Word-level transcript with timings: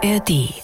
ARD. 0.00 0.54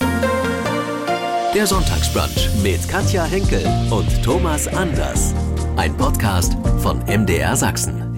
Der 1.54 1.66
Sonntagsbrunch 1.66 2.50
mit 2.62 2.88
Katja 2.88 3.24
Henkel 3.24 3.64
und 3.90 4.22
Thomas 4.22 4.68
Anders. 4.68 5.34
Ein 5.74 5.96
Podcast 5.96 6.52
von 6.80 7.00
MDR 7.06 7.56
Sachsen. 7.56 8.14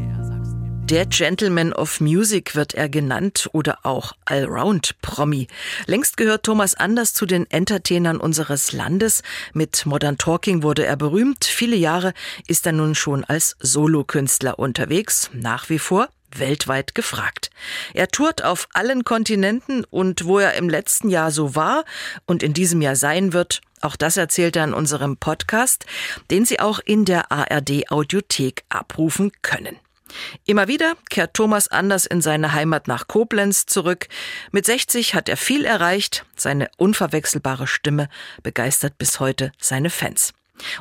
Der 0.91 1.07
Gentleman 1.07 1.73
of 1.73 2.01
Music 2.01 2.55
wird 2.55 2.75
er 2.75 2.91
genannt 2.91 3.49
oder 3.53 3.79
auch 3.83 4.13
Allround-Promi. 4.27 5.49
Längst 5.87 6.19
gehört 6.19 6.43
Thomas 6.43 6.75
Anders 6.75 7.15
zu 7.15 7.25
den 7.25 7.51
Entertainern 7.51 8.19
unseres 8.19 8.73
Landes. 8.73 9.23
Mit 9.55 9.87
Modern 9.87 10.19
Talking 10.19 10.63
wurde 10.63 10.85
er 10.85 10.97
berühmt. 10.97 11.47
Viele 11.47 11.77
Jahre 11.77 12.13
ist 12.47 12.67
er 12.67 12.73
nun 12.73 12.95
schon 12.95 13.25
als 13.25 13.57
Solokünstler 13.59 14.59
unterwegs. 14.59 15.31
Nach 15.33 15.71
wie 15.71 15.79
vor 15.79 16.09
weltweit 16.39 16.95
gefragt. 16.95 17.51
Er 17.95 18.09
tourt 18.09 18.43
auf 18.43 18.69
allen 18.73 19.05
Kontinenten 19.05 19.85
und 19.85 20.25
wo 20.25 20.39
er 20.39 20.55
im 20.55 20.69
letzten 20.69 21.09
Jahr 21.09 21.31
so 21.31 21.55
war 21.55 21.85
und 22.27 22.43
in 22.43 22.55
diesem 22.55 22.83
Jahr 22.83 22.97
sein 22.97 23.33
wird, 23.33 23.61
auch 23.81 23.97
das 23.97 24.17
erzählt 24.17 24.57
er 24.57 24.65
in 24.65 24.75
unserem 24.75 25.17
Podcast, 25.17 25.87
den 26.31 26.45
Sie 26.45 26.61
auch 26.61 26.81
in 26.81 27.05
der 27.05 27.31
ARD 27.31 27.91
Audiothek 27.91 28.65
abrufen 28.69 29.33
können. 29.43 29.77
Immer 30.45 30.69
wieder 30.69 30.95
kehrt 31.11 31.35
Thomas 31.35 31.69
Anders 31.69 32.07
in 32.07 32.21
seine 32.21 32.53
Heimat 32.53 32.89
nach 32.89 33.09
Koblenz 33.09 33.67
zurück. 33.67 34.09
Mit 34.51 34.65
60 34.65 35.15
hat 35.15 35.29
er 35.29 35.37
viel 35.37 35.65
erreicht. 35.65 36.25
Seine 36.37 36.71
unverwechselbare 36.77 37.67
Stimme 37.67 38.09
begeistert 38.43 38.99
bis 38.99 39.21
heute 39.21 39.53
seine 39.59 39.91
Fans. 39.91 40.33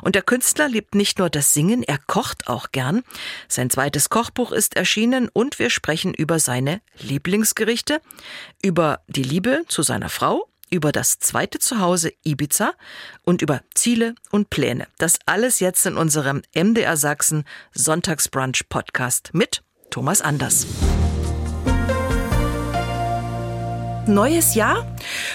Und 0.02 0.14
der 0.14 0.22
Künstler 0.22 0.68
liebt 0.68 0.94
nicht 0.94 1.18
nur 1.18 1.30
das 1.30 1.52
Singen, 1.52 1.82
er 1.82 1.98
kocht 1.98 2.48
auch 2.48 2.72
gern. 2.72 3.02
Sein 3.48 3.70
zweites 3.70 4.08
Kochbuch 4.10 4.52
ist 4.52 4.76
erschienen 4.76 5.28
und 5.32 5.58
wir 5.58 5.70
sprechen 5.70 6.14
über 6.14 6.38
seine 6.38 6.80
Lieblingsgerichte, 6.98 8.00
über 8.62 9.00
die 9.06 9.22
Liebe 9.22 9.64
zu 9.68 9.82
seiner 9.82 10.08
Frau, 10.08 10.48
über 10.70 10.92
das 10.92 11.18
zweite 11.18 11.58
Zuhause 11.58 12.12
Ibiza 12.24 12.72
und 13.22 13.42
über 13.42 13.60
Ziele 13.74 14.14
und 14.30 14.50
Pläne. 14.50 14.86
Das 14.98 15.18
alles 15.26 15.60
jetzt 15.60 15.86
in 15.86 15.96
unserem 15.96 16.42
MDR 16.54 16.96
Sachsen 16.96 17.44
Sonntagsbrunch 17.72 18.68
Podcast 18.68 19.30
mit 19.32 19.62
Thomas 19.90 20.22
Anders 20.22 20.66
neues 24.08 24.54
Jahr. 24.54 24.86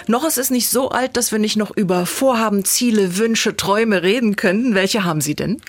Noch 0.08 0.26
ist 0.26 0.38
es 0.38 0.50
nicht 0.50 0.70
so 0.70 0.90
alt, 0.90 1.18
dass 1.18 1.32
wir 1.32 1.40
nicht 1.40 1.58
noch 1.58 1.72
über 1.76 2.06
Vorhaben, 2.06 2.66
Ziele, 2.66 3.18
Wünsche, 3.18 3.56
Träume 3.56 4.04
reden 4.04 4.36
könnten. 4.36 4.76
Welche 4.76 5.04
haben 5.04 5.22
Sie 5.22 5.36
denn? 5.36 5.62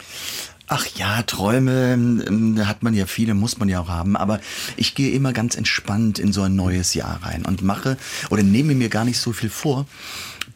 Ach 0.69 0.87
ja, 0.97 1.23
Träume 1.23 1.93
ähm, 1.93 2.67
hat 2.67 2.83
man 2.83 2.95
ja 2.95 3.07
viele, 3.07 3.35
muss 3.35 3.59
man 3.59 3.69
ja 3.69 3.81
auch 3.81 3.89
haben. 3.89 4.17
Aber 4.17 4.41
ich 4.77 4.95
gehe 4.95 5.13
immer 5.13 5.33
ganz 5.33 5.55
entspannt 5.55 6.19
in 6.19 6.33
so 6.33 6.43
ein 6.43 6.57
neues 6.57 6.95
Jahr 6.95 7.21
rein 7.23 7.45
und 7.45 7.63
mache 7.63 7.99
oder 8.31 8.43
nehme 8.43 8.75
mir 8.75 8.89
gar 8.89 9.05
nicht 9.05 9.19
so 9.19 9.33
viel 9.33 9.51
vor. 9.51 9.87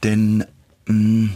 Denn 0.03 0.45
mh, 0.87 0.95
mm, 0.95 1.31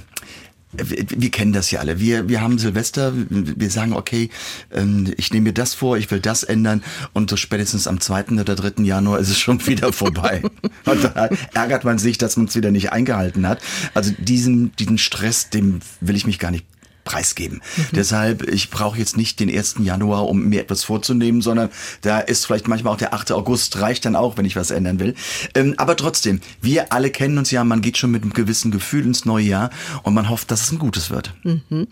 wir 0.73 1.31
kennen 1.31 1.53
das 1.53 1.71
ja 1.71 1.81
alle. 1.81 1.99
Wir, 1.99 2.29
wir 2.29 2.41
haben 2.41 2.59
Silvester, 2.59 3.13
wir 3.15 3.71
sagen, 3.71 3.93
okay, 3.93 4.31
ähm, 4.73 5.13
ich 5.17 5.33
nehme 5.33 5.45
mir 5.45 5.53
das 5.53 5.75
vor, 5.75 5.97
ich 5.97 6.11
will 6.11 6.21
das 6.21 6.45
ändern 6.45 6.83
und 7.13 7.29
so 7.29 7.37
spätestens 7.37 7.89
am 7.89 8.01
2. 8.01 8.41
oder 8.41 8.55
3. 8.55 8.85
Januar 8.85 9.19
ist 9.19 9.31
es 9.31 9.39
schon 9.39 9.67
wieder 9.67 9.93
vorbei. 9.93 10.43
und 10.85 11.05
da 11.05 11.29
ärgert 11.55 11.85
man 11.85 11.99
sich, 11.99 12.19
dass 12.19 12.37
man 12.37 12.47
es 12.47 12.55
wieder 12.55 12.71
nicht 12.71 12.93
eingehalten 12.93 13.49
hat. 13.49 13.61
Also 13.95 14.13
diesen, 14.19 14.75
diesen 14.77 14.99
Stress, 14.99 15.51
dem 15.51 15.81
will 16.01 16.17
ich 16.17 16.27
mich 16.27 16.39
gar 16.39 16.51
nicht 16.53 16.65
preisgeben. 17.05 17.61
Mhm. 17.77 17.87
Deshalb, 17.93 18.49
ich 18.49 18.71
brauche 18.71 18.99
jetzt 18.99 19.17
nicht 19.17 19.41
den 19.41 19.51
1. 19.51 19.77
Januar, 19.81 20.29
um 20.29 20.49
mir 20.49 20.61
etwas 20.61 20.85
vorzunehmen, 20.85 21.43
sondern 21.43 21.71
da 22.03 22.21
ist 22.21 22.47
vielleicht 22.47 22.69
manchmal 22.69 22.95
auch 22.95 22.99
der 22.99 23.15
8. 23.15 23.33
August, 23.33 23.81
reicht 23.81 24.05
dann 24.05 24.17
auch, 24.17 24.37
wenn 24.37 24.45
ich 24.45 24.57
was 24.57 24.71
ändern 24.71 25.01
will. 25.01 25.15
Ähm, 25.55 25.75
aber 25.77 25.97
trotzdem, 25.97 26.41
wir 26.61 26.93
alle 26.93 27.11
kennen 27.11 27.39
uns 27.39 27.51
ja, 27.51 27.65
man 27.65 27.83
geht 27.83 27.99
schon 27.99 28.11
mit 28.11 28.23
einem 28.23 28.33
gewissen 28.33 28.71
Gefühl 28.71 29.05
ins 29.05 29.25
neue 29.25 29.45
Jahr 29.45 29.71
und 30.03 30.15
man 30.15 30.29
hofft, 30.29 30.51
dass 30.51 30.63
es 30.63 30.73
ein 30.73 30.79
gutes 30.79 31.11
wird. 31.11 31.35
Mhm. 31.43 31.87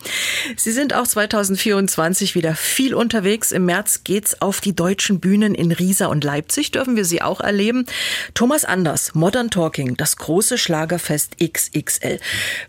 Sie 0.55 0.71
sind 0.71 0.93
auch 0.93 1.07
2024 1.07 2.35
wieder 2.35 2.55
viel 2.55 2.93
unterwegs. 2.93 3.51
Im 3.51 3.65
März 3.65 4.03
geht's 4.03 4.41
auf 4.41 4.61
die 4.61 4.75
deutschen 4.75 5.19
Bühnen 5.19 5.55
in 5.55 5.71
Riesa 5.71 6.07
und 6.07 6.23
Leipzig, 6.23 6.71
dürfen 6.71 6.95
wir 6.95 7.05
Sie 7.05 7.21
auch 7.21 7.41
erleben. 7.41 7.85
Thomas 8.33 8.65
Anders, 8.65 9.15
Modern 9.15 9.49
Talking, 9.49 9.97
das 9.97 10.17
große 10.17 10.57
Schlagerfest 10.57 11.37
XXL. 11.39 12.19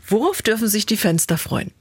Worauf 0.07 0.43
dürfen 0.43 0.69
sich 0.69 0.87
die 0.87 0.97
Fenster 0.97 1.39
freuen? 1.39 1.73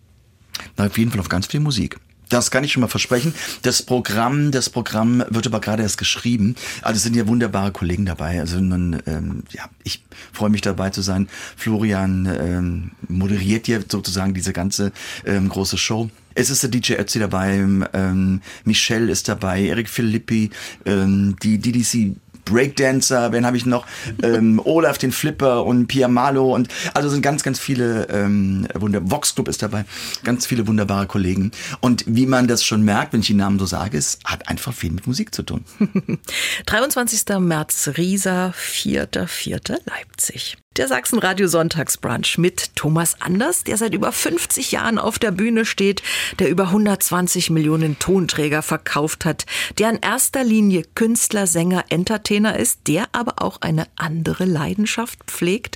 Na, 0.77 0.85
auf 0.85 0.97
jeden 0.97 1.11
Fall 1.11 1.19
auf 1.19 1.29
ganz 1.29 1.47
viel 1.47 1.59
Musik. 1.59 1.97
Das 2.29 2.51
kann 2.51 2.63
ich 2.63 2.71
schon 2.71 2.81
mal 2.81 2.87
versprechen. 2.87 3.33
Das 3.63 3.81
Programm, 3.81 4.51
das 4.51 4.69
Programm 4.69 5.23
wird 5.29 5.47
aber 5.47 5.59
gerade 5.59 5.81
erst 5.81 5.97
geschrieben. 5.97 6.55
Also 6.83 6.99
sind 6.99 7.15
ja 7.15 7.27
wunderbare 7.27 7.71
Kollegen 7.71 8.05
dabei. 8.05 8.39
Also 8.39 8.61
man, 8.61 9.01
ähm, 9.07 9.43
ja, 9.51 9.65
ich 9.83 10.03
freue 10.31 10.51
mich 10.51 10.61
dabei 10.61 10.91
zu 10.91 11.01
sein. 11.01 11.27
Florian 11.57 12.27
ähm, 12.27 12.91
moderiert 13.07 13.65
hier 13.65 13.83
sozusagen 13.87 14.35
diese 14.35 14.53
ganze 14.53 14.91
ähm, 15.25 15.49
große 15.49 15.77
Show. 15.77 16.09
Es 16.35 16.51
ist 16.51 16.61
der 16.61 16.69
DJ 16.69 16.93
Ötzi 16.93 17.19
dabei, 17.19 17.57
ähm, 17.93 18.41
Michelle 18.63 19.11
ist 19.11 19.27
dabei, 19.27 19.65
Eric 19.65 19.89
Philippi, 19.89 20.51
ähm, 20.85 21.35
die 21.41 21.57
DDC 21.57 22.15
Breakdancer, 22.49 23.31
wen 23.31 23.45
habe 23.45 23.57
ich 23.57 23.65
noch? 23.65 23.85
Ähm, 24.23 24.61
Olaf 24.63 24.97
den 24.97 25.11
Flipper 25.11 25.65
und 25.65 25.87
Pia 25.87 26.07
Malo 26.07 26.53
und 26.53 26.67
also 26.93 27.09
sind 27.09 27.21
ganz, 27.21 27.43
ganz 27.43 27.59
viele 27.59 28.07
ähm, 28.09 28.67
Wunder. 28.73 29.01
Vox 29.03 29.35
Club 29.35 29.47
ist 29.47 29.61
dabei, 29.61 29.85
ganz 30.23 30.45
viele 30.45 30.67
wunderbare 30.67 31.07
Kollegen. 31.07 31.51
Und 31.79 32.03
wie 32.07 32.25
man 32.25 32.47
das 32.47 32.63
schon 32.63 32.83
merkt, 32.83 33.13
wenn 33.13 33.21
ich 33.21 33.27
die 33.27 33.33
Namen 33.33 33.59
so 33.59 33.65
sage, 33.65 33.97
es 33.97 34.19
hat 34.25 34.47
einfach 34.47 34.73
viel 34.73 34.91
mit 34.91 35.07
Musik 35.07 35.33
zu 35.33 35.43
tun. 35.43 35.63
23. 36.65 37.39
März 37.39 37.91
Riesa, 37.97 38.53
4.4. 38.57 39.79
Leipzig. 39.85 40.57
Der 40.79 40.87
Sachsenradio 40.87 41.49
Sonntagsbrunch 41.49 42.37
mit 42.37 42.73
Thomas 42.77 43.17
Anders, 43.19 43.65
der 43.65 43.75
seit 43.75 43.93
über 43.93 44.13
50 44.13 44.71
Jahren 44.71 44.97
auf 44.97 45.19
der 45.19 45.31
Bühne 45.31 45.65
steht, 45.65 46.01
der 46.39 46.49
über 46.49 46.67
120 46.67 47.49
Millionen 47.49 47.99
Tonträger 47.99 48.61
verkauft 48.61 49.25
hat, 49.25 49.45
der 49.77 49.89
in 49.89 49.97
erster 49.97 50.45
Linie 50.45 50.83
Künstler, 50.95 51.47
Sänger, 51.47 51.83
Entertainer 51.89 52.57
ist, 52.57 52.87
der 52.87 53.09
aber 53.11 53.43
auch 53.43 53.59
eine 53.59 53.87
andere 53.97 54.45
Leidenschaft 54.45 55.19
pflegt, 55.27 55.75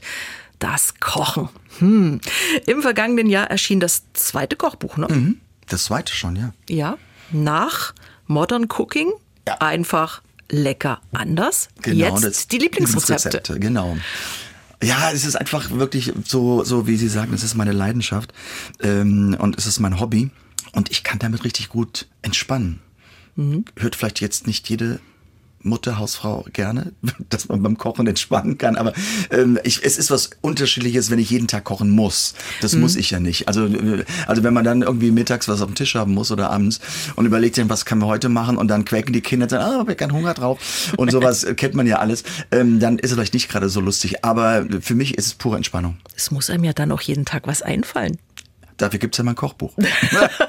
das 0.59 0.93
Kochen. 1.01 1.49
Hm. 1.79 2.21
Im 2.65 2.81
vergangenen 2.81 3.27
Jahr 3.27 3.51
erschien 3.51 3.81
das 3.81 4.03
zweite 4.13 4.55
Kochbuch, 4.55 4.95
ne? 4.95 5.07
Mhm. 5.09 5.41
Das 5.67 5.83
zweite 5.83 6.15
schon, 6.15 6.37
ja. 6.37 6.53
Ja, 6.69 6.97
nach 7.29 7.93
Modern 8.27 8.69
Cooking, 8.71 9.11
ja. 9.49 9.57
einfach 9.59 10.21
lecker 10.49 11.01
anders. 11.11 11.67
Genau, 11.81 12.17
Jetzt 12.17 12.53
die 12.53 12.57
Lieblingsrezepte. 12.59 13.39
Lieblingsrezepte. 13.39 13.59
Genau. 13.59 13.97
Ja, 14.83 15.11
es 15.11 15.25
ist 15.25 15.35
einfach 15.35 15.71
wirklich 15.71 16.13
so, 16.25 16.63
so 16.63 16.87
wie 16.87 16.97
Sie 16.97 17.07
sagen, 17.07 17.33
es 17.33 17.43
ist 17.43 17.55
meine 17.55 17.71
Leidenschaft 17.71 18.33
ähm, 18.81 19.35
und 19.39 19.57
es 19.57 19.65
ist 19.65 19.79
mein 19.79 19.99
Hobby 19.99 20.29
und 20.73 20.91
ich 20.91 21.03
kann 21.03 21.19
damit 21.19 21.43
richtig 21.43 21.69
gut 21.69 22.07
entspannen. 22.21 22.79
Mhm. 23.35 23.65
Hört 23.77 23.95
vielleicht 23.95 24.21
jetzt 24.21 24.47
nicht 24.47 24.69
jede 24.69 24.99
Mutter, 25.63 25.97
Hausfrau 25.97 26.45
gerne, 26.53 26.93
dass 27.29 27.49
man 27.49 27.63
beim 27.63 27.77
Kochen 27.77 28.07
entspannen 28.07 28.57
kann. 28.57 28.75
Aber 28.75 28.93
ähm, 29.31 29.59
ich, 29.63 29.83
es 29.83 29.97
ist 29.97 30.11
was 30.11 30.31
Unterschiedliches, 30.41 31.09
wenn 31.09 31.19
ich 31.19 31.29
jeden 31.29 31.47
Tag 31.47 31.63
kochen 31.63 31.89
muss. 31.89 32.35
Das 32.61 32.73
mhm. 32.73 32.81
muss 32.81 32.95
ich 32.95 33.11
ja 33.11 33.19
nicht. 33.19 33.47
Also, 33.47 33.65
äh, 33.65 34.05
also 34.27 34.43
wenn 34.43 34.53
man 34.53 34.63
dann 34.63 34.81
irgendwie 34.81 35.11
mittags 35.11 35.47
was 35.47 35.61
auf 35.61 35.67
dem 35.67 35.75
Tisch 35.75 35.95
haben 35.95 36.13
muss 36.13 36.31
oder 36.31 36.51
abends 36.51 36.79
und 37.15 37.25
überlegt 37.25 37.55
sich, 37.55 37.67
was 37.69 37.85
können 37.85 38.01
wir 38.01 38.07
heute 38.07 38.29
machen 38.29 38.57
und 38.57 38.67
dann 38.67 38.85
quäken 38.85 39.13
die 39.13 39.21
Kinder 39.21 39.45
und 39.45 39.49
sagen, 39.49 39.63
ah, 39.63 39.85
ich 39.89 39.97
keinen 39.97 40.13
Hunger 40.13 40.33
drauf 40.33 40.93
und 40.97 41.11
sowas 41.11 41.45
kennt 41.55 41.75
man 41.75 41.87
ja 41.87 41.99
alles, 41.99 42.23
ähm, 42.51 42.79
dann 42.79 42.99
ist 42.99 43.11
es 43.11 43.15
vielleicht 43.15 43.33
nicht 43.33 43.49
gerade 43.49 43.69
so 43.69 43.79
lustig. 43.79 44.23
Aber 44.23 44.65
für 44.81 44.95
mich 44.95 45.17
ist 45.17 45.27
es 45.27 45.33
pure 45.33 45.57
Entspannung. 45.57 45.97
Es 46.15 46.31
muss 46.31 46.49
einem 46.49 46.63
ja 46.63 46.73
dann 46.73 46.91
auch 46.91 47.01
jeden 47.01 47.25
Tag 47.25 47.47
was 47.47 47.61
einfallen. 47.61 48.17
Dafür 48.77 48.99
gibt's 48.99 49.17
ja 49.17 49.23
mein 49.23 49.35
Kochbuch. 49.35 49.73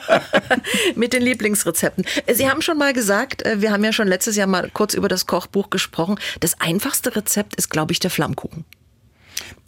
Mit 0.94 1.12
den 1.12 1.22
Lieblingsrezepten. 1.22 2.04
Sie 2.32 2.48
haben 2.48 2.62
schon 2.62 2.78
mal 2.78 2.92
gesagt, 2.92 3.44
äh, 3.44 3.60
wir 3.60 3.70
haben 3.70 3.84
ja 3.84 3.92
schon 3.92 4.08
letztes 4.08 4.36
Jahr 4.36 4.46
mal 4.46 4.70
kurz 4.72 4.94
über 4.94 5.08
das 5.08 5.26
Kochbuch 5.26 5.70
gesprochen. 5.70 6.18
Das 6.40 6.60
einfachste 6.60 7.14
Rezept 7.14 7.56
ist, 7.56 7.70
glaube 7.70 7.92
ich, 7.92 8.00
der 8.00 8.10
Flammkuchen. 8.10 8.64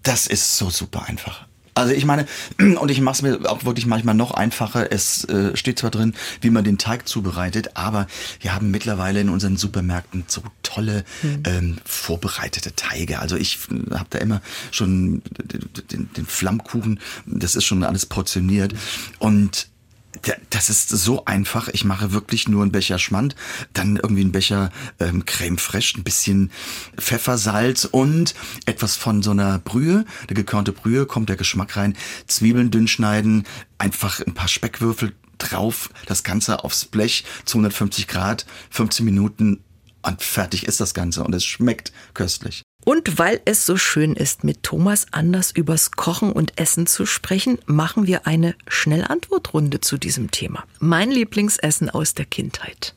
Das 0.02 0.26
ist 0.26 0.56
so 0.56 0.70
super 0.70 1.04
einfach. 1.06 1.46
Also 1.76 1.92
ich 1.92 2.06
meine, 2.06 2.26
und 2.58 2.90
ich 2.90 3.00
mache 3.00 3.16
es 3.16 3.22
mir 3.22 3.50
auch 3.50 3.64
wirklich 3.64 3.86
manchmal 3.86 4.14
noch 4.14 4.32
einfacher. 4.32 4.90
Es 4.90 5.24
äh, 5.24 5.56
steht 5.56 5.78
zwar 5.78 5.90
drin, 5.90 6.14
wie 6.40 6.50
man 6.50 6.64
den 6.64 6.78
Teig 6.78 7.06
zubereitet, 7.06 7.76
aber 7.76 8.06
wir 8.40 8.54
haben 8.54 8.70
mittlerweile 8.70 9.20
in 9.20 9.28
unseren 9.28 9.56
Supermärkten 9.56 10.24
so 10.26 10.42
tolle 10.62 11.04
mhm. 11.22 11.42
ähm, 11.44 11.76
vorbereitete 11.84 12.74
Teige. 12.74 13.18
Also 13.18 13.36
ich 13.36 13.58
äh, 13.70 13.94
habe 13.94 14.06
da 14.10 14.18
immer 14.18 14.40
schon 14.70 15.22
den, 15.90 16.12
den 16.14 16.26
Flammkuchen, 16.26 16.98
das 17.26 17.54
ist 17.54 17.64
schon 17.64 17.84
alles 17.84 18.06
portioniert. 18.06 18.74
Und 19.18 19.68
das 20.50 20.70
ist 20.70 20.88
so 20.88 21.24
einfach. 21.24 21.68
Ich 21.68 21.84
mache 21.84 22.12
wirklich 22.12 22.48
nur 22.48 22.62
einen 22.62 22.72
Becher 22.72 22.98
Schmand, 22.98 23.36
dann 23.72 23.96
irgendwie 23.96 24.22
einen 24.22 24.32
Becher 24.32 24.70
ähm, 25.00 25.24
Creme 25.24 25.58
Fraiche, 25.58 25.98
ein 25.98 26.04
bisschen 26.04 26.50
Pfeffersalz 26.96 27.84
und 27.84 28.34
etwas 28.64 28.96
von 28.96 29.22
so 29.22 29.30
einer 29.30 29.58
Brühe. 29.58 30.04
Der 30.28 30.36
gekörnte 30.36 30.72
Brühe 30.72 31.06
kommt 31.06 31.28
der 31.28 31.36
Geschmack 31.36 31.76
rein. 31.76 31.96
Zwiebeln 32.26 32.70
dünn 32.70 32.88
schneiden, 32.88 33.44
einfach 33.78 34.20
ein 34.20 34.34
paar 34.34 34.48
Speckwürfel 34.48 35.14
drauf, 35.38 35.90
das 36.06 36.22
Ganze 36.22 36.64
aufs 36.64 36.86
Blech, 36.86 37.24
250 37.44 38.08
Grad, 38.08 38.46
15 38.70 39.04
Minuten 39.04 39.60
und 40.02 40.22
fertig 40.22 40.66
ist 40.66 40.80
das 40.80 40.94
Ganze 40.94 41.24
und 41.24 41.34
es 41.34 41.44
schmeckt 41.44 41.92
köstlich. 42.14 42.62
Und 42.88 43.18
weil 43.18 43.40
es 43.46 43.66
so 43.66 43.76
schön 43.76 44.14
ist, 44.14 44.44
mit 44.44 44.62
Thomas 44.62 45.08
Anders 45.10 45.50
übers 45.50 45.90
Kochen 45.90 46.30
und 46.30 46.52
Essen 46.54 46.86
zu 46.86 47.04
sprechen, 47.04 47.58
machen 47.66 48.06
wir 48.06 48.28
eine 48.28 48.54
Schnellantwortrunde 48.68 49.80
zu 49.80 49.98
diesem 49.98 50.30
Thema. 50.30 50.62
Mein 50.78 51.10
Lieblingsessen 51.10 51.90
aus 51.90 52.14
der 52.14 52.26
Kindheit. 52.26 52.94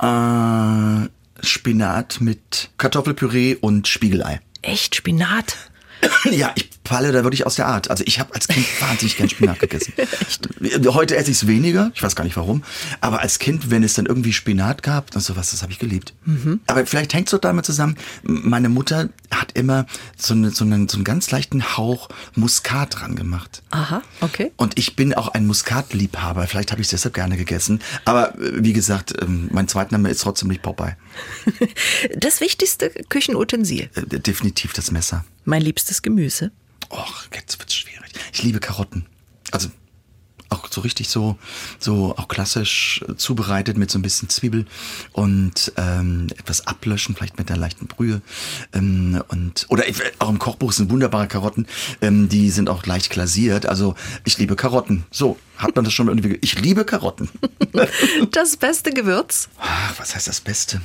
Äh, 0.00 1.08
Spinat 1.40 2.20
mit 2.20 2.70
Kartoffelpüree 2.78 3.54
und 3.60 3.86
Spiegelei. 3.86 4.40
Echt 4.60 4.96
Spinat? 4.96 5.69
Ja, 6.30 6.52
ich 6.54 6.70
falle 6.84 7.12
da 7.12 7.22
wirklich 7.22 7.46
aus 7.46 7.54
der 7.54 7.66
Art. 7.66 7.88
Also 7.88 8.02
ich 8.06 8.18
habe 8.18 8.34
als 8.34 8.48
Kind 8.48 8.66
wahnsinnig 8.80 9.16
gern 9.16 9.28
Spinat 9.28 9.60
gegessen. 9.60 9.92
Heute 10.86 11.16
esse 11.16 11.30
ich 11.30 11.36
es 11.36 11.46
weniger, 11.46 11.92
ich 11.94 12.02
weiß 12.02 12.16
gar 12.16 12.24
nicht 12.24 12.36
warum. 12.36 12.64
Aber 13.00 13.20
als 13.20 13.38
Kind, 13.38 13.70
wenn 13.70 13.84
es 13.84 13.94
dann 13.94 14.06
irgendwie 14.06 14.32
Spinat 14.32 14.82
gab 14.82 15.14
und 15.14 15.20
sowas, 15.20 15.52
das 15.52 15.62
habe 15.62 15.72
ich 15.72 15.78
geliebt. 15.78 16.14
Mhm. 16.24 16.60
Aber 16.66 16.84
vielleicht 16.86 17.14
hängt 17.14 17.28
es 17.28 17.30
doch 17.30 17.38
damit 17.38 17.64
zusammen, 17.64 17.96
meine 18.22 18.68
Mutter 18.68 19.08
hat 19.30 19.52
immer 19.52 19.86
so, 20.16 20.34
eine, 20.34 20.50
so, 20.50 20.64
einen, 20.64 20.88
so 20.88 20.96
einen 20.96 21.04
ganz 21.04 21.30
leichten 21.30 21.76
Hauch 21.76 22.08
Muskat 22.34 23.00
dran 23.00 23.14
gemacht. 23.14 23.62
Aha, 23.70 24.02
okay. 24.20 24.52
Und 24.56 24.78
ich 24.78 24.96
bin 24.96 25.14
auch 25.14 25.28
ein 25.28 25.46
Muskatliebhaber, 25.46 26.46
vielleicht 26.48 26.72
habe 26.72 26.80
ich 26.80 26.86
es 26.86 26.90
deshalb 26.90 27.14
gerne 27.14 27.36
gegessen. 27.36 27.80
Aber 28.04 28.34
äh, 28.34 28.64
wie 28.64 28.72
gesagt, 28.72 29.14
ähm, 29.22 29.48
mein 29.52 29.68
Zweitname 29.68 30.10
ist 30.10 30.22
trotzdem 30.22 30.48
nicht 30.48 30.62
Popeye. 30.62 30.96
Das 32.16 32.40
wichtigste 32.40 32.90
Küchenutensil? 33.08 33.90
Äh, 33.94 34.18
definitiv 34.18 34.72
das 34.72 34.90
Messer. 34.90 35.24
Mein 35.44 35.62
liebstes 35.62 36.02
Gemüse? 36.02 36.52
Och, 36.90 37.26
jetzt 37.34 37.58
wird's 37.58 37.74
schwierig. 37.74 38.12
Ich 38.32 38.42
liebe 38.42 38.60
Karotten. 38.60 39.06
Also 39.52 39.70
auch 40.50 40.66
so 40.70 40.80
richtig 40.80 41.08
so, 41.08 41.38
so 41.78 42.14
auch 42.16 42.28
klassisch 42.28 43.04
zubereitet 43.16 43.78
mit 43.78 43.90
so 43.90 43.98
ein 43.98 44.02
bisschen 44.02 44.28
Zwiebel 44.28 44.66
und 45.12 45.72
ähm, 45.76 46.26
etwas 46.36 46.66
ablöschen, 46.66 47.14
vielleicht 47.14 47.38
mit 47.38 47.50
einer 47.50 47.60
leichten 47.60 47.86
Brühe. 47.86 48.20
Ähm, 48.72 49.22
und, 49.28 49.66
oder 49.68 49.84
auch 50.18 50.28
im 50.28 50.38
Kochbuch 50.38 50.72
sind 50.72 50.90
wunderbare 50.90 51.28
Karotten, 51.28 51.66
ähm, 52.02 52.28
die 52.28 52.50
sind 52.50 52.68
auch 52.68 52.84
leicht 52.84 53.10
glasiert. 53.10 53.66
Also 53.66 53.94
ich 54.24 54.38
liebe 54.38 54.56
Karotten. 54.56 55.04
So, 55.10 55.38
hat 55.56 55.76
man 55.76 55.84
das 55.84 55.94
schon 55.94 56.08
irgendwie. 56.08 56.38
Ich 56.40 56.60
liebe 56.60 56.84
Karotten. 56.84 57.28
Das 58.32 58.56
beste 58.56 58.92
Gewürz? 58.92 59.48
Ach, 59.58 59.98
was 59.98 60.14
heißt 60.14 60.26
das 60.28 60.40
Beste? 60.40 60.80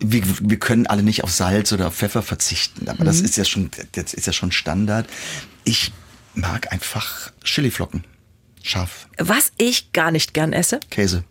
Wir, 0.00 0.22
wir 0.40 0.58
können 0.58 0.86
alle 0.86 1.02
nicht 1.02 1.24
auf 1.24 1.30
Salz 1.30 1.72
oder 1.72 1.88
auf 1.88 1.94
Pfeffer 1.94 2.22
verzichten, 2.22 2.88
aber 2.88 3.00
mhm. 3.00 3.06
das 3.06 3.20
ist 3.20 3.36
ja 3.36 3.44
schon, 3.44 3.70
das 3.92 4.14
ist 4.14 4.26
ja 4.26 4.32
schon 4.32 4.52
Standard. 4.52 5.06
Ich 5.64 5.92
mag 6.34 6.72
einfach 6.72 7.32
Chiliflocken. 7.42 8.04
Scharf. 8.62 9.08
Was 9.18 9.52
ich 9.58 9.92
gar 9.92 10.10
nicht 10.10 10.34
gern 10.34 10.52
esse? 10.52 10.80
Käse. 10.90 11.24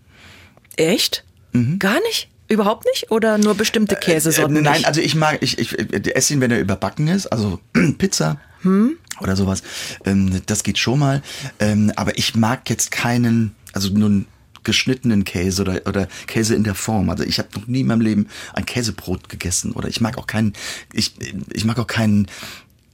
Echt? 0.78 1.24
Mhm. 1.52 1.80
Gar 1.80 2.02
nicht? 2.02 2.30
Überhaupt 2.48 2.86
nicht? 2.86 3.12
Oder 3.12 3.38
nur 3.38 3.56
bestimmte 3.56 3.96
Käsesorten? 3.96 4.56
Äh, 4.56 4.60
äh, 4.60 4.64
nein, 4.64 4.86
also 4.86 5.02
ich 5.02 5.16
mag, 5.16 5.40
ich, 5.42 5.58
ich, 5.58 5.78
ich 5.78 6.16
esse 6.16 6.34
ihn, 6.34 6.42
wenn 6.42 6.52
er 6.52 6.60
überbacken 6.60 7.08
ist, 7.08 7.28
also 7.28 7.60
Pizza 7.98 8.40
hm? 8.62 8.98
oder 9.20 9.36
sowas. 9.36 9.64
Ähm, 10.06 10.42
das 10.46 10.64
geht 10.64 10.78
schon 10.78 11.00
mal. 11.00 11.24
Ähm, 11.60 11.92
aber 11.96 12.18
ich 12.18 12.36
mag 12.36 12.70
jetzt 12.70 12.92
keinen, 12.92 13.56
also 13.74 13.90
nun 13.90 14.28
geschnittenen 14.66 15.24
Käse 15.24 15.62
oder, 15.62 15.82
oder 15.86 16.08
Käse 16.28 16.56
in 16.56 16.66
der 16.66 16.76
Form. 16.76 17.10
Also 17.10 17.24
ich 17.24 17.40
habe 17.40 17.50
noch 17.56 17.68
nie 17.68 17.82
in 17.82 17.88
meinem 17.88 18.02
Leben 18.02 18.28
ein 18.54 18.66
Käsebrot 18.66 19.30
gegessen 19.30 19.72
oder 19.72 19.88
ich 19.88 20.02
mag 20.02 20.18
auch 20.18 20.28
keinen, 20.28 20.54
ich, 20.92 21.14
ich 21.54 21.64
mag 21.64 21.80
auch 21.80 21.88
keinen 21.88 22.28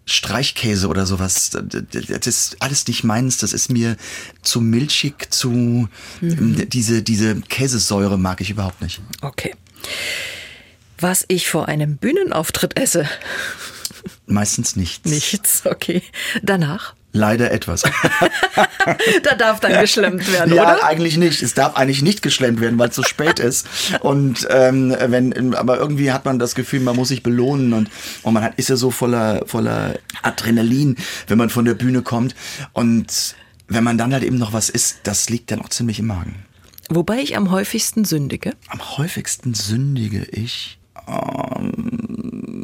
Streichkäse 0.05 0.87
oder 0.87 1.05
sowas, 1.05 1.51
das 1.51 2.27
ist 2.27 2.57
alles 2.59 2.87
nicht 2.87 3.03
meins, 3.03 3.37
das 3.37 3.53
ist 3.53 3.71
mir 3.71 3.97
zu 4.41 4.59
milchig, 4.59 5.31
zu 5.31 5.87
mhm. 6.21 6.69
diese, 6.69 7.01
diese 7.01 7.39
Käsesäure 7.41 8.17
mag 8.17 8.41
ich 8.41 8.49
überhaupt 8.49 8.81
nicht. 8.81 9.01
Okay. 9.21 9.55
Was 10.99 11.25
ich 11.27 11.49
vor 11.49 11.67
einem 11.67 11.97
Bühnenauftritt 11.97 12.77
esse. 12.77 13.07
Meistens 14.25 14.75
nichts. 14.75 15.09
Nichts, 15.09 15.65
okay. 15.65 16.03
Danach? 16.43 16.95
Leider 17.13 17.51
etwas. 17.51 17.83
da 19.23 19.35
darf 19.35 19.59
dann 19.59 19.79
geschlemmt 19.81 20.31
werden, 20.31 20.53
ja, 20.53 20.63
oder? 20.63 20.85
Eigentlich 20.85 21.17
nicht. 21.17 21.41
Es 21.41 21.53
darf 21.53 21.75
eigentlich 21.75 22.01
nicht 22.01 22.21
geschlemmt 22.21 22.61
werden, 22.61 22.79
weil 22.79 22.89
es 22.89 22.95
so 22.95 23.03
spät 23.03 23.39
ist. 23.39 23.67
Und 23.99 24.47
ähm, 24.49 24.95
wenn, 24.97 25.53
aber 25.55 25.77
irgendwie 25.77 26.13
hat 26.13 26.23
man 26.23 26.39
das 26.39 26.55
Gefühl, 26.55 26.79
man 26.79 26.95
muss 26.95 27.09
sich 27.09 27.21
belohnen 27.21 27.73
und, 27.73 27.89
und 28.23 28.33
man 28.33 28.43
hat, 28.43 28.55
ist 28.55 28.69
ja 28.69 28.77
so 28.77 28.91
voller, 28.91 29.43
voller 29.45 29.99
Adrenalin, 30.21 30.95
wenn 31.27 31.37
man 31.37 31.49
von 31.49 31.65
der 31.65 31.73
Bühne 31.73 32.01
kommt. 32.01 32.33
Und 32.71 33.35
wenn 33.67 33.83
man 33.83 33.97
dann 33.97 34.13
halt 34.13 34.23
eben 34.23 34.37
noch 34.37 34.53
was 34.53 34.69
isst, 34.69 34.99
das 35.03 35.29
liegt 35.29 35.51
dann 35.51 35.61
auch 35.61 35.69
ziemlich 35.69 35.99
im 35.99 36.07
Magen. 36.07 36.45
Wobei 36.89 37.19
ich 37.19 37.35
am 37.35 37.51
häufigsten 37.51 38.05
sündige? 38.05 38.53
Am 38.67 38.97
häufigsten 38.97 39.53
sündige 39.53 40.25
ich 40.31 40.79
ähm, 41.07 41.73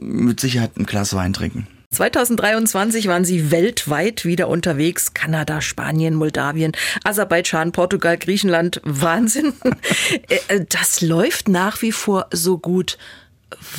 mit 0.01 0.39
Sicherheit 0.39 0.77
ein 0.77 0.85
Glas 0.85 1.13
Wein 1.13 1.33
trinken. 1.33 1.67
2023 1.91 3.07
waren 3.07 3.23
sie 3.23 3.49
weltweit 3.49 4.25
wieder 4.25 4.49
unterwegs. 4.49 5.13
Kanada, 5.13 5.61
Spanien, 5.61 6.15
Moldawien, 6.15 6.73
Aserbaidschan, 7.03 7.71
Portugal, 7.71 8.17
Griechenland. 8.17 8.81
Wahnsinn. 8.85 9.53
Äh, 10.27 10.39
äh, 10.49 10.65
das 10.67 11.01
läuft 11.01 11.47
nach 11.47 11.81
wie 11.81 11.91
vor 11.91 12.27
so 12.31 12.57
gut 12.57 12.97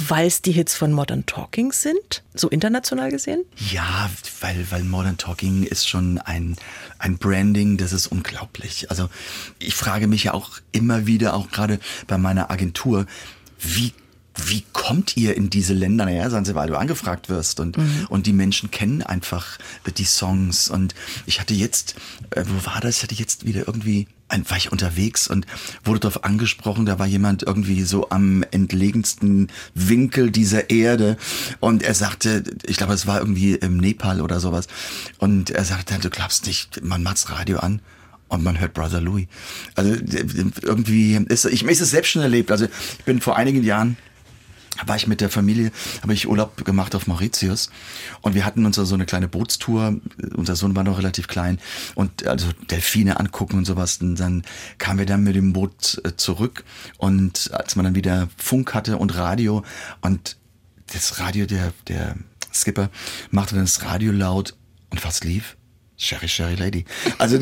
weil 0.08 0.26
es 0.26 0.40
die 0.40 0.52
Hits 0.52 0.75
von 0.75 0.93
Modern 0.93 1.26
Talking 1.26 1.72
sind, 1.72 2.22
so 2.34 2.49
international 2.49 3.10
gesehen? 3.10 3.44
Ja, 3.70 4.11
weil, 4.40 4.66
weil 4.70 4.82
Modern 4.82 5.19
Talking 5.19 5.62
ist 5.64 5.88
schon 5.88 6.19
ein, 6.19 6.56
ein 6.99 7.19
Branding, 7.19 7.76
das 7.76 7.93
ist 7.93 8.06
unglaublich. 8.06 8.90
Also 8.90 9.11
ich 9.58 9.75
frage 9.75 10.06
mich 10.06 10.25
ja 10.25 10.34
auch 10.34 10.52
immer 10.72 11.06
wieder, 11.06 11.34
auch 11.34 11.50
gerade 11.50 11.81
bei 12.06 12.16
meiner 12.16 12.50
Agentur, 12.50 13.06
wie 13.58 13.93
wie 14.46 14.64
kommt 14.73 15.17
ihr 15.17 15.37
in 15.37 15.50
diese 15.50 15.75
Länder? 15.75 16.05
Naja, 16.05 16.31
sagen 16.31 16.44
sie, 16.44 16.55
weil 16.55 16.69
du 16.69 16.79
angefragt 16.79 17.29
wirst 17.29 17.61
und, 17.61 17.76
mhm. 17.76 18.06
und 18.08 18.26
die 18.26 18.32
Menschen 18.32 18.70
kennen 18.70 19.02
einfach 19.02 19.58
die 19.96 20.05
Songs. 20.05 20.69
Und 20.69 20.94
ich 21.26 21.40
hatte 21.40 21.55
jetzt, 21.55 21.96
äh, 22.31 22.44
wo 22.46 22.67
war 22.67 22.81
das? 22.81 22.99
Ich 22.99 23.02
hatte 23.02 23.14
jetzt 23.14 23.46
wieder 23.46 23.67
irgendwie, 23.67 24.06
ein, 24.29 24.49
war 24.49 24.56
ich 24.56 24.70
unterwegs 24.70 25.29
und 25.29 25.46
wurde 25.85 26.00
darauf 26.00 26.25
angesprochen, 26.25 26.87
da 26.87 26.99
war 26.99 27.06
jemand 27.06 27.43
irgendwie 27.43 27.82
so 27.82 28.11
am 28.11 28.44
entlegensten 28.50 29.49
Winkel 29.75 30.31
dieser 30.31 30.70
Erde 30.70 31.17
und 31.61 31.82
er 31.82 31.94
sagte, 31.94 32.44
ich 32.67 32.76
glaube, 32.76 32.93
es 32.93 33.06
war 33.06 33.19
irgendwie 33.19 33.55
im 33.55 33.79
Nepal 33.79 34.20
oder 34.20 34.38
sowas 34.38 34.67
und 35.19 35.50
er 35.50 35.64
sagte, 35.64 35.99
du 35.99 36.11
glaubst 36.11 36.46
nicht, 36.46 36.85
man 36.85 37.02
macht's 37.02 37.31
Radio 37.31 37.58
an 37.58 37.81
und 38.29 38.44
man 38.44 38.61
hört 38.61 38.75
Brother 38.75 39.00
Louis. 39.00 39.26
Also 39.75 39.93
irgendwie 40.62 41.14
ist, 41.29 41.46
ich, 41.46 41.64
ich 41.64 41.70
ist 41.70 41.81
es 41.81 41.90
selbst 41.90 42.11
schon 42.11 42.23
erlebt. 42.23 42.50
Also 42.50 42.67
ich 42.67 43.05
bin 43.05 43.20
vor 43.20 43.37
einigen 43.37 43.64
Jahren 43.64 43.96
war 44.86 44.96
ich 44.96 45.06
mit 45.06 45.20
der 45.20 45.30
Familie, 45.30 45.72
habe 46.02 46.14
ich 46.14 46.28
Urlaub 46.28 46.64
gemacht 46.64 46.94
auf 46.94 47.06
Mauritius 47.06 47.70
und 48.20 48.35
wir 48.35 48.44
hatten 48.44 48.64
uns 48.64 48.76
so 48.76 48.94
eine 48.94 49.06
kleine 49.06 49.28
Bootstour. 49.28 50.00
Unser 50.37 50.56
Sohn 50.56 50.76
war 50.76 50.85
noch 50.85 50.99
relativ 50.99 51.28
klein 51.28 51.58
und 51.94 52.26
also 52.26 52.49
Delfine 52.70 53.18
angucken 53.18 53.58
und 53.58 53.64
sowas. 53.64 53.99
Und 54.00 54.16
dann 54.16 54.44
kamen 54.78 54.99
wir 54.99 55.06
dann 55.06 55.25
mit 55.25 55.37
dem 55.37 55.52
Boot 55.52 56.00
äh, 56.04 56.16
zurück 56.16 56.64
und 56.97 57.50
als 57.52 57.76
man 57.76 57.85
dann 57.85 57.94
wieder 57.94 58.28
Funk 58.37 58.75
hatte 58.75 58.99
und 58.99 59.16
Radio 59.16 59.64
und 60.00 60.37
das 60.92 61.18
Radio, 61.18 61.47
der, 61.47 61.73
der 61.87 62.16
Skipper 62.52 62.90
machte 63.30 63.54
dann 63.54 63.64
das 63.64 63.82
Radio 63.82 64.12
laut 64.12 64.54
und 64.90 65.04
was 65.04 65.23
lief? 65.23 65.57
Sherry, 66.00 66.28
Sherry 66.28 66.55
Lady. 66.55 66.85
Also 67.19 67.38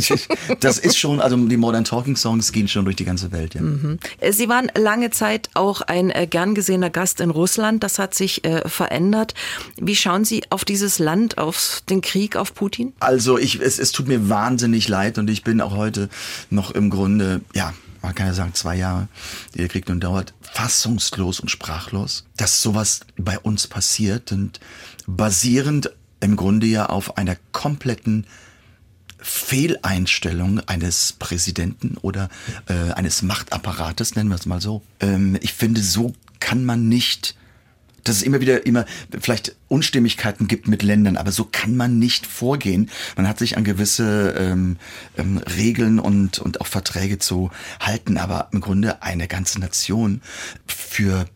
das 0.60 0.78
ist 0.78 0.96
schon, 0.96 1.20
also 1.20 1.36
die 1.36 1.56
Modern 1.56 1.84
Talking 1.84 2.14
Songs 2.14 2.52
gehen 2.52 2.68
schon 2.68 2.84
durch 2.84 2.96
die 2.96 3.04
ganze 3.04 3.32
Welt. 3.32 3.54
Ja. 3.54 3.62
Mhm. 3.62 3.98
Sie 4.30 4.48
waren 4.48 4.70
lange 4.76 5.10
Zeit 5.10 5.50
auch 5.54 5.80
ein 5.82 6.10
äh, 6.10 6.28
gern 6.28 6.54
gesehener 6.54 6.88
Gast 6.88 7.20
in 7.20 7.30
Russland. 7.30 7.82
Das 7.82 7.98
hat 7.98 8.14
sich 8.14 8.44
äh, 8.44 8.68
verändert. 8.68 9.34
Wie 9.76 9.96
schauen 9.96 10.24
Sie 10.24 10.44
auf 10.50 10.64
dieses 10.64 11.00
Land, 11.00 11.38
auf 11.38 11.82
den 11.90 12.00
Krieg, 12.00 12.36
auf 12.36 12.54
Putin? 12.54 12.92
Also 13.00 13.38
ich, 13.38 13.60
es, 13.60 13.80
es 13.80 13.90
tut 13.90 14.06
mir 14.06 14.28
wahnsinnig 14.28 14.86
leid 14.88 15.18
und 15.18 15.28
ich 15.28 15.42
bin 15.42 15.60
auch 15.60 15.74
heute 15.74 16.08
noch 16.48 16.70
im 16.70 16.90
Grunde, 16.90 17.40
ja, 17.54 17.74
man 18.02 18.14
kann 18.14 18.28
ja 18.28 18.34
sagen, 18.34 18.54
zwei 18.54 18.76
Jahre, 18.76 19.08
die 19.54 19.58
der 19.58 19.68
Krieg 19.68 19.88
nun 19.88 19.98
dauert, 19.98 20.32
fassungslos 20.40 21.40
und 21.40 21.50
sprachlos, 21.50 22.24
dass 22.36 22.62
sowas 22.62 23.00
bei 23.16 23.36
uns 23.36 23.66
passiert 23.66 24.30
und 24.30 24.60
basierend 25.08 25.90
im 26.26 26.34
Grunde 26.34 26.66
ja 26.66 26.86
auf 26.86 27.16
einer 27.18 27.36
kompletten 27.52 28.26
Fehleinstellung 29.18 30.58
eines 30.66 31.12
Präsidenten 31.12 31.96
oder 32.02 32.28
äh, 32.68 32.92
eines 32.92 33.22
Machtapparates, 33.22 34.16
nennen 34.16 34.28
wir 34.28 34.34
es 34.34 34.44
mal 34.44 34.60
so. 34.60 34.82
Ähm, 34.98 35.38
ich 35.40 35.52
finde, 35.52 35.80
so 35.80 36.14
kann 36.40 36.64
man 36.64 36.88
nicht, 36.88 37.36
dass 38.02 38.16
es 38.16 38.22
immer 38.22 38.40
wieder 38.40 38.66
immer 38.66 38.86
vielleicht 39.20 39.54
Unstimmigkeiten 39.68 40.48
gibt 40.48 40.66
mit 40.66 40.82
Ländern, 40.82 41.16
aber 41.16 41.30
so 41.30 41.44
kann 41.44 41.76
man 41.76 42.00
nicht 42.00 42.26
vorgehen. 42.26 42.90
Man 43.16 43.28
hat 43.28 43.38
sich 43.38 43.56
an 43.56 43.62
gewisse 43.62 44.34
ähm, 44.36 44.78
ähm, 45.16 45.38
Regeln 45.38 46.00
und, 46.00 46.40
und 46.40 46.60
auch 46.60 46.66
Verträge 46.66 47.20
zu 47.20 47.52
halten, 47.78 48.18
aber 48.18 48.48
im 48.50 48.60
Grunde 48.60 49.00
eine 49.00 49.28
ganze 49.28 49.60
Nation 49.60 50.22
für 50.66 51.26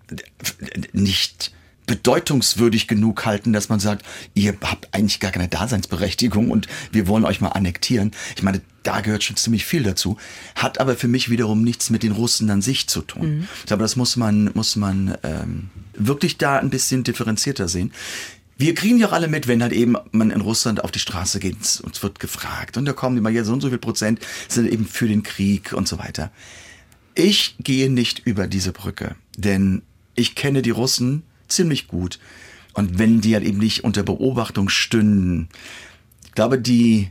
nicht 0.93 1.53
bedeutungswürdig 1.91 2.87
genug 2.87 3.27
halten, 3.27 3.53
dass 3.53 3.69
man 3.69 3.81
sagt, 3.81 4.07
ihr 4.35 4.57
habt 4.63 4.95
eigentlich 4.95 5.19
gar 5.19 5.33
keine 5.33 5.49
Daseinsberechtigung 5.49 6.49
und 6.49 6.69
wir 6.93 7.09
wollen 7.09 7.25
euch 7.25 7.41
mal 7.41 7.49
annektieren. 7.49 8.13
Ich 8.37 8.45
meine, 8.45 8.61
da 8.85 9.01
gehört 9.01 9.25
schon 9.25 9.35
ziemlich 9.35 9.65
viel 9.65 9.83
dazu, 9.83 10.17
hat 10.55 10.79
aber 10.79 10.95
für 10.95 11.09
mich 11.09 11.31
wiederum 11.31 11.65
nichts 11.65 11.91
mit 11.91 12.05
den 12.05 12.13
Russen 12.13 12.49
an 12.49 12.63
sich 12.63 12.87
zu 12.87 13.03
tun. 13.03 13.39
Mhm. 13.39 13.49
Ich 13.59 13.67
glaube, 13.67 13.83
das 13.83 13.97
muss 13.97 14.15
man, 14.15 14.53
muss 14.55 14.77
man 14.77 15.19
ähm, 15.25 15.71
wirklich 15.95 16.39
da 16.39 16.61
ein 16.61 16.71
bisschen 16.71 17.03
differenzierter 17.03 17.67
sehen. 17.67 17.93
Wir 18.57 18.77
kriegen 18.77 18.99
ja 18.99 19.09
auch 19.09 19.13
alle 19.13 19.27
mit, 19.27 19.49
wenn 19.49 19.61
halt 19.61 19.73
eben 19.73 19.97
man 20.13 20.31
in 20.31 20.43
Russland 20.43 20.85
auf 20.85 20.93
die 20.93 21.01
Straße 21.01 21.41
geht, 21.41 21.57
uns 21.83 22.03
wird 22.05 22.21
gefragt 22.21 22.77
und 22.77 22.85
da 22.85 22.93
kommen 22.93 23.19
immer 23.19 23.31
ja 23.31 23.43
so 23.43 23.53
und 23.53 23.63
so 23.63 23.69
viel 23.69 23.79
Prozent 23.79 24.21
sind 24.47 24.71
eben 24.71 24.87
für 24.87 25.09
den 25.09 25.25
Krieg 25.25 25.73
und 25.73 25.89
so 25.89 25.99
weiter. 25.99 26.31
Ich 27.17 27.57
gehe 27.59 27.91
nicht 27.91 28.21
über 28.21 28.47
diese 28.47 28.71
Brücke, 28.71 29.17
denn 29.37 29.83
ich 30.15 30.37
kenne 30.37 30.63
die 30.63 30.71
Russen 30.71 31.25
ziemlich 31.51 31.89
gut. 31.89 32.19
Und 32.75 32.99
wenn 32.99 33.21
die 33.21 33.35
halt 33.35 33.45
eben 33.45 33.59
nicht 33.59 33.85
unter 33.85 34.03
Beobachtung 34.03 34.69
stünden, 34.69 35.49
ich 36.25 36.33
glaube, 36.33 36.59
die, 36.59 37.11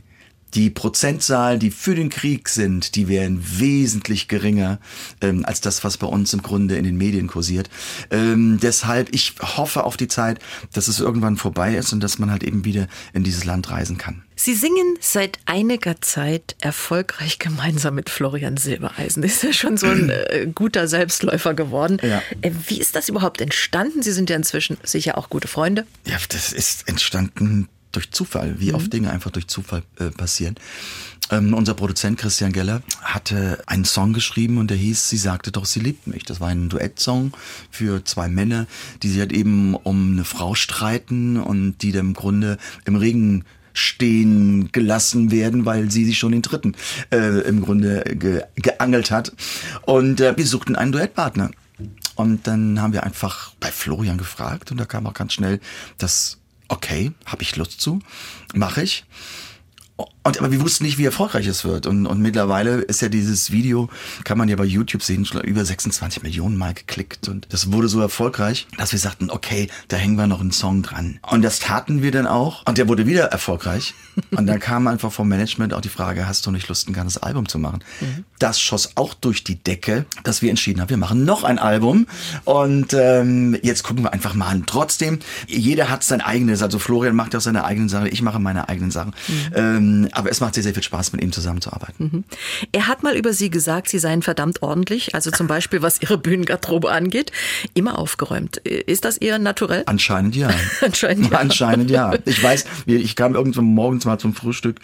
die 0.54 0.70
Prozentzahl, 0.70 1.58
die 1.58 1.70
für 1.70 1.94
den 1.94 2.10
Krieg 2.10 2.48
sind, 2.48 2.96
die 2.96 3.08
wären 3.08 3.42
wesentlich 3.58 4.28
geringer 4.28 4.78
ähm, 5.20 5.44
als 5.44 5.60
das, 5.60 5.84
was 5.84 5.96
bei 5.96 6.06
uns 6.06 6.32
im 6.32 6.42
Grunde 6.42 6.76
in 6.76 6.84
den 6.84 6.96
Medien 6.96 7.26
kursiert. 7.26 7.70
Ähm, 8.10 8.58
deshalb, 8.60 9.14
ich 9.14 9.34
hoffe 9.40 9.84
auf 9.84 9.96
die 9.96 10.08
Zeit, 10.08 10.38
dass 10.72 10.88
es 10.88 11.00
irgendwann 11.00 11.36
vorbei 11.36 11.74
ist 11.76 11.92
und 11.92 12.00
dass 12.00 12.18
man 12.18 12.30
halt 12.30 12.42
eben 12.42 12.64
wieder 12.64 12.88
in 13.12 13.24
dieses 13.24 13.44
Land 13.44 13.70
reisen 13.70 13.98
kann. 13.98 14.22
Sie 14.36 14.54
singen 14.54 14.96
seit 15.00 15.38
einiger 15.44 16.00
Zeit 16.00 16.56
erfolgreich 16.60 17.38
gemeinsam 17.38 17.94
mit 17.94 18.08
Florian 18.08 18.56
Silbereisen. 18.56 19.22
Ist 19.22 19.42
ja 19.42 19.52
schon 19.52 19.76
so 19.76 19.86
ein 19.86 20.08
äh, 20.30 20.46
guter 20.54 20.88
Selbstläufer 20.88 21.52
geworden. 21.52 21.98
Ja. 22.02 22.22
Äh, 22.40 22.52
wie 22.66 22.80
ist 22.80 22.96
das 22.96 23.10
überhaupt 23.10 23.42
entstanden? 23.42 24.02
Sie 24.02 24.12
sind 24.12 24.30
ja 24.30 24.36
inzwischen 24.36 24.78
sicher 24.82 25.18
auch 25.18 25.28
gute 25.28 25.46
Freunde. 25.46 25.86
Ja, 26.06 26.16
das 26.30 26.54
ist 26.54 26.88
entstanden 26.88 27.68
durch 27.92 28.10
Zufall, 28.10 28.60
wie 28.60 28.70
mhm. 28.70 28.74
oft 28.74 28.92
Dinge 28.92 29.10
einfach 29.10 29.30
durch 29.30 29.48
Zufall 29.48 29.82
äh, 29.98 30.10
passieren. 30.10 30.56
Ähm, 31.30 31.54
unser 31.54 31.74
Produzent 31.74 32.18
Christian 32.18 32.52
Geller 32.52 32.82
hatte 33.02 33.62
einen 33.66 33.84
Song 33.84 34.12
geschrieben 34.12 34.58
und 34.58 34.68
der 34.68 34.76
hieß 34.76 35.08
Sie 35.08 35.16
sagte 35.16 35.52
doch, 35.52 35.64
sie 35.64 35.80
liebt 35.80 36.06
mich. 36.06 36.24
Das 36.24 36.40
war 36.40 36.48
ein 36.48 36.68
Duettsong 36.68 37.32
für 37.70 38.04
zwei 38.04 38.28
Männer, 38.28 38.66
die 39.02 39.08
sich 39.08 39.20
halt 39.20 39.32
eben 39.32 39.74
um 39.74 40.12
eine 40.12 40.24
Frau 40.24 40.54
streiten 40.54 41.36
und 41.36 41.78
die 41.82 41.92
dann 41.92 42.08
im 42.08 42.14
Grunde 42.14 42.58
im 42.84 42.96
Regen 42.96 43.44
stehen 43.72 44.72
gelassen 44.72 45.30
werden, 45.30 45.64
weil 45.64 45.90
sie 45.90 46.04
sich 46.04 46.18
schon 46.18 46.32
den 46.32 46.42
dritten 46.42 46.74
äh, 47.12 47.40
im 47.42 47.62
Grunde 47.62 48.02
ge 48.02 48.42
geangelt 48.56 49.12
hat. 49.12 49.32
Und 49.82 50.20
äh, 50.20 50.36
wir 50.36 50.46
suchten 50.46 50.74
einen 50.74 50.90
Duettpartner. 50.90 51.50
Und 52.16 52.46
dann 52.46 52.82
haben 52.82 52.92
wir 52.92 53.04
einfach 53.04 53.52
bei 53.60 53.70
Florian 53.70 54.18
gefragt 54.18 54.70
und 54.70 54.78
da 54.78 54.84
kam 54.84 55.06
auch 55.06 55.14
ganz 55.14 55.32
schnell 55.32 55.60
das 55.96 56.39
okay, 56.70 57.12
habe 57.26 57.42
ich 57.42 57.56
Lust 57.56 57.80
zu, 57.80 58.00
mache 58.54 58.82
ich. 58.82 59.04
Und, 60.22 60.38
aber 60.38 60.52
wir 60.52 60.60
wussten 60.60 60.84
nicht, 60.84 60.98
wie 60.98 61.06
erfolgreich 61.06 61.46
es 61.46 61.64
wird. 61.64 61.86
Und, 61.86 62.06
und 62.06 62.20
mittlerweile 62.20 62.82
ist 62.82 63.00
ja 63.00 63.08
dieses 63.08 63.52
Video, 63.52 63.88
kann 64.24 64.36
man 64.36 64.48
ja 64.48 64.56
bei 64.56 64.64
YouTube 64.64 65.02
sehen, 65.02 65.24
schon 65.24 65.40
über 65.40 65.64
26 65.64 66.22
Millionen 66.22 66.58
Mal 66.58 66.74
geklickt. 66.74 67.28
Und 67.28 67.46
das 67.50 67.72
wurde 67.72 67.88
so 67.88 68.00
erfolgreich, 68.00 68.66
dass 68.76 68.92
wir 68.92 68.98
sagten, 68.98 69.30
okay, 69.30 69.68
da 69.88 69.96
hängen 69.96 70.16
wir 70.16 70.26
noch 70.26 70.40
einen 70.40 70.52
Song 70.52 70.82
dran. 70.82 71.20
Und 71.30 71.42
das 71.42 71.58
taten 71.58 72.02
wir 72.02 72.10
dann 72.12 72.26
auch. 72.26 72.66
Und 72.66 72.76
der 72.76 72.86
wurde 72.88 73.06
wieder 73.06 73.24
erfolgreich. 73.24 73.94
Und 74.32 74.46
dann 74.46 74.60
kam 74.60 74.86
einfach 74.88 75.10
vom 75.10 75.28
Management 75.28 75.72
auch 75.72 75.80
die 75.80 75.88
Frage, 75.88 76.26
hast 76.26 76.44
du 76.46 76.50
nicht 76.50 76.68
Lust, 76.68 76.88
ein 76.88 76.92
ganzes 76.92 77.22
Album 77.22 77.48
zu 77.48 77.58
machen? 77.58 77.82
Mhm. 78.00 78.24
Das 78.38 78.60
schoss 78.60 78.96
auch 78.96 79.14
durch 79.14 79.44
die 79.44 79.56
Decke, 79.56 80.04
dass 80.24 80.42
wir 80.42 80.50
entschieden 80.50 80.82
haben, 80.82 80.90
wir 80.90 80.96
machen 80.98 81.24
noch 81.24 81.44
ein 81.44 81.58
Album. 81.58 82.06
Und 82.44 82.92
ähm, 82.92 83.56
jetzt 83.62 83.84
gucken 83.84 84.04
wir 84.04 84.12
einfach 84.12 84.34
mal 84.34 84.48
an. 84.48 84.64
Trotzdem, 84.66 85.20
jeder 85.46 85.88
hat 85.88 86.04
sein 86.04 86.20
eigenes. 86.20 86.62
Also 86.62 86.78
Florian 86.78 87.16
macht 87.16 87.32
ja 87.32 87.38
auch 87.38 87.42
seine 87.42 87.64
eigenen 87.64 87.88
Sachen, 87.88 88.06
ich 88.06 88.20
mache 88.20 88.38
meine 88.38 88.68
eigenen 88.68 88.90
Sachen. 88.90 89.14
Mhm. 89.28 89.52
Ähm, 89.54 90.08
aber 90.12 90.30
es 90.30 90.40
macht 90.40 90.54
sehr, 90.54 90.62
sehr 90.62 90.74
viel 90.74 90.82
Spaß, 90.82 91.12
mit 91.12 91.22
ihm 91.22 91.32
zusammenzuarbeiten. 91.32 92.10
Mhm. 92.12 92.24
Er 92.72 92.86
hat 92.86 93.02
mal 93.02 93.16
über 93.16 93.32
Sie 93.32 93.50
gesagt, 93.50 93.88
Sie 93.88 93.98
seien 93.98 94.22
verdammt 94.22 94.62
ordentlich, 94.62 95.14
also 95.14 95.30
zum 95.30 95.46
Beispiel 95.46 95.82
was 95.82 96.00
Ihre 96.02 96.18
Bühnengarderobe 96.18 96.90
angeht, 96.90 97.32
immer 97.74 97.98
aufgeräumt. 97.98 98.58
Ist 98.58 99.04
das 99.04 99.18
Ihr 99.20 99.38
Naturell? 99.38 99.82
Anscheinend 99.86 100.36
ja. 100.36 100.50
Anscheinend 100.80 101.30
ja. 101.30 101.38
Anscheinend 101.38 101.90
ja. 101.90 102.14
Ich 102.24 102.42
weiß, 102.42 102.64
ich 102.86 103.16
kam 103.16 103.34
irgendwann 103.34 103.64
morgens 103.64 104.04
mal 104.04 104.18
zum 104.18 104.34
Frühstück 104.34 104.80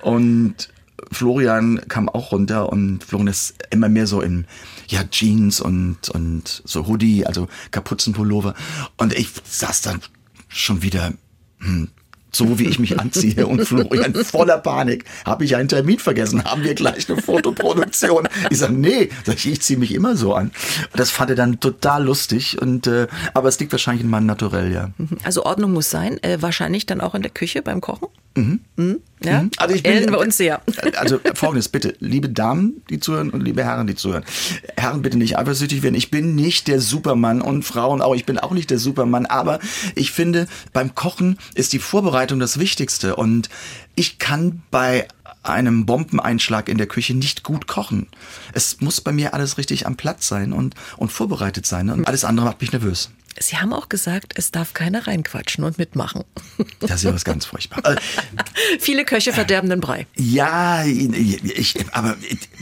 und 0.00 0.68
Florian 1.10 1.80
kam 1.88 2.08
auch 2.08 2.32
runter 2.32 2.70
und 2.70 3.02
Florian 3.04 3.28
ist 3.28 3.54
immer 3.70 3.88
mehr 3.88 4.06
so 4.06 4.20
in 4.20 4.46
ja, 4.88 5.04
Jeans 5.04 5.60
und, 5.60 6.08
und 6.10 6.62
so 6.64 6.86
Hoodie, 6.86 7.26
also 7.26 7.48
Kapuzenpullover. 7.70 8.54
Und 8.96 9.14
ich 9.14 9.28
saß 9.44 9.82
dann 9.82 10.00
schon 10.48 10.82
wieder, 10.82 11.12
hm, 11.58 11.88
so 12.34 12.58
wie 12.58 12.66
ich 12.66 12.78
mich 12.78 12.98
anziehe 12.98 13.46
und 13.46 13.64
Florian 13.64 14.14
voller 14.14 14.58
Panik. 14.58 15.04
Habe 15.24 15.44
ich 15.44 15.56
einen 15.56 15.68
Termin 15.68 15.98
vergessen? 15.98 16.44
Haben 16.44 16.64
wir 16.64 16.74
gleich 16.74 17.08
eine 17.08 17.20
Fotoproduktion? 17.20 18.28
Ich 18.50 18.58
sage, 18.58 18.72
nee, 18.72 19.10
ich, 19.26 19.46
ich 19.46 19.60
ziehe 19.60 19.78
mich 19.78 19.94
immer 19.94 20.16
so 20.16 20.34
an. 20.34 20.50
Das 20.94 21.10
fand 21.10 21.30
er 21.30 21.36
dann 21.36 21.60
total 21.60 22.04
lustig. 22.04 22.60
Und, 22.60 22.86
äh, 22.86 23.06
aber 23.34 23.48
es 23.48 23.60
liegt 23.60 23.72
wahrscheinlich 23.72 24.04
in 24.04 24.10
meinem 24.10 24.26
Naturell, 24.26 24.72
ja. 24.72 24.90
Also 25.24 25.44
Ordnung 25.44 25.72
muss 25.72 25.90
sein. 25.90 26.22
Äh, 26.22 26.40
wahrscheinlich 26.40 26.86
dann 26.86 27.00
auch 27.00 27.14
in 27.14 27.22
der 27.22 27.30
Küche 27.30 27.62
beim 27.62 27.80
Kochen? 27.80 28.08
Mhm. 28.34 28.60
Mhm. 28.76 29.00
Ja? 29.24 29.42
Mhm. 29.42 29.50
Also 29.56 29.74
ich 29.74 29.82
bin, 29.82 30.10
wir 30.10 30.18
uns 30.18 30.36
sehr. 30.36 30.60
Also 30.96 31.20
folgendes 31.34 31.68
bitte, 31.68 31.94
liebe 32.00 32.28
Damen, 32.28 32.82
die 32.90 33.00
zuhören 33.00 33.30
und 33.30 33.42
liebe 33.42 33.64
Herren, 33.64 33.86
die 33.86 33.94
zuhören. 33.94 34.24
Herren, 34.76 35.02
bitte 35.02 35.18
nicht 35.18 35.38
eifersüchtig 35.38 35.82
werden. 35.82 35.94
Ich 35.94 36.10
bin 36.10 36.34
nicht 36.34 36.68
der 36.68 36.80
Supermann 36.80 37.40
und 37.40 37.64
Frauen 37.64 38.02
auch. 38.02 38.14
Ich 38.14 38.26
bin 38.26 38.38
auch 38.38 38.52
nicht 38.52 38.70
der 38.70 38.78
Supermann, 38.78 39.26
aber 39.26 39.58
ich 39.94 40.12
finde, 40.12 40.46
beim 40.72 40.94
Kochen 40.94 41.38
ist 41.54 41.72
die 41.72 41.78
Vorbereitung 41.78 42.40
das 42.40 42.58
Wichtigste 42.58 43.16
und 43.16 43.48
ich 43.94 44.18
kann 44.18 44.62
bei 44.70 45.06
einem 45.42 45.86
Bombeneinschlag 45.86 46.68
in 46.68 46.78
der 46.78 46.86
Küche 46.86 47.14
nicht 47.14 47.42
gut 47.42 47.66
kochen. 47.66 48.06
Es 48.52 48.80
muss 48.80 49.00
bei 49.00 49.12
mir 49.12 49.34
alles 49.34 49.58
richtig 49.58 49.86
am 49.86 49.96
Platz 49.96 50.28
sein 50.28 50.52
und, 50.52 50.74
und 50.96 51.10
vorbereitet 51.10 51.66
sein. 51.66 51.90
Und 51.90 52.06
alles 52.06 52.24
andere 52.24 52.46
macht 52.46 52.60
mich 52.60 52.72
nervös. 52.72 53.10
Sie 53.38 53.56
haben 53.56 53.72
auch 53.72 53.88
gesagt, 53.88 54.34
es 54.36 54.50
darf 54.50 54.74
keiner 54.74 55.06
reinquatschen 55.06 55.64
und 55.64 55.78
mitmachen. 55.78 56.24
Das 56.80 56.90
ist 56.92 57.04
ja 57.04 57.14
was 57.14 57.24
ganz 57.24 57.46
furchtbar. 57.46 57.96
Viele 58.78 59.04
Köche 59.04 59.32
verderben 59.32 59.70
den 59.70 59.80
Brei. 59.80 60.06
Ja, 60.16 60.84
ich, 60.84 61.74
aber 61.92 62.16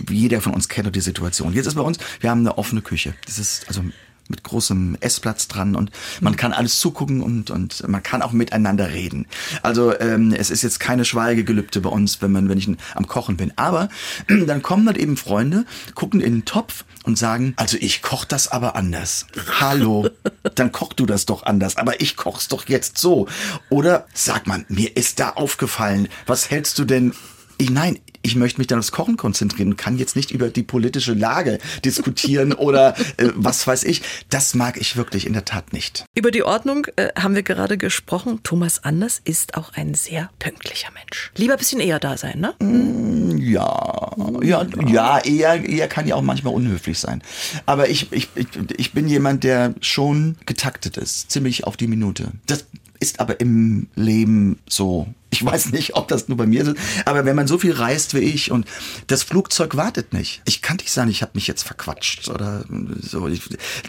jeder 0.08 0.40
von 0.40 0.54
uns 0.54 0.68
kennt 0.68 0.86
doch 0.86 0.92
die 0.92 1.00
Situation. 1.00 1.52
Jetzt 1.52 1.66
ist 1.66 1.74
bei 1.74 1.82
uns, 1.82 1.98
wir 2.20 2.30
haben 2.30 2.40
eine 2.40 2.58
offene 2.58 2.82
Küche. 2.82 3.14
Das 3.26 3.38
ist 3.38 3.66
also 3.68 3.82
mit 4.30 4.44
großem 4.44 4.96
Essplatz 5.00 5.48
dran 5.48 5.76
und 5.76 5.90
man 6.20 6.36
kann 6.36 6.52
alles 6.52 6.78
zugucken 6.78 7.22
und, 7.22 7.50
und 7.50 7.86
man 7.88 8.02
kann 8.02 8.22
auch 8.22 8.32
miteinander 8.32 8.90
reden. 8.90 9.26
Also 9.62 9.98
ähm, 9.98 10.32
es 10.32 10.50
ist 10.50 10.62
jetzt 10.62 10.80
keine 10.80 11.04
Schweigegelübde 11.04 11.80
bei 11.80 11.90
uns, 11.90 12.22
wenn 12.22 12.32
man, 12.32 12.48
wenn 12.48 12.58
ich 12.58 12.68
am 12.94 13.06
Kochen 13.06 13.36
bin. 13.36 13.52
Aber 13.56 13.88
dann 14.46 14.62
kommen 14.62 14.86
dann 14.86 14.96
eben 14.96 15.16
Freunde, 15.16 15.66
gucken 15.94 16.20
in 16.20 16.32
den 16.32 16.44
Topf 16.44 16.84
und 17.04 17.18
sagen, 17.18 17.54
also 17.56 17.76
ich 17.80 18.02
koch 18.02 18.24
das 18.24 18.48
aber 18.48 18.76
anders. 18.76 19.26
Hallo, 19.58 20.08
dann 20.54 20.72
koch 20.72 20.92
du 20.92 21.06
das 21.06 21.26
doch 21.26 21.42
anders, 21.42 21.76
aber 21.76 22.00
ich 22.00 22.16
koch's 22.16 22.48
doch 22.48 22.68
jetzt 22.68 22.98
so. 22.98 23.26
Oder 23.68 24.06
sag 24.14 24.46
man, 24.46 24.64
mir 24.68 24.96
ist 24.96 25.20
da 25.20 25.30
aufgefallen, 25.30 26.08
was 26.26 26.50
hältst 26.50 26.78
du 26.78 26.84
denn 26.84 27.12
ich, 27.60 27.68
nein, 27.68 27.98
ich 28.22 28.36
möchte 28.36 28.58
mich 28.58 28.66
dann 28.66 28.78
aufs 28.78 28.92
Kochen 28.92 29.16
konzentrieren 29.16 29.70
und 29.70 29.76
kann 29.76 29.98
jetzt 29.98 30.16
nicht 30.16 30.30
über 30.30 30.48
die 30.48 30.62
politische 30.62 31.14
Lage 31.14 31.58
diskutieren 31.84 32.52
oder 32.60 32.96
äh, 33.16 33.30
was 33.34 33.66
weiß 33.66 33.84
ich. 33.84 34.02
Das 34.28 34.54
mag 34.54 34.80
ich 34.80 34.96
wirklich 34.96 35.26
in 35.26 35.32
der 35.32 35.44
Tat 35.44 35.72
nicht. 35.72 36.04
Über 36.14 36.30
die 36.30 36.42
Ordnung 36.42 36.86
äh, 36.96 37.08
haben 37.18 37.34
wir 37.34 37.42
gerade 37.42 37.78
gesprochen. 37.78 38.40
Thomas 38.42 38.84
Anders 38.84 39.20
ist 39.24 39.54
auch 39.56 39.72
ein 39.74 39.94
sehr 39.94 40.30
pünktlicher 40.38 40.90
Mensch. 40.92 41.32
Lieber 41.36 41.54
ein 41.54 41.58
bisschen 41.58 41.80
eher 41.80 41.98
da 41.98 42.16
sein, 42.16 42.40
ne? 42.40 42.54
Mm, 42.60 43.38
ja, 43.38 44.12
ja, 44.42 44.66
ja, 44.86 45.18
eher, 45.18 45.64
eher 45.64 45.88
kann 45.88 46.06
ja 46.06 46.14
auch 46.14 46.22
manchmal 46.22 46.54
unhöflich 46.54 46.98
sein. 46.98 47.22
Aber 47.66 47.88
ich, 47.88 48.12
ich, 48.12 48.28
ich, 48.34 48.46
ich 48.76 48.92
bin 48.92 49.08
jemand, 49.08 49.44
der 49.44 49.74
schon 49.80 50.36
getaktet 50.46 50.96
ist, 50.96 51.30
ziemlich 51.30 51.64
auf 51.64 51.76
die 51.76 51.86
Minute. 51.86 52.32
Das 52.46 52.66
ist 53.00 53.18
aber 53.18 53.40
im 53.40 53.88
Leben 53.96 54.58
so. 54.68 55.12
Ich 55.30 55.44
weiß 55.44 55.70
nicht, 55.72 55.94
ob 55.94 56.08
das 56.08 56.28
nur 56.28 56.36
bei 56.36 56.46
mir 56.46 56.62
ist, 56.62 56.74
aber 57.04 57.24
wenn 57.24 57.36
man 57.36 57.46
so 57.46 57.56
viel 57.56 57.72
reist 57.72 58.14
wie 58.14 58.18
ich 58.18 58.50
und 58.50 58.66
das 59.06 59.22
Flugzeug 59.22 59.76
wartet 59.76 60.12
nicht. 60.12 60.42
Ich 60.44 60.60
kann 60.60 60.76
nicht 60.76 60.90
sagen, 60.90 61.08
ich 61.08 61.22
habe 61.22 61.32
mich 61.34 61.46
jetzt 61.46 61.62
verquatscht 61.62 62.28
oder 62.28 62.64
so. 63.00 63.28
Ich, 63.28 63.42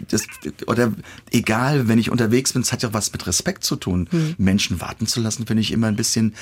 das, 0.08 0.22
oder 0.66 0.92
egal, 1.30 1.88
wenn 1.88 1.98
ich 1.98 2.10
unterwegs 2.10 2.52
bin, 2.52 2.62
es 2.62 2.72
hat 2.72 2.82
ja 2.82 2.90
auch 2.90 2.94
was 2.94 3.12
mit 3.12 3.26
Respekt 3.26 3.64
zu 3.64 3.76
tun. 3.76 4.08
Hm. 4.10 4.34
Menschen 4.38 4.80
warten 4.80 5.06
zu 5.06 5.20
lassen, 5.20 5.46
finde 5.46 5.62
ich 5.62 5.72
immer 5.72 5.88
ein 5.88 5.96
bisschen 5.96 6.34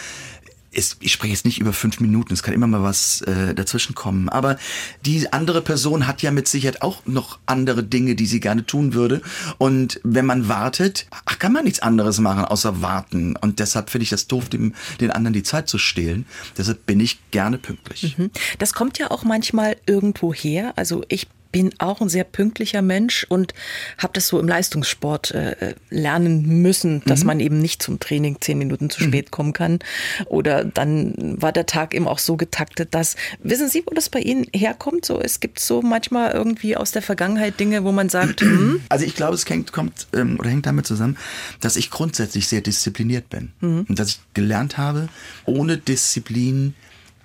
ist, 0.73 0.99
ich 1.01 1.13
spreche 1.13 1.33
jetzt 1.33 1.45
nicht 1.45 1.61
über 1.61 1.73
fünf 1.73 2.01
Minuten, 2.01 2.33
es 2.33 2.43
kann 2.43 2.55
immer 2.55 2.67
mal 2.67 2.83
was 2.83 3.23
äh, 3.23 3.55
dazwischen 3.55 3.95
kommen. 3.95 4.29
Aber 4.29 4.57
die 5.05 5.33
andere 5.33 5.63
Person 5.63 6.07
hat 6.07 6.23
ja 6.23 6.31
mit 6.31 6.49
Sicherheit 6.49 6.83
auch 6.83 7.05
noch 7.07 7.39
andere 7.47 7.83
Dinge, 7.83 8.15
die 8.15 8.27
sie 8.27 8.41
gerne 8.41 8.65
tun 8.65 8.95
würde. 8.95 9.21
Und 9.59 10.01
wenn 10.05 10.27
man 10.27 10.49
wartet, 10.49 11.07
ach, 11.25 11.39
kann 11.39 11.53
man 11.53 11.65
nichts 11.65 11.81
anderes 11.81 12.19
machen, 12.21 12.45
außer 12.45 12.83
warten. 12.83 13.37
Und 13.37 13.59
deshalb 13.59 13.91
finde 13.91 14.05
ich 14.05 14.11
das 14.11 14.29
doof, 14.29 14.49
dem, 14.49 14.75
den 15.01 15.11
anderen 15.11 15.35
die 15.35 15.43
Zeit 15.43 15.69
zu 15.69 15.79
stehlen. 15.79 16.27
Deshalb 16.57 16.87
bin 16.87 17.01
ich 17.01 17.19
gerne 17.31 17.59
pünktlich. 17.59 18.17
Mhm. 18.17 18.31
Das 18.59 18.73
kommt 18.73 18.99
ja 18.99 19.11
auch 19.11 19.25
manchmal 19.25 19.77
irgendwo 19.87 20.33
her. 20.33 20.73
Also 20.77 21.05
ich 21.09 21.27
bin 21.53 21.73
auch 21.79 22.01
ein 22.01 22.09
sehr 22.09 22.25
pünktlicher 22.25 22.83
Mensch 22.83 23.27
und 23.29 23.55
habe 23.99 24.13
das 24.15 24.29
so 24.29 24.39
im 24.39 24.49
Leistungssport 24.49 25.33
äh, 25.33 25.75
lernen 25.91 26.63
müssen, 26.63 27.03
dass 27.07 27.21
mhm. 27.21 27.27
man 27.27 27.41
eben 27.41 27.59
nicht 27.61 27.83
zum 27.83 28.01
Training 28.01 28.37
zehn 28.41 28.59
Minuten 28.59 28.91
zu 28.91 29.03
spät 29.03 29.27
mhm. 29.27 29.31
kommen 29.31 29.53
kann. 29.53 29.79
Oder 30.27 30.65
dann 30.65 31.15
war 31.41 31.53
der 31.53 31.67
Tag 31.67 31.95
eben 31.95 32.07
auch 32.07 32.19
so 32.19 32.37
getaktet, 32.37 32.95
dass, 32.95 33.17
wissen 33.43 33.69
Sie, 33.69 33.83
wo 33.87 33.95
das 33.95 34.09
bei 34.09 34.21
Ihnen 34.21 34.47
herkommt? 34.55 35.05
So, 35.05 35.21
es 35.21 35.41
gibt 35.41 35.61
so 35.61 35.83
manchmal 35.83 36.33
irgendwie 36.33 36.77
aus 36.77 36.93
der 36.93 37.03
Vergangenheit 37.03 37.59
Dinge, 37.59 37.85
wo 37.85 37.93
man 37.93 38.09
sagt, 38.09 38.41
hm? 38.41 38.81
Also 38.89 39.05
ich 39.05 39.15
glaube, 39.15 39.35
es 39.35 39.49
hängt, 39.49 39.73
kommt 39.73 40.07
ähm, 40.13 40.39
oder 40.39 40.51
hängt 40.51 40.67
damit 40.67 40.87
zusammen, 40.87 41.17
dass 41.61 41.77
ich 41.77 41.91
grundsätzlich 41.91 42.49
sehr 42.49 42.61
diszipliniert 42.61 43.29
bin. 43.29 43.53
Mhm. 43.61 43.87
Und 43.89 43.99
dass 43.99 44.11
ich 44.11 44.21
gelernt 44.35 44.79
habe, 44.79 45.09
ohne 45.47 45.79
Disziplin 45.79 46.75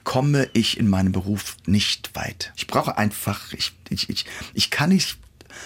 komme 0.06 0.48
ich 0.54 0.80
in 0.80 0.88
meinem 0.88 1.12
Beruf 1.12 1.58
nicht 1.66 2.16
weit. 2.16 2.54
Ich 2.56 2.68
brauche 2.68 2.98
einfach, 2.98 3.52
ich, 3.52 3.74
ich, 3.90 4.10
ich, 4.10 4.26
ich 4.54 4.70
kann 4.72 4.92
nicht 4.92 5.18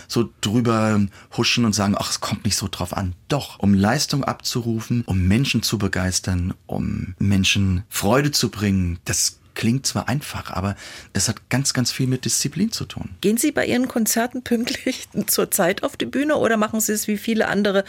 so 0.08 0.29
drüber 0.41 1.00
huschen 1.38 1.65
und 1.65 1.74
sagen, 1.74 1.96
ach, 1.98 2.10
es 2.10 2.19
kommt 2.19 2.46
nicht 2.46 2.55
so 2.55 2.67
drauf 2.69 2.96
an. 2.96 3.13
Doch, 3.27 3.60
um 3.60 3.74
Leistung 3.74 4.24
abzurufen, 4.24 5.03
um 5.05 5.27
Menschen 5.27 5.62
zu 5.62 5.77
begeistern, 5.77 6.53
um 6.65 7.15
Menschen 7.19 7.84
Freude 7.89 8.31
zu 8.31 8.50
bringen, 8.50 9.00
das 9.05 9.39
klingt 9.55 9.86
zwar 9.86 10.08
einfach, 10.08 10.51
aber 10.51 10.75
es 11.12 11.27
hat 11.27 11.50
ganz, 11.50 11.74
ganz 11.74 11.91
viel 11.91 12.08
mit 12.08 12.24
Disziplin 12.24 12.72
zu 12.72 12.86
tun. 12.86 13.10
Gehen 13.19 13.38
Sie 13.38 13.51
bei 13.51 13.65
Ihren 13.65 13.88
Konzerten 13.89 14.41
pünktlich 14.41 15.10
zur 15.27 15.51
Zeit 15.51 15.84
auf 15.84 15.98
die 15.98 16.05
Bühne 16.05 16.38
oder 16.38 16.55
machen 16.55 16.79
Sie 16.79 16.93
es 16.93 17.08
wie 17.08 17.17
viele 17.17 17.48
andere 17.48 17.84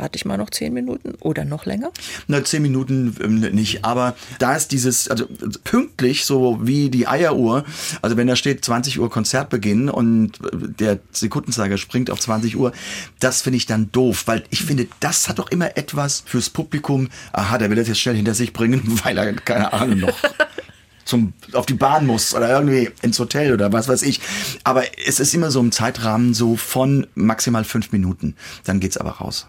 warte 0.00 0.16
ich 0.16 0.24
mal 0.24 0.38
noch 0.38 0.50
zehn 0.50 0.72
Minuten 0.72 1.14
oder 1.20 1.44
noch 1.44 1.66
länger? 1.66 1.92
Na, 2.26 2.42
zehn 2.42 2.62
Minuten 2.62 3.14
ähm, 3.22 3.40
nicht, 3.40 3.84
aber 3.84 4.16
da 4.38 4.56
ist 4.56 4.72
dieses, 4.72 5.08
also 5.08 5.26
pünktlich, 5.64 6.24
so 6.24 6.58
wie 6.62 6.90
die 6.90 7.06
Eieruhr, 7.06 7.64
also 8.02 8.16
wenn 8.16 8.26
da 8.26 8.36
steht 8.36 8.64
20 8.64 8.98
Uhr 8.98 9.10
Konzertbeginn 9.10 9.88
und 9.90 10.32
der 10.52 10.98
Sekundenzeiger 11.12 11.76
springt 11.76 12.10
auf 12.10 12.20
20 12.20 12.56
Uhr, 12.56 12.72
das 13.20 13.42
finde 13.42 13.58
ich 13.58 13.66
dann 13.66 13.92
doof, 13.92 14.24
weil 14.26 14.44
ich 14.50 14.62
finde, 14.62 14.88
das 15.00 15.28
hat 15.28 15.38
doch 15.38 15.50
immer 15.50 15.76
etwas 15.76 16.22
fürs 16.26 16.50
Publikum, 16.50 17.08
aha, 17.32 17.58
der 17.58 17.68
will 17.68 17.76
das 17.76 17.88
jetzt 17.88 18.00
schnell 18.00 18.16
hinter 18.16 18.34
sich 18.34 18.52
bringen, 18.52 18.82
weil 19.04 19.18
er, 19.18 19.32
keine 19.34 19.72
Ahnung, 19.72 20.00
noch 20.00 20.18
zum, 21.10 21.32
auf 21.52 21.66
die 21.66 21.74
Bahn 21.74 22.06
muss 22.06 22.34
oder 22.34 22.48
irgendwie 22.48 22.90
ins 23.02 23.18
Hotel 23.18 23.52
oder 23.52 23.72
was 23.72 23.88
weiß 23.88 24.02
ich. 24.02 24.20
Aber 24.64 24.84
es 25.06 25.20
ist 25.20 25.34
immer 25.34 25.50
so 25.50 25.60
im 25.60 25.72
Zeitrahmen 25.72 26.34
so 26.34 26.56
von 26.56 27.06
maximal 27.14 27.64
fünf 27.64 27.92
Minuten. 27.92 28.36
Dann 28.64 28.80
geht's 28.80 28.96
aber 28.96 29.10
raus. 29.10 29.48